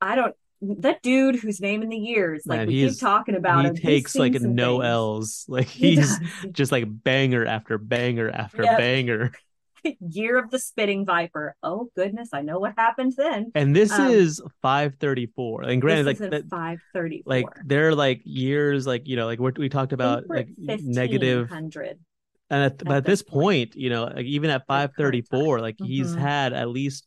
I 0.00 0.16
don't. 0.16 0.34
That 0.60 1.02
dude 1.02 1.36
whose 1.36 1.60
name 1.60 1.82
in 1.82 1.88
the 1.88 1.96
years, 1.96 2.42
like 2.44 2.58
Man, 2.58 2.66
we 2.66 2.88
keep 2.88 2.98
talking 2.98 3.36
about 3.36 3.62
he 3.64 3.68
him, 3.68 3.76
takes 3.76 4.16
like 4.16 4.32
no 4.32 4.80
things. 4.80 4.84
L's. 4.86 5.44
Like 5.48 5.68
he's 5.68 6.18
does. 6.18 6.50
just 6.50 6.72
like 6.72 6.84
banger 6.88 7.46
after 7.46 7.78
banger 7.78 8.28
after 8.28 8.64
Yep. 8.64 8.78
banger. 8.78 9.32
year 10.00 10.38
of 10.38 10.50
the 10.50 10.58
Spitting 10.58 11.04
Viper. 11.06 11.56
Oh 11.62 11.90
goodness, 11.96 12.30
I 12.32 12.42
know 12.42 12.58
what 12.58 12.74
happened 12.76 13.14
then. 13.16 13.52
And 13.54 13.74
this 13.74 13.92
Um, 13.92 14.10
is 14.10 14.42
534. 14.62 15.62
And 15.62 15.80
granted, 15.80 16.06
like 16.06 16.18
that, 16.18 16.48
five 16.50 16.80
thirty 16.92 17.22
like 17.26 17.46
they're 17.64 17.94
like 17.94 18.22
years, 18.24 18.86
like 18.86 19.06
you 19.08 19.16
know, 19.16 19.26
like 19.26 19.40
we 19.40 19.68
talked 19.68 19.92
about 19.92 20.28
like 20.28 20.48
negative, 20.58 21.48
hundred. 21.48 21.98
and 22.50 22.62
at, 22.64 22.78
but 22.78 22.88
at 22.88 23.04
this 23.04 23.20
this 23.20 23.22
point, 23.22 23.76
you 23.76 23.90
know, 23.90 24.04
like 24.04 24.26
even 24.26 24.50
at 24.50 24.66
534, 24.66 25.60
like 25.60 25.76
he's 25.78 26.14
Mhm. 26.14 26.18
had 26.20 26.52
at 26.52 26.68
least 26.68 27.06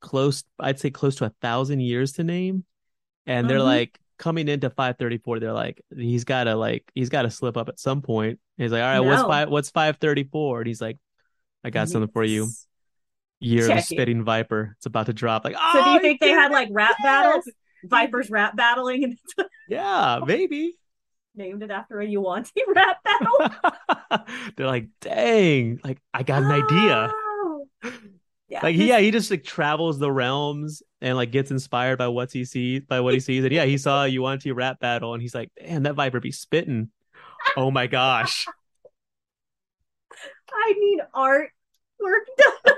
close, 0.00 0.44
I'd 0.58 0.80
say 0.80 0.90
close 0.90 1.16
to 1.16 1.26
a 1.26 1.32
thousand 1.40 1.80
years 1.80 2.12
to 2.12 2.24
name, 2.24 2.64
and 3.26 3.48
they're 3.48 3.58
Mhm. 3.58 3.64
like 3.64 3.98
coming 4.18 4.48
into 4.48 4.70
534, 4.70 5.40
they're 5.40 5.52
like 5.52 5.82
he's 5.96 6.24
got 6.24 6.44
to 6.44 6.56
like 6.56 6.90
he's 6.94 7.08
got 7.08 7.22
to 7.22 7.30
slip 7.30 7.56
up 7.56 7.68
at 7.68 7.80
some 7.80 8.02
point. 8.02 8.40
He's 8.58 8.72
like, 8.72 8.82
all 8.82 8.88
right, 8.88 9.00
what's 9.00 9.22
five? 9.22 9.48
What's 9.50 9.70
534? 9.70 10.60
And 10.60 10.66
he's 10.68 10.80
like, 10.80 10.98
I 11.64 11.70
got 11.70 11.88
something 11.88 12.10
for 12.10 12.24
you. 12.24 12.48
Year 13.40 13.68
of 13.68 13.74
the 13.74 13.78
it. 13.78 13.84
spitting 13.84 14.24
viper. 14.24 14.74
It's 14.76 14.86
about 14.86 15.06
to 15.06 15.12
drop. 15.12 15.44
Like, 15.44 15.56
So 15.72 15.80
oh, 15.80 15.84
do 15.84 15.90
you 15.90 15.96
oh, 15.96 16.00
think 16.00 16.20
they 16.20 16.30
had 16.30 16.52
like 16.52 16.68
rap 16.70 16.96
Yes! 16.98 17.02
battles? 17.02 17.48
Vipers 17.84 18.30
rap 18.30 18.54
battling 18.56 19.18
Yeah, 19.66 20.20
maybe. 20.24 20.76
named 21.34 21.62
it 21.62 21.70
after 21.70 22.00
a 22.00 22.06
Yuanti 22.06 22.60
rap 22.74 22.98
battle. 23.04 24.26
They're 24.56 24.66
like, 24.66 24.88
dang, 25.00 25.80
like 25.84 25.98
I 26.12 26.22
got 26.22 26.42
an 26.42 26.50
idea. 26.50 27.10
Oh. 27.12 27.66
Yeah. 28.48 28.60
Like 28.62 28.76
yeah, 28.76 28.98
he 29.00 29.10
just 29.10 29.30
like 29.30 29.44
travels 29.44 29.98
the 29.98 30.12
realms 30.12 30.82
and 31.00 31.16
like 31.16 31.32
gets 31.32 31.50
inspired 31.50 31.96
by 31.96 32.08
what 32.08 32.30
he 32.30 32.44
sees 32.44 32.82
by 32.86 33.00
what 33.00 33.14
he 33.14 33.20
sees. 33.20 33.44
And 33.44 33.52
yeah, 33.52 33.64
he 33.64 33.78
saw 33.78 34.04
a 34.04 34.08
Yuan-Ti 34.08 34.52
rap 34.52 34.78
battle 34.78 35.14
and 35.14 35.22
he's 35.22 35.34
like, 35.34 35.50
damn, 35.58 35.84
that 35.84 35.94
viper 35.94 36.20
be 36.20 36.32
spitting. 36.32 36.90
Oh 37.56 37.70
my 37.70 37.86
gosh. 37.86 38.52
I 40.54 40.74
need 40.78 41.00
art 41.14 41.50
work 41.98 42.26
done. 42.38 42.74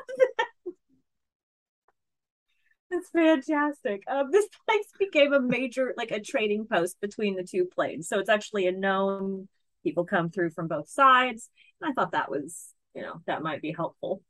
It's 2.95 3.11
fantastic. 3.11 4.03
Um, 4.07 4.31
this 4.31 4.47
place 4.69 4.87
became 4.99 5.33
a 5.33 5.41
major, 5.41 5.95
like 5.97 6.11
a 6.11 6.21
trading 6.21 6.67
post 6.67 7.01
between 7.01 7.37
the 7.37 7.43
two 7.43 7.65
planes. 7.65 8.09
So 8.09 8.19
it's 8.19 8.29
actually 8.29 8.67
a 8.67 8.73
known 8.73 9.49
people 9.83 10.05
come 10.05 10.31
through 10.31 10.51
from 10.51 10.69
both 10.69 10.89
sides. 10.89 11.51
And 11.81 11.91
I 11.91 11.95
thought 11.95 12.13
that 12.13 12.31
was, 12.31 12.69
you 12.95 13.03
know, 13.03 13.21
that 13.27 13.43
might 13.43 13.63
be 13.63 13.73
helpful. 13.73 14.23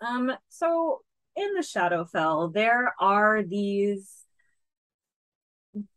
Um, 0.00 0.32
so 0.48 1.02
in 1.36 1.54
the 1.54 1.60
Shadowfell, 1.60 2.52
there 2.54 2.94
are 3.00 3.42
these 3.42 4.14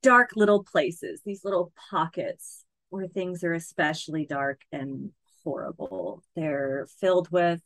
dark 0.02 0.32
little 0.36 0.64
places, 0.64 1.22
these 1.24 1.46
little 1.46 1.72
pockets 1.89 2.66
where 2.89 3.08
things 3.08 3.44
are 3.44 3.54
especially 3.54 4.26
dark 4.26 4.62
and 4.72 5.12
horrible. 5.44 6.24
They're 6.36 6.88
filled 7.00 7.30
with 7.32 7.62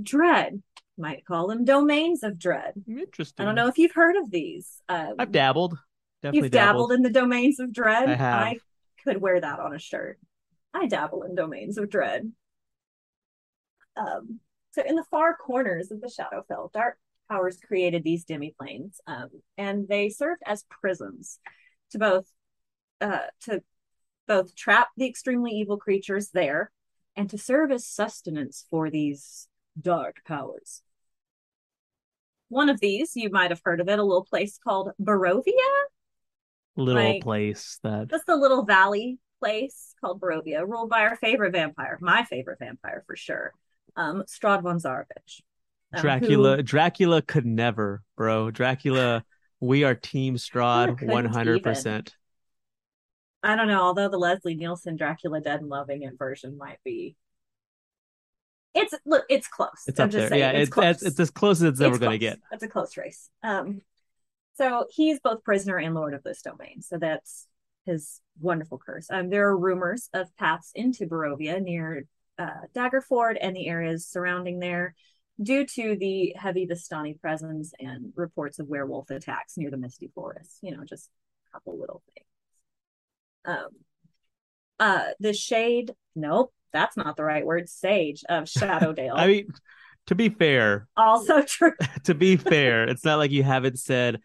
dread. 0.00 0.62
Might 0.98 1.24
call 1.24 1.46
them 1.46 1.64
domains 1.64 2.22
of 2.22 2.38
dread. 2.38 2.74
Interesting. 2.86 3.42
I 3.42 3.46
don't 3.46 3.54
know 3.54 3.68
if 3.68 3.78
you've 3.78 3.94
heard 3.94 4.16
of 4.16 4.30
these. 4.30 4.82
Um, 4.88 5.14
I've 5.18 5.32
dabbled. 5.32 5.78
Definitely 6.22 6.46
you've 6.46 6.52
dabbled. 6.52 6.92
in 6.92 7.02
the 7.02 7.10
domains 7.10 7.58
of 7.58 7.72
dread. 7.72 8.08
I 8.08 8.14
have. 8.14 8.56
could 9.02 9.20
wear 9.20 9.40
that 9.40 9.58
on 9.58 9.74
a 9.74 9.78
shirt. 9.78 10.18
I 10.74 10.86
dabble 10.86 11.22
in 11.22 11.34
domains 11.34 11.78
of 11.78 11.90
dread. 11.90 12.30
Um, 13.96 14.40
so 14.72 14.82
in 14.86 14.96
the 14.96 15.04
far 15.04 15.36
corners 15.36 15.90
of 15.90 16.00
the 16.00 16.06
Shadowfell, 16.06 16.72
dark 16.72 16.98
powers 17.28 17.58
created 17.58 18.04
these 18.04 18.24
demiplanes, 18.24 18.96
um, 19.06 19.28
and 19.58 19.88
they 19.88 20.08
served 20.08 20.42
as 20.46 20.64
prisons 20.70 21.38
to 21.90 21.98
both 21.98 22.26
uh, 23.00 23.26
to 23.42 23.62
both 24.26 24.54
trap 24.54 24.88
the 24.96 25.06
extremely 25.06 25.50
evil 25.50 25.76
creatures 25.76 26.30
there 26.30 26.70
and 27.16 27.28
to 27.30 27.38
serve 27.38 27.70
as 27.70 27.86
sustenance 27.86 28.66
for 28.70 28.90
these 28.90 29.48
dark 29.80 30.16
powers. 30.26 30.82
One 32.48 32.68
of 32.68 32.80
these, 32.80 33.16
you 33.16 33.30
might 33.30 33.50
have 33.50 33.62
heard 33.64 33.80
of 33.80 33.88
it, 33.88 33.98
a 33.98 34.02
little 34.02 34.24
place 34.24 34.58
called 34.62 34.90
Barovia. 35.00 35.52
little 36.76 37.02
like- 37.02 37.22
place 37.22 37.78
that 37.82 38.08
Just 38.08 38.28
a 38.28 38.36
little 38.36 38.64
valley 38.64 39.18
place 39.40 39.94
called 40.00 40.20
Barovia, 40.20 40.66
ruled 40.66 40.88
by 40.90 41.02
our 41.02 41.16
favorite 41.16 41.52
vampire, 41.52 41.98
my 42.00 42.24
favorite 42.24 42.58
vampire 42.58 43.04
for 43.06 43.16
sure, 43.16 43.52
um, 43.96 44.22
Strahd 44.26 44.62
von 44.62 44.78
Zarovich. 44.78 45.42
um, 45.94 46.00
Dracula 46.00 46.56
who- 46.56 46.62
Dracula 46.62 47.20
could 47.22 47.44
never, 47.44 48.02
bro. 48.16 48.50
Dracula, 48.50 49.24
we 49.60 49.84
are 49.84 49.94
team 49.94 50.36
Strahd 50.36 50.98
couldn't 50.98 51.30
100%. 51.32 52.14
I 53.42 53.56
don't 53.56 53.66
know, 53.66 53.80
although 53.80 54.08
the 54.08 54.18
Leslie 54.18 54.54
Nielsen 54.54 54.96
Dracula 54.96 55.40
Dead 55.40 55.60
and 55.60 55.68
Loving 55.68 56.02
It 56.02 56.16
version 56.18 56.56
might 56.56 56.78
be. 56.84 57.16
It's 58.74 58.94
look, 59.04 59.24
it's 59.28 59.48
close. 59.48 59.82
It's 59.86 60.00
I'm 60.00 60.06
up 60.06 60.10
just 60.10 60.20
there. 60.20 60.28
saying, 60.30 60.40
yeah, 60.40 60.50
it's, 60.50 60.68
it's 60.68 60.70
close. 60.70 60.94
it's, 60.96 61.02
it's 61.02 61.20
as 61.20 61.30
close 61.30 61.56
as 61.58 61.64
it's 61.64 61.80
ever 61.80 61.98
going 61.98 62.12
to 62.12 62.18
get. 62.18 62.38
It's 62.52 62.62
a 62.62 62.68
close 62.68 62.96
race. 62.96 63.28
Um, 63.42 63.82
so 64.54 64.86
he's 64.90 65.20
both 65.20 65.44
prisoner 65.44 65.78
and 65.78 65.94
lord 65.94 66.14
of 66.14 66.22
this 66.22 66.42
domain. 66.42 66.82
So 66.82 66.98
that's 66.98 67.48
his 67.84 68.20
wonderful 68.40 68.78
curse. 68.78 69.08
Um, 69.10 69.28
there 69.28 69.48
are 69.48 69.56
rumors 69.58 70.08
of 70.14 70.34
paths 70.36 70.70
into 70.74 71.06
Barovia 71.06 71.60
near 71.60 72.04
uh, 72.38 72.66
Daggerford 72.74 73.36
and 73.40 73.54
the 73.54 73.68
areas 73.68 74.06
surrounding 74.06 74.58
there, 74.58 74.94
due 75.42 75.66
to 75.66 75.96
the 75.96 76.34
heavy 76.36 76.66
Vistani 76.66 77.20
presence 77.20 77.72
and 77.78 78.12
reports 78.14 78.58
of 78.58 78.68
werewolf 78.68 79.10
attacks 79.10 79.56
near 79.56 79.70
the 79.70 79.76
Misty 79.76 80.10
Forest. 80.14 80.58
You 80.62 80.76
know, 80.76 80.84
just 80.84 81.10
a 81.48 81.52
couple 81.52 81.78
little 81.78 82.02
things. 82.14 82.26
Um, 83.44 83.68
uh, 84.78 85.04
the 85.20 85.32
shade. 85.32 85.92
Nope, 86.14 86.52
that's 86.72 86.96
not 86.96 87.16
the 87.16 87.24
right 87.24 87.44
word. 87.46 87.68
Sage 87.68 88.24
of 88.28 88.44
Shadowdale. 88.46 89.14
I 89.14 89.26
mean, 89.26 89.48
to 90.06 90.14
be 90.14 90.28
fair, 90.28 90.88
also 90.96 91.42
true. 91.42 91.72
to 92.04 92.14
be 92.14 92.36
fair, 92.36 92.84
it's 92.84 93.04
not 93.04 93.18
like 93.18 93.30
you 93.30 93.42
haven't 93.42 93.78
said 93.78 94.20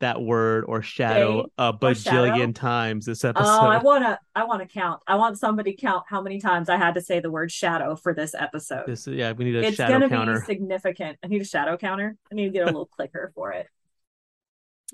that 0.00 0.20
word 0.20 0.64
or 0.68 0.82
shadow 0.82 1.42
Shade 1.42 1.50
a 1.58 1.74
or 1.82 1.94
shadow? 1.94 2.26
bajillion 2.26 2.54
times 2.54 3.06
this 3.06 3.24
episode. 3.24 3.46
Oh, 3.46 3.66
I 3.66 3.78
wanna, 3.82 4.18
I 4.34 4.44
wanna 4.44 4.66
count. 4.66 5.02
I 5.06 5.16
want 5.16 5.38
somebody 5.38 5.74
count 5.74 6.04
how 6.06 6.20
many 6.20 6.38
times 6.38 6.68
I 6.68 6.76
had 6.76 6.94
to 6.94 7.00
say 7.00 7.20
the 7.20 7.30
word 7.30 7.50
shadow 7.50 7.96
for 7.96 8.12
this 8.12 8.34
episode. 8.34 8.84
this 8.86 9.06
yeah, 9.06 9.32
we 9.32 9.44
need 9.46 9.56
a 9.56 9.64
it's 9.64 9.76
shadow 9.76 9.94
gonna 9.94 10.08
counter. 10.08 10.40
be 10.40 10.44
significant. 10.44 11.18
I 11.24 11.28
need 11.28 11.40
a 11.40 11.46
shadow 11.46 11.76
counter. 11.76 12.16
I 12.30 12.34
need 12.34 12.46
to 12.46 12.50
get 12.52 12.62
a 12.62 12.66
little 12.66 12.86
clicker 12.86 13.32
for 13.34 13.52
it. 13.52 13.68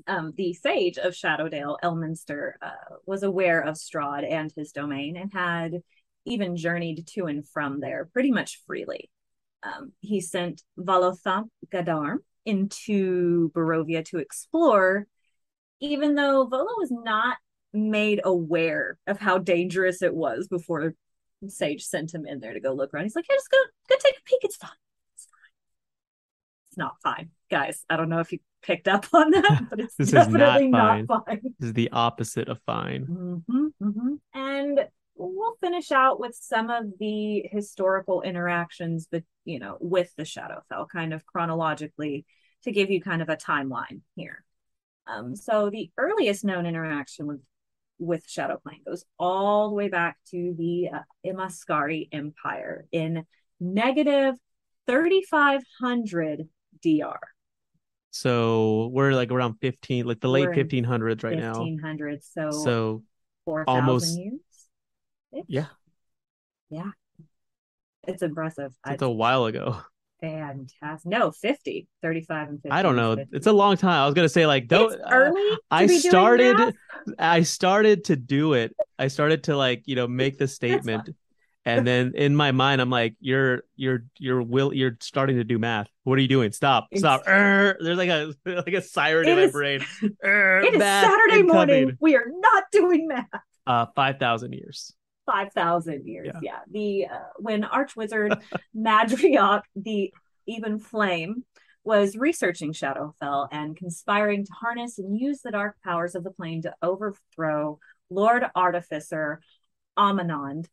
Um, 0.07 0.33
the 0.37 0.53
sage 0.55 0.99
of 0.99 1.15
Shadowdale, 1.15 1.79
Elminster, 1.83 2.53
uh, 2.61 2.97
was 3.07 3.23
aware 3.23 3.61
of 3.61 3.77
Strahd 3.77 4.31
and 4.31 4.53
his 4.57 4.73
domain 4.73 5.17
and 5.17 5.33
had 5.33 5.83
even 6.25 6.57
journeyed 6.57 7.07
to 7.09 7.27
and 7.27 7.47
from 7.49 7.81
there 7.81 8.09
pretty 8.13 8.31
much 8.31 8.61
freely. 8.67 9.11
Um, 9.63 9.93
he 10.01 10.21
sent 10.21 10.63
Volothamp 10.79 11.49
Geddarm 11.73 12.19
into 12.45 13.51
Barovia 13.53 14.05
to 14.07 14.19
explore, 14.19 15.07
even 15.81 16.15
though 16.15 16.47
Volo 16.47 16.75
was 16.79 16.91
not 16.91 17.37
made 17.73 18.21
aware 18.25 18.99
of 19.07 19.19
how 19.19 19.39
dangerous 19.39 20.03
it 20.03 20.15
was 20.15 20.49
before 20.49 20.95
Sage 21.49 21.85
sent 21.85 22.15
him 22.15 22.27
in 22.27 22.41
there 22.41 22.55
to 22.55 22.61
go 22.61 22.73
look 22.73 22.93
around. 22.93 23.05
He's 23.05 23.17
like, 23.17 23.25
"Hey, 23.29 23.35
just 23.35 23.51
go, 23.51 23.59
go 23.89 23.97
take 23.99 24.17
a 24.19 24.23
peek. 24.25 24.41
It's 24.43 24.57
fine. 24.57 24.71
It's 25.15 25.27
fine. 25.27 25.51
It's 26.69 26.79
not 26.79 26.97
fine, 27.03 27.31
guys. 27.51 27.85
I 27.91 27.97
don't 27.97 28.09
know 28.09 28.21
if 28.21 28.33
you 28.33 28.39
picked 28.63 28.89
up 28.89 29.07
on 29.13 29.31
that, 29.31 29.63
but 29.71 29.81
it's 29.81 29.95
This 29.99 30.09
is 30.09 30.15
not 30.15 30.31
definitely 30.33 30.71
fine. 30.73 31.07
not 31.07 31.27
fine. 31.27 31.41
This 31.59 31.69
is 31.69 31.73
the 31.75 31.91
opposite 31.93 32.49
of 32.49 32.61
fine. 32.67 33.05
hmm 33.05 33.67
hmm 33.81 34.15
And 34.35 34.89
we'll 35.17 35.57
finish 35.61 35.93
out 35.93 36.19
with 36.21 36.35
some 36.41 36.71
of 36.71 36.85
the 36.99 37.49
historical 37.51 38.23
interactions, 38.23 39.07
but 39.11 39.25
you 39.45 39.59
know, 39.59 39.77
with 39.81 40.15
the 40.17 40.23
Shadowfell, 40.23 40.89
kind 40.89 41.13
of 41.13 41.27
chronologically, 41.27 42.25
to 42.65 42.73
give 42.73 42.91
you 42.91 43.01
kind 43.01 43.23
of 43.23 43.29
a 43.29 43.37
timeline 43.37 44.01
here. 44.15 44.45
Um, 45.07 45.35
so 45.35 45.69
the 45.69 45.91
earliest 45.99 46.45
known 46.45 46.67
interaction 46.67 47.27
with 47.27 47.41
with 47.99 48.27
Shadowplane 48.27 48.85
goes 48.85 49.05
all 49.19 49.69
the 49.69 49.75
way 49.75 49.89
back 49.89 50.17
to 50.31 50.55
the 50.59 50.89
uh, 50.93 50.99
Imaskari 51.25 52.09
Empire 52.13 52.87
in 52.91 53.25
negative 53.61 54.35
3500 54.89 56.49
DR. 56.83 57.21
So 58.13 58.91
we're 58.93 59.13
like 59.13 59.33
around 59.33 59.55
15, 59.61 60.07
like 60.07 60.21
the 60.21 60.29
late 60.29 60.47
We're 60.47 60.53
in 60.53 60.69
1500s 60.69 61.25
right 61.25 61.35
1500 61.35 62.23
so, 62.23 62.41
now. 62.43 62.51
So 62.51 63.03
4,000 63.47 63.81
almost- 63.81 64.19
years. 64.19 65.47
yeah, 65.49 65.67
Yeah. 66.71 66.91
It's 68.07 68.23
impressive. 68.23 68.73
It's 68.87 69.03
a 69.03 69.09
while 69.09 69.47
ago. 69.47 69.81
Fantastic. 70.21 71.11
No, 71.11 71.31
50, 71.31 71.89
35 72.03 72.49
and 72.49 72.63
50. 72.63 72.71
I 72.71 72.83
don't 72.83 72.97
know. 72.97 73.17
It's 73.33 73.47
a 73.47 73.53
long 73.53 73.77
time. 73.77 74.03
I 74.03 74.07
was 74.07 74.15
gonna 74.15 74.29
say 74.29 74.47
like 74.47 74.69
don't 74.69 74.93
It's 74.93 75.03
early. 75.11 75.59
I 75.71 75.83
to 75.83 75.89
be 75.89 75.99
started? 75.99 76.77
I 77.19 77.43
started 77.43 78.05
to 78.05 78.17
do 78.17 78.53
it. 78.53 78.77
I 78.99 79.09
started 79.09 79.45
to 79.45 79.57
like, 79.57 79.83
you 79.87 79.97
know, 79.97 80.07
make 80.07 80.39
the 80.39 80.47
statement. 80.47 81.09
And 81.65 81.87
then 81.87 82.13
in 82.17 82.35
my 82.35 82.51
mind, 82.51 82.81
I'm 82.81 82.91
like, 82.91 83.15
you're 83.21 83.63
you're 83.77 84.05
you're 84.19 84.43
will 84.43 84.75
you're 84.75 84.97
starting 85.01 85.37
to 85.37 85.45
do 85.45 85.59
math. 85.59 85.89
What 86.03 86.19
are 86.19 86.23
you 86.23 86.29
doing? 86.29 86.51
Stop. 86.53 86.89
Stop. 86.97 87.25
There's 87.25 87.99
like 87.99 88.09
a 88.09 88.35
like 88.47 88.75
a 88.75 88.83
siren 88.83 89.29
in 89.29 89.37
my 89.37 89.43
is- 89.43 89.53
brain. 89.53 89.81
It 90.03 90.75
is 90.75 90.81
Saturday 90.81 91.43
morning. 91.43 91.97
We 92.01 92.17
are 92.17 92.27
not 92.29 92.65
doing 92.73 93.07
math. 93.07 93.27
Uh 93.67 93.87
five 93.95 94.19
thousand 94.19 94.53
years. 94.55 94.93
5,000 95.27 96.07
years. 96.07 96.31
Yeah. 96.35 96.41
Yeah. 96.43 96.59
The 96.71 97.07
uh, 97.07 97.19
when 97.37 97.63
Archwizard 97.63 98.43
Madriok, 98.77 99.63
the 99.77 100.13
even 100.47 100.81
flame, 100.81 101.45
was 101.85 102.17
researching 102.17 102.73
Shadowfell 102.73 103.49
and 103.51 103.77
conspiring 103.77 104.45
to 104.45 104.53
harness 104.53 104.99
and 104.99 105.19
use 105.19 105.41
the 105.43 105.51
dark 105.51 105.77
powers 105.85 106.15
of 106.15 106.25
the 106.25 106.31
plane 106.31 106.63
to 106.63 106.75
overthrow 106.83 107.79
Lord 108.11 108.45
Artificer 108.55 109.41
Amanond. 109.99 110.67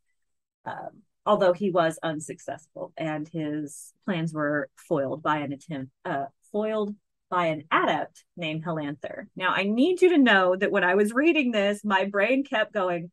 Um, 0.70 1.02
although 1.26 1.52
he 1.52 1.70
was 1.70 1.98
unsuccessful 2.02 2.92
and 2.96 3.28
his 3.28 3.92
plans 4.04 4.32
were 4.32 4.68
foiled 4.76 5.22
by 5.22 5.38
an 5.38 5.52
attempt, 5.52 5.92
uh, 6.04 6.26
foiled 6.52 6.94
by 7.28 7.46
an 7.46 7.64
adept 7.70 8.24
named 8.36 8.64
Helanther. 8.64 9.28
Now, 9.36 9.52
I 9.54 9.64
need 9.64 10.02
you 10.02 10.10
to 10.10 10.18
know 10.18 10.56
that 10.56 10.72
when 10.72 10.84
I 10.84 10.94
was 10.94 11.12
reading 11.12 11.52
this, 11.52 11.84
my 11.84 12.04
brain 12.06 12.44
kept 12.44 12.72
going, 12.72 13.10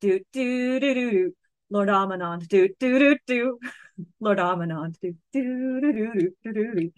do 0.00 0.20
do 0.32 0.80
do 0.80 0.94
do 0.94 1.10
do, 1.10 1.32
Lord 1.70 1.88
Amanond, 1.88 2.48
do 2.48 2.68
do 2.78 2.98
do 2.98 3.18
do, 3.26 3.58
Lord 4.20 4.38
Amanond, 4.38 4.98
do 5.00 5.14
do 5.32 5.80
do 5.80 5.92
do 5.92 6.12
do 6.12 6.52
do 6.52 6.74
do. 6.74 6.92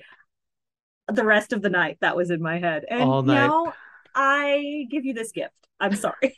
The 1.08 1.24
rest 1.24 1.52
of 1.52 1.62
the 1.62 1.70
night, 1.70 1.98
that 2.02 2.16
was 2.16 2.30
in 2.30 2.40
my 2.40 2.60
head, 2.60 2.84
and 2.88 3.02
All 3.02 3.22
night. 3.22 3.34
now 3.34 3.72
I 4.14 4.86
give 4.90 5.04
you 5.04 5.14
this 5.14 5.32
gift. 5.32 5.54
I'm 5.80 5.96
sorry. 5.96 6.36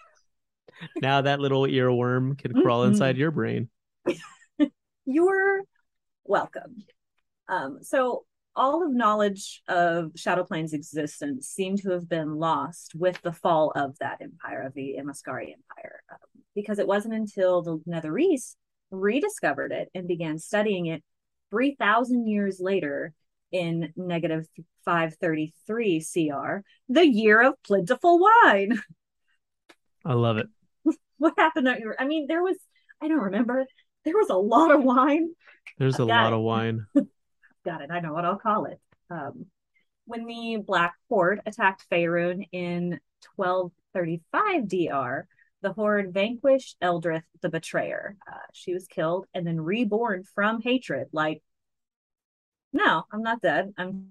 Now 1.00 1.22
that 1.22 1.40
little 1.40 1.62
earworm 1.62 2.38
can 2.38 2.52
crawl 2.54 2.82
Mhm. 2.84 2.88
inside 2.88 3.16
your 3.16 3.30
brain. 3.30 3.68
You're 5.04 5.62
welcome. 6.24 6.84
Um, 7.48 7.82
so 7.82 8.24
all 8.54 8.84
of 8.84 8.92
knowledge 8.92 9.62
of 9.66 10.12
Shadowplane's 10.12 10.74
existence 10.74 11.48
seemed 11.48 11.82
to 11.82 11.90
have 11.90 12.08
been 12.08 12.36
lost 12.36 12.94
with 12.94 13.20
the 13.22 13.32
fall 13.32 13.72
of 13.74 13.98
that 13.98 14.20
empire, 14.20 14.62
of 14.62 14.74
the 14.74 14.96
Imaskari 14.98 15.52
Empire, 15.54 16.02
um, 16.10 16.18
because 16.54 16.78
it 16.78 16.86
wasn't 16.86 17.14
until 17.14 17.62
the 17.62 17.78
Netherese 17.88 18.56
rediscovered 18.90 19.72
it 19.72 19.90
and 19.94 20.06
began 20.06 20.38
studying 20.38 20.86
it 20.86 21.02
3,000 21.50 22.26
years 22.26 22.60
later 22.60 23.14
in 23.50 23.92
negative 23.96 24.46
533 24.84 26.00
CR, 26.00 26.62
the 26.88 27.06
year 27.06 27.42
of 27.42 27.54
plentiful 27.62 28.18
wine. 28.18 28.80
I 30.04 30.14
love 30.14 30.36
it. 30.38 30.48
What 31.22 31.34
happened? 31.36 31.68
At 31.68 31.78
your, 31.78 31.94
I 32.00 32.04
mean, 32.04 32.26
there 32.26 32.42
was, 32.42 32.56
I 33.00 33.06
don't 33.06 33.20
remember, 33.20 33.64
there 34.04 34.16
was 34.16 34.28
a 34.28 34.36
lot 34.36 34.72
of 34.72 34.82
wine. 34.82 35.30
There's 35.78 36.00
a 36.00 36.02
I've 36.02 36.08
lot 36.08 36.32
it. 36.32 36.36
of 36.36 36.40
wine. 36.40 36.86
got 37.64 37.80
it. 37.80 37.92
I 37.92 38.00
know 38.00 38.12
what 38.12 38.24
I'll 38.24 38.38
call 38.38 38.64
it. 38.64 38.80
Um, 39.08 39.46
when 40.04 40.26
the 40.26 40.56
Black 40.66 40.94
Horde 41.08 41.40
attacked 41.46 41.86
Faerun 41.90 42.48
in 42.50 42.98
1235 43.36 44.68
DR, 44.68 45.28
the 45.60 45.72
Horde 45.72 46.12
vanquished 46.12 46.76
Eldrith 46.82 47.22
the 47.40 47.48
Betrayer. 47.48 48.16
Uh, 48.28 48.38
she 48.52 48.74
was 48.74 48.88
killed 48.88 49.26
and 49.32 49.46
then 49.46 49.60
reborn 49.60 50.24
from 50.34 50.60
hatred. 50.60 51.06
Like, 51.12 51.40
no, 52.72 53.04
I'm 53.12 53.22
not 53.22 53.40
dead. 53.40 53.72
I'm 53.78 54.08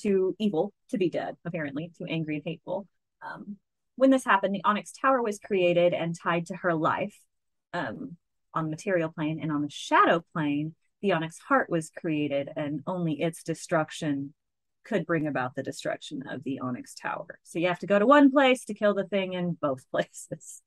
too 0.00 0.34
evil 0.40 0.72
to 0.90 0.98
be 0.98 1.08
dead, 1.08 1.36
apparently, 1.44 1.92
too 1.96 2.06
angry 2.06 2.34
and 2.34 2.44
hateful. 2.44 2.88
Um, 3.22 3.58
when 3.98 4.10
this 4.10 4.24
happened, 4.24 4.54
the 4.54 4.64
Onyx 4.64 4.92
Tower 4.92 5.20
was 5.22 5.38
created 5.38 5.92
and 5.92 6.18
tied 6.18 6.46
to 6.46 6.56
her 6.56 6.74
life 6.74 7.18
um, 7.72 8.16
on 8.54 8.64
the 8.64 8.70
material 8.70 9.10
plane 9.10 9.38
and 9.42 9.52
on 9.52 9.62
the 9.62 9.70
shadow 9.70 10.24
plane 10.32 10.74
the 11.00 11.12
onyx 11.12 11.38
heart 11.38 11.70
was 11.70 11.90
created 11.90 12.50
and 12.56 12.80
only 12.86 13.20
its 13.20 13.42
destruction 13.42 14.34
could 14.84 15.06
bring 15.06 15.26
about 15.26 15.54
the 15.54 15.62
destruction 15.62 16.24
of 16.28 16.42
the 16.44 16.58
onyx 16.60 16.94
tower 16.94 17.38
so 17.42 17.58
you 17.58 17.68
have 17.68 17.78
to 17.78 17.86
go 17.86 17.98
to 17.98 18.06
one 18.06 18.30
place 18.30 18.64
to 18.64 18.74
kill 18.74 18.94
the 18.94 19.04
thing 19.04 19.34
in 19.34 19.56
both 19.60 19.84
places 19.90 20.62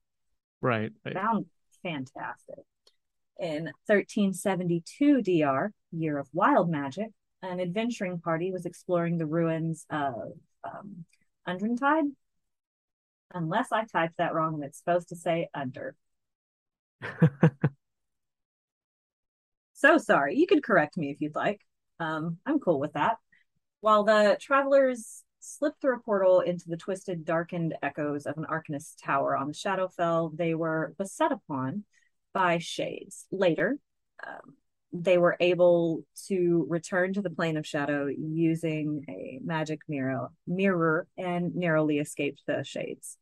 Right. 1.04 1.14
sound 1.14 1.46
fantastic 1.82 2.64
in 3.38 3.64
1372 3.86 5.22
dr 5.22 5.72
year 5.90 6.18
of 6.18 6.28
wild 6.32 6.70
magic 6.70 7.10
an 7.42 7.60
adventuring 7.60 8.20
party 8.20 8.52
was 8.52 8.64
exploring 8.64 9.18
the 9.18 9.26
ruins 9.26 9.84
of 9.90 10.14
um, 10.62 11.04
Undrentide. 11.48 12.12
Unless 13.34 13.72
I 13.72 13.84
typed 13.84 14.18
that 14.18 14.34
wrong 14.34 14.54
and 14.54 14.64
it's 14.64 14.78
supposed 14.78 15.08
to 15.08 15.16
say 15.16 15.48
under. 15.54 15.96
So 19.82 19.98
sorry. 19.98 20.36
You 20.36 20.46
could 20.46 20.62
correct 20.62 20.96
me 20.96 21.10
if 21.10 21.20
you'd 21.20 21.34
like. 21.34 21.60
Um, 21.98 22.38
I'm 22.46 22.60
cool 22.60 22.78
with 22.78 22.92
that. 22.92 23.16
While 23.80 24.04
the 24.04 24.38
travelers 24.40 25.24
slipped 25.40 25.80
through 25.80 25.96
a 25.96 26.00
portal 26.00 26.38
into 26.38 26.68
the 26.68 26.76
twisted, 26.76 27.24
darkened 27.24 27.74
echoes 27.82 28.24
of 28.24 28.38
an 28.38 28.46
Arcanist 28.48 28.94
tower 29.02 29.36
on 29.36 29.48
the 29.48 29.54
Shadowfell, 29.54 30.36
they 30.36 30.54
were 30.54 30.94
beset 30.98 31.32
upon 31.32 31.82
by 32.32 32.58
shades. 32.58 33.26
Later, 33.32 33.76
um, 34.24 34.54
they 34.92 35.18
were 35.18 35.36
able 35.40 36.04
to 36.28 36.64
return 36.68 37.12
to 37.14 37.20
the 37.20 37.30
plane 37.30 37.56
of 37.56 37.66
shadow 37.66 38.06
using 38.06 39.04
a 39.08 39.40
magic 39.44 39.80
mirror, 39.88 40.28
mirror 40.46 41.08
and 41.18 41.56
narrowly 41.56 41.98
escaped 41.98 42.42
the 42.46 42.62
shades. 42.62 43.18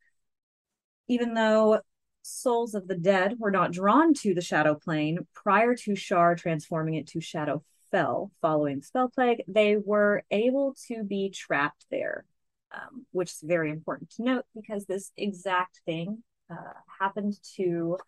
Even 1.11 1.35
though 1.35 1.81
souls 2.23 2.77
of 2.77 2.87
the 2.87 2.95
dead 2.95 3.35
were 3.41 3.51
not 3.51 3.73
drawn 3.73 4.15
to 4.15 4.33
the 4.33 4.41
shadow 4.41 4.77
plane 4.77 5.27
prior 5.35 5.75
to 5.75 5.97
Shar 5.97 6.37
transforming 6.37 6.95
it 6.95 7.09
to 7.09 7.21
Shadow 7.21 7.65
Fell 7.91 8.31
following 8.41 8.81
Spell 8.81 9.09
Plague, 9.09 9.43
they 9.49 9.77
were 9.77 10.23
able 10.31 10.77
to 10.87 11.03
be 11.03 11.29
trapped 11.31 11.85
there, 11.91 12.27
um, 12.73 13.07
which 13.11 13.31
is 13.31 13.43
very 13.43 13.73
important 13.73 14.11
to 14.11 14.23
note 14.23 14.45
because 14.55 14.87
this 14.87 15.11
exact 15.17 15.81
thing 15.85 16.23
uh, 16.49 16.75
happened 17.01 17.35
to 17.57 17.99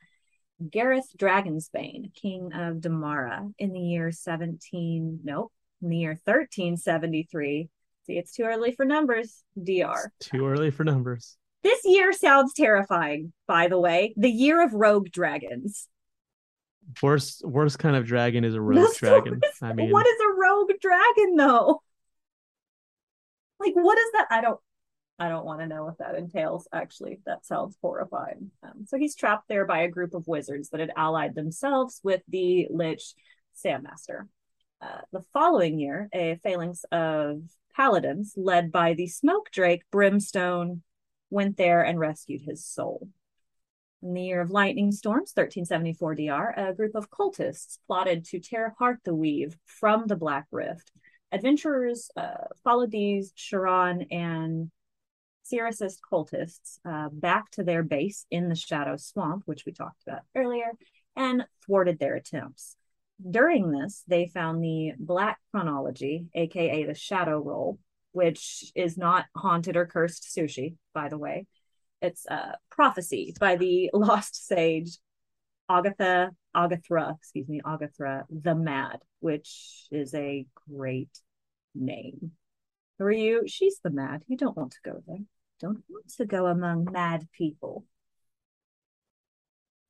Gareth 0.71 1.11
Dragonsbane, 1.19 2.15
king 2.15 2.53
of 2.53 2.77
Damara, 2.77 3.53
in 3.59 3.73
the 3.73 3.81
year 3.81 4.13
17, 4.13 5.19
nope, 5.25 5.53
in 5.83 5.89
the 5.89 5.97
year 5.97 6.21
1373. 6.23 7.69
See, 8.07 8.13
it's 8.13 8.33
too 8.33 8.45
early 8.45 8.71
for 8.71 8.85
numbers, 8.85 9.43
DR. 9.61 10.13
Too 10.21 10.47
early 10.47 10.71
for 10.71 10.85
numbers. 10.85 11.37
This 11.63 11.81
year 11.85 12.13
sounds 12.13 12.53
terrifying, 12.55 13.33
by 13.47 13.69
the 13.69 13.79
way. 13.79 14.15
The 14.17 14.31
year 14.31 14.63
of 14.65 14.73
rogue 14.75 15.11
dragons. 15.11 15.89
Worst 17.01 17.43
worst 17.45 17.79
kind 17.79 17.95
of 17.97 18.07
dragon 18.07 18.45
is 18.45 18.55
a 18.55 18.61
rogue 18.61 18.81
That's 18.81 18.99
dragon. 18.99 19.41
worst- 19.43 19.63
I 19.63 19.73
mean, 19.73 19.91
what 19.91 20.07
is 20.07 20.21
a 20.21 20.33
rogue 20.41 20.73
dragon 20.81 21.37
though? 21.37 21.83
Like 23.61 23.75
what 23.75 23.99
is 23.99 24.13
that? 24.15 24.27
I 24.31 24.41
don't 24.41 24.59
I 25.19 25.29
don't 25.29 25.45
want 25.45 25.61
to 25.61 25.67
know 25.69 25.85
what 25.85 25.99
that 25.99 26.17
entails 26.17 26.67
actually. 26.73 27.21
That 27.27 27.47
sounds 27.47 27.77
horrifying. 27.81 28.51
Um, 28.65 28.85
so 28.87 28.99
he's 28.99 29.15
trapped 29.15 29.49
there 29.49 29.65
by 29.65 29.83
a 29.83 29.89
group 29.89 30.15
of 30.15 30.27
wizards 30.27 30.71
that 30.71 30.81
had 30.81 30.91
allied 30.97 31.35
themselves 31.37 32.01
with 32.03 32.23
the 32.29 32.67
Lich 32.71 33.15
Sandmaster. 33.65 34.27
Uh, 34.81 35.03
the 35.13 35.23
following 35.33 35.79
year, 35.79 36.09
a 36.13 36.41
phalanx 36.43 36.85
of 36.91 37.43
paladins 37.77 38.35
led 38.37 38.73
by 38.73 38.95
the 38.95 39.07
smoke 39.07 39.49
drake 39.53 39.83
Brimstone 39.93 40.83
went 41.33 41.57
there 41.57 41.83
and 41.83 41.99
rescued 41.99 42.43
his 42.43 42.65
soul. 42.65 43.09
In 44.03 44.15
the 44.15 44.23
year 44.23 44.41
of 44.41 44.51
lightning 44.51 44.93
storms, 44.93 45.33
1374 45.35 46.15
DR, 46.17 46.55
a 46.57 46.75
group 46.75 46.95
of 46.95 47.11
cultists 47.11 47.79
plotted 47.87 48.25
to 48.27 48.41
tear 48.41 48.67
apart 48.67 48.99
the 49.05 49.15
weave 49.15 49.57
from 49.65 50.07
the 50.07 50.17
Black 50.17 50.47
Rift. 50.51 50.93
Adventurers 51.31 52.11
uh, 52.17 52.49
followed 52.63 52.91
these 52.91 53.33
Sharran 53.33 54.07
and 54.11 54.71
Cyricist 55.51 55.99
cultists 56.11 56.79
uh, 56.85 57.09
back 57.11 57.51
to 57.53 57.63
their 57.63 57.83
base 57.83 58.27
in 58.31 58.49
the 58.49 58.55
Shadow 58.55 58.97
Swamp, 58.97 59.45
which 59.47 59.65
we 59.65 59.73
talked 59.73 60.03
about 60.07 60.23
earlier, 60.35 60.73
and 61.17 61.47
thwarted 61.65 61.99
their 61.99 62.17
attempts. 62.17 62.77
During 63.31 63.71
this, 63.71 64.03
they 64.09 64.27
found 64.27 64.63
the 64.63 64.93
Black 64.99 65.39
Chronology, 65.51 66.27
aka 66.35 66.85
the 66.85 66.95
Shadow 66.95 67.39
Roll, 67.39 67.79
which 68.13 68.73
is 68.75 68.97
not 68.97 69.27
haunted 69.37 69.77
or 69.77 69.87
cursed 69.87 70.35
sushi, 70.37 70.77
by 70.95 71.09
the 71.09 71.19
way. 71.19 71.47
It's 72.01 72.27
uh, 72.27 72.53
prophecy 72.71 73.35
by 73.39 73.57
the 73.57 73.91
lost 73.95 74.47
sage 74.47 74.99
Agatha 75.69 76.31
Agathra, 76.55 77.17
excuse 77.17 77.49
me, 77.49 77.61
Agathra 77.65 78.25
the 78.31 78.55
Mad, 78.55 78.99
which 79.21 79.87
is 79.91 80.15
a 80.15 80.47
great 80.69 81.11
name. 81.75 82.33
You? 83.01 83.43
She's 83.49 83.81
the 83.83 83.91
mad. 83.91 84.23
You 84.29 84.37
don't 84.37 84.57
want 84.57 84.73
to 84.73 84.91
go 84.91 85.03
there. 85.09 85.25
Don't 85.61 85.83
want 85.89 86.09
to 86.19 86.25
go 86.25 86.47
among 86.47 86.89
mad 86.93 87.27
people. 87.37 87.85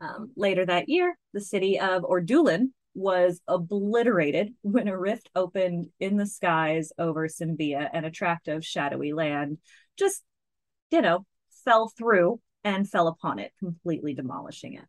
Um, 0.01 0.33
later 0.35 0.65
that 0.65 0.89
year, 0.89 1.19
the 1.35 1.41
city 1.41 1.79
of 1.79 2.05
Ordulin 2.05 2.71
was 2.95 3.41
obliterated 3.49 4.55
when 4.63 4.89
a 4.89 4.99
rift 4.99 5.31
opened 5.35 5.89
in 6.01 6.17
the 6.17 6.27
skies 6.27 6.93
over 6.99 7.29
Sembia 7.29 7.89
and 7.93 8.07
a 8.07 8.11
tract 8.11 8.49
of 8.49 8.65
shadowy 8.65 9.13
land 9.13 9.59
just, 9.99 10.23
you 10.91 11.03
know, 11.03 11.27
fell 11.65 11.89
through 11.89 12.41
and 12.65 12.89
fell 12.89 13.09
upon 13.09 13.39
it, 13.39 13.53
completely 13.59 14.15
demolishing 14.15 14.75
it. 14.75 14.85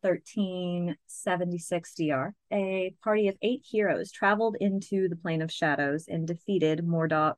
1376 0.00 1.94
DR, 1.94 2.34
a 2.52 2.94
party 3.02 3.28
of 3.28 3.36
eight 3.42 3.62
heroes 3.68 4.12
traveled 4.12 4.56
into 4.60 5.08
the 5.08 5.16
Plane 5.16 5.42
of 5.42 5.50
Shadows 5.50 6.06
and 6.08 6.26
defeated 6.26 6.86
Mordoc 6.86 7.36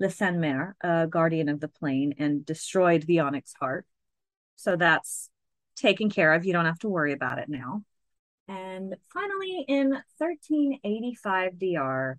lesenmer 0.00 0.72
a 0.80 1.06
guardian 1.06 1.48
of 1.48 1.60
the 1.60 1.68
plane, 1.68 2.14
and 2.18 2.44
destroyed 2.44 3.02
the 3.02 3.20
Onyx 3.20 3.52
Heart. 3.60 3.86
So 4.56 4.76
that's 4.76 5.30
taken 5.76 6.10
care 6.10 6.34
of. 6.34 6.44
You 6.44 6.52
don't 6.52 6.66
have 6.66 6.78
to 6.80 6.88
worry 6.88 7.12
about 7.12 7.38
it 7.38 7.48
now. 7.48 7.82
And 8.78 8.94
finally, 9.12 9.64
in 9.66 9.90
1385 10.18 11.58
DR, 11.58 12.16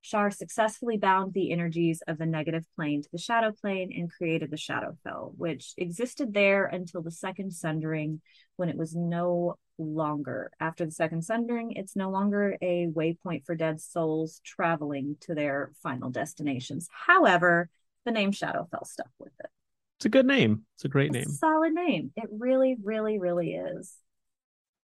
Shar 0.00 0.30
successfully 0.30 0.96
bound 0.96 1.34
the 1.34 1.52
energies 1.52 2.02
of 2.08 2.16
the 2.16 2.24
negative 2.24 2.64
plane 2.76 3.02
to 3.02 3.08
the 3.12 3.18
shadow 3.18 3.52
plane 3.52 3.92
and 3.94 4.10
created 4.10 4.50
the 4.50 4.56
Shadowfell, 4.56 5.34
which 5.36 5.74
existed 5.76 6.32
there 6.32 6.64
until 6.64 7.02
the 7.02 7.10
second 7.10 7.52
sundering, 7.52 8.22
when 8.56 8.70
it 8.70 8.76
was 8.78 8.96
no 8.96 9.56
longer. 9.76 10.50
After 10.60 10.86
the 10.86 10.92
second 10.92 11.22
sundering, 11.22 11.72
it's 11.72 11.94
no 11.94 12.08
longer 12.10 12.56
a 12.62 12.86
waypoint 12.86 13.44
for 13.44 13.54
dead 13.54 13.78
souls 13.82 14.40
traveling 14.44 15.16
to 15.22 15.34
their 15.34 15.72
final 15.82 16.08
destinations. 16.08 16.88
However, 16.90 17.68
the 18.06 18.12
name 18.12 18.32
Shadowfell 18.32 18.86
stuck 18.86 19.10
with 19.18 19.32
it. 19.40 19.50
It's 19.98 20.06
a 20.06 20.08
good 20.08 20.26
name. 20.26 20.62
It's 20.76 20.86
a 20.86 20.88
great 20.88 21.14
It's 21.14 21.16
a 21.16 21.28
name. 21.28 21.36
solid 21.36 21.74
name. 21.74 22.12
It 22.16 22.28
really, 22.30 22.76
really, 22.82 23.18
really 23.18 23.52
is. 23.52 23.94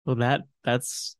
Well, 0.04 0.16
that 0.16 0.42
that's 0.64 1.16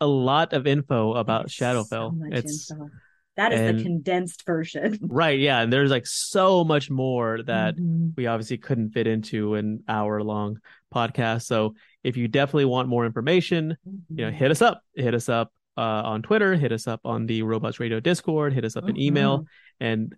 a 0.00 0.06
lot 0.06 0.52
of 0.52 0.66
info 0.66 1.14
about 1.14 1.46
It's 1.46 1.54
Shadowfell. 1.56 1.88
so 1.88 2.14
it's 2.30 2.70
info. 2.70 2.88
That 3.36 3.52
is 3.52 3.60
and- 3.60 3.78
the 3.78 3.82
condensed 3.84 4.44
version. 4.46 4.98
right, 5.02 5.38
yeah, 5.38 5.60
and 5.60 5.72
there's 5.72 5.90
like 5.90 6.06
so 6.06 6.64
much 6.64 6.90
more 6.90 7.40
that 7.44 7.76
Mhm. 7.76 8.12
we 8.16 8.26
obviously 8.26 8.58
couldn't 8.58 8.90
fit 8.90 9.06
into 9.06 9.54
an 9.54 9.84
hour 9.88 10.22
long 10.22 10.58
podcast. 10.92 11.42
So 11.42 11.74
if 12.02 12.16
you 12.16 12.26
definitely 12.28 12.64
want 12.64 12.88
more 12.88 13.06
information, 13.06 13.76
you 14.08 14.24
know, 14.24 14.30
hit 14.32 14.50
us 14.50 14.60
up. 14.62 14.82
Hit 14.94 15.14
us 15.14 15.28
up 15.28 15.52
uh, 15.76 15.80
on 16.04 16.22
Twitter. 16.22 16.54
Hit 16.56 16.72
us 16.72 16.88
up 16.88 17.00
on 17.04 17.26
the 17.26 17.42
Robots 17.42 17.78
Radio 17.78 18.00
Discord. 18.00 18.52
Hit 18.54 18.64
us 18.64 18.74
up 18.76 18.88
an 18.88 18.98
email, 18.98 19.46
and 19.78 20.14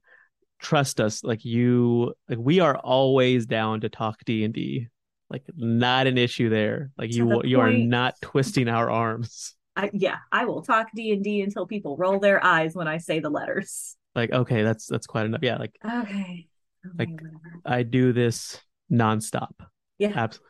trust 0.59 1.01
us. 1.01 1.23
Like 1.23 1.45
you, 1.45 2.15
like 2.29 2.39
we 2.39 2.61
are 2.61 2.77
always 2.77 3.45
down 3.47 3.81
to 3.83 3.89
talk 3.91 4.25
D 4.25 4.45
and 4.45 4.55
D. 4.55 4.89
Like 5.31 5.45
not 5.55 6.07
an 6.07 6.19
issue 6.19 6.49
there. 6.49 6.91
Like 6.99 7.15
you, 7.15 7.29
the 7.29 7.49
you 7.49 7.61
are 7.61 7.73
not 7.73 8.15
twisting 8.21 8.69
our 8.69 8.91
arms. 8.91 9.55
I, 9.77 9.91
yeah, 9.93 10.17
I 10.33 10.45
will 10.45 10.63
talk 10.63 10.89
D 10.95 11.13
and 11.13 11.23
D 11.23 11.41
until 11.41 11.67
people 11.67 11.97
roll 11.97 12.19
their 12.19 12.45
eyes 12.45 12.75
when 12.75 12.89
I 12.89 12.99
say 12.99 13.21
the 13.21 13.31
letters. 13.31 13.97
Like 14.15 14.33
okay, 14.33 14.63
that's 14.63 14.87
that's 14.87 15.07
quite 15.07 15.27
enough. 15.27 15.41
Yeah, 15.43 15.57
like 15.57 15.77
Okay. 15.85 16.49
Okay, 16.87 16.97
Like, 16.99 17.11
whatever. 17.11 17.61
I 17.65 17.83
do 17.83 18.13
this 18.13 18.59
nonstop. 18.91 19.53
Yeah. 19.99 20.13
Absolutely. 20.15 20.47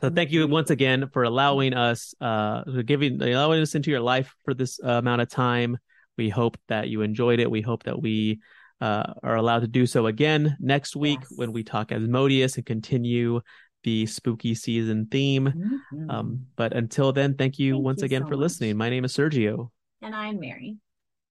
So 0.00 0.08
thank 0.08 0.32
you 0.32 0.46
once 0.46 0.70
again 0.70 1.10
for 1.12 1.24
allowing 1.24 1.74
us, 1.74 2.14
uh, 2.22 2.62
giving, 2.86 3.20
allowing 3.20 3.60
us 3.60 3.74
into 3.74 3.90
your 3.90 4.00
life 4.00 4.34
for 4.46 4.54
this 4.54 4.80
uh, 4.82 4.92
amount 4.92 5.20
of 5.20 5.28
time. 5.28 5.76
We 6.16 6.30
hope 6.30 6.56
that 6.68 6.88
you 6.88 7.02
enjoyed 7.02 7.38
it. 7.38 7.50
We 7.50 7.60
hope 7.60 7.82
that 7.82 8.00
we 8.00 8.40
uh, 8.80 9.12
are 9.22 9.36
allowed 9.36 9.60
to 9.60 9.66
do 9.68 9.86
so 9.86 10.06
again 10.06 10.56
next 10.60 10.96
week 10.96 11.20
Yes. 11.22 11.32
when 11.36 11.52
we 11.52 11.62
talk 11.64 11.92
Asmodeus 11.92 12.56
and 12.56 12.64
continue 12.66 13.40
the 13.84 14.06
spooky 14.06 14.54
season 14.54 15.06
theme. 15.10 15.52
Mhm. 15.92 16.10
Um, 16.10 16.46
but 16.56 16.72
until 16.74 17.12
then, 17.12 17.34
thank 17.34 17.58
you 17.58 17.74
Thank 17.74 17.84
once 17.84 18.00
you 18.00 18.06
again 18.06 18.22
so 18.22 18.28
for 18.28 18.34
much. 18.36 18.40
listening. 18.40 18.76
My 18.76 18.90
name 18.90 19.04
is 19.04 19.12
Sergio. 19.14 19.70
and 20.02 20.14
I'm 20.14 20.38
Mary. 20.40 20.76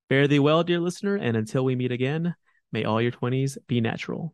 Fare 0.09 0.27
thee 0.27 0.39
well, 0.39 0.63
dear 0.63 0.79
listener, 0.79 1.15
and 1.15 1.35
until 1.37 1.63
we 1.65 1.75
meet 1.75 1.91
again, 1.91 2.33
may 2.71 2.83
all 2.83 3.01
your 3.01 3.11
20s 3.11 3.57
be 3.67 3.81
natural. 3.81 4.33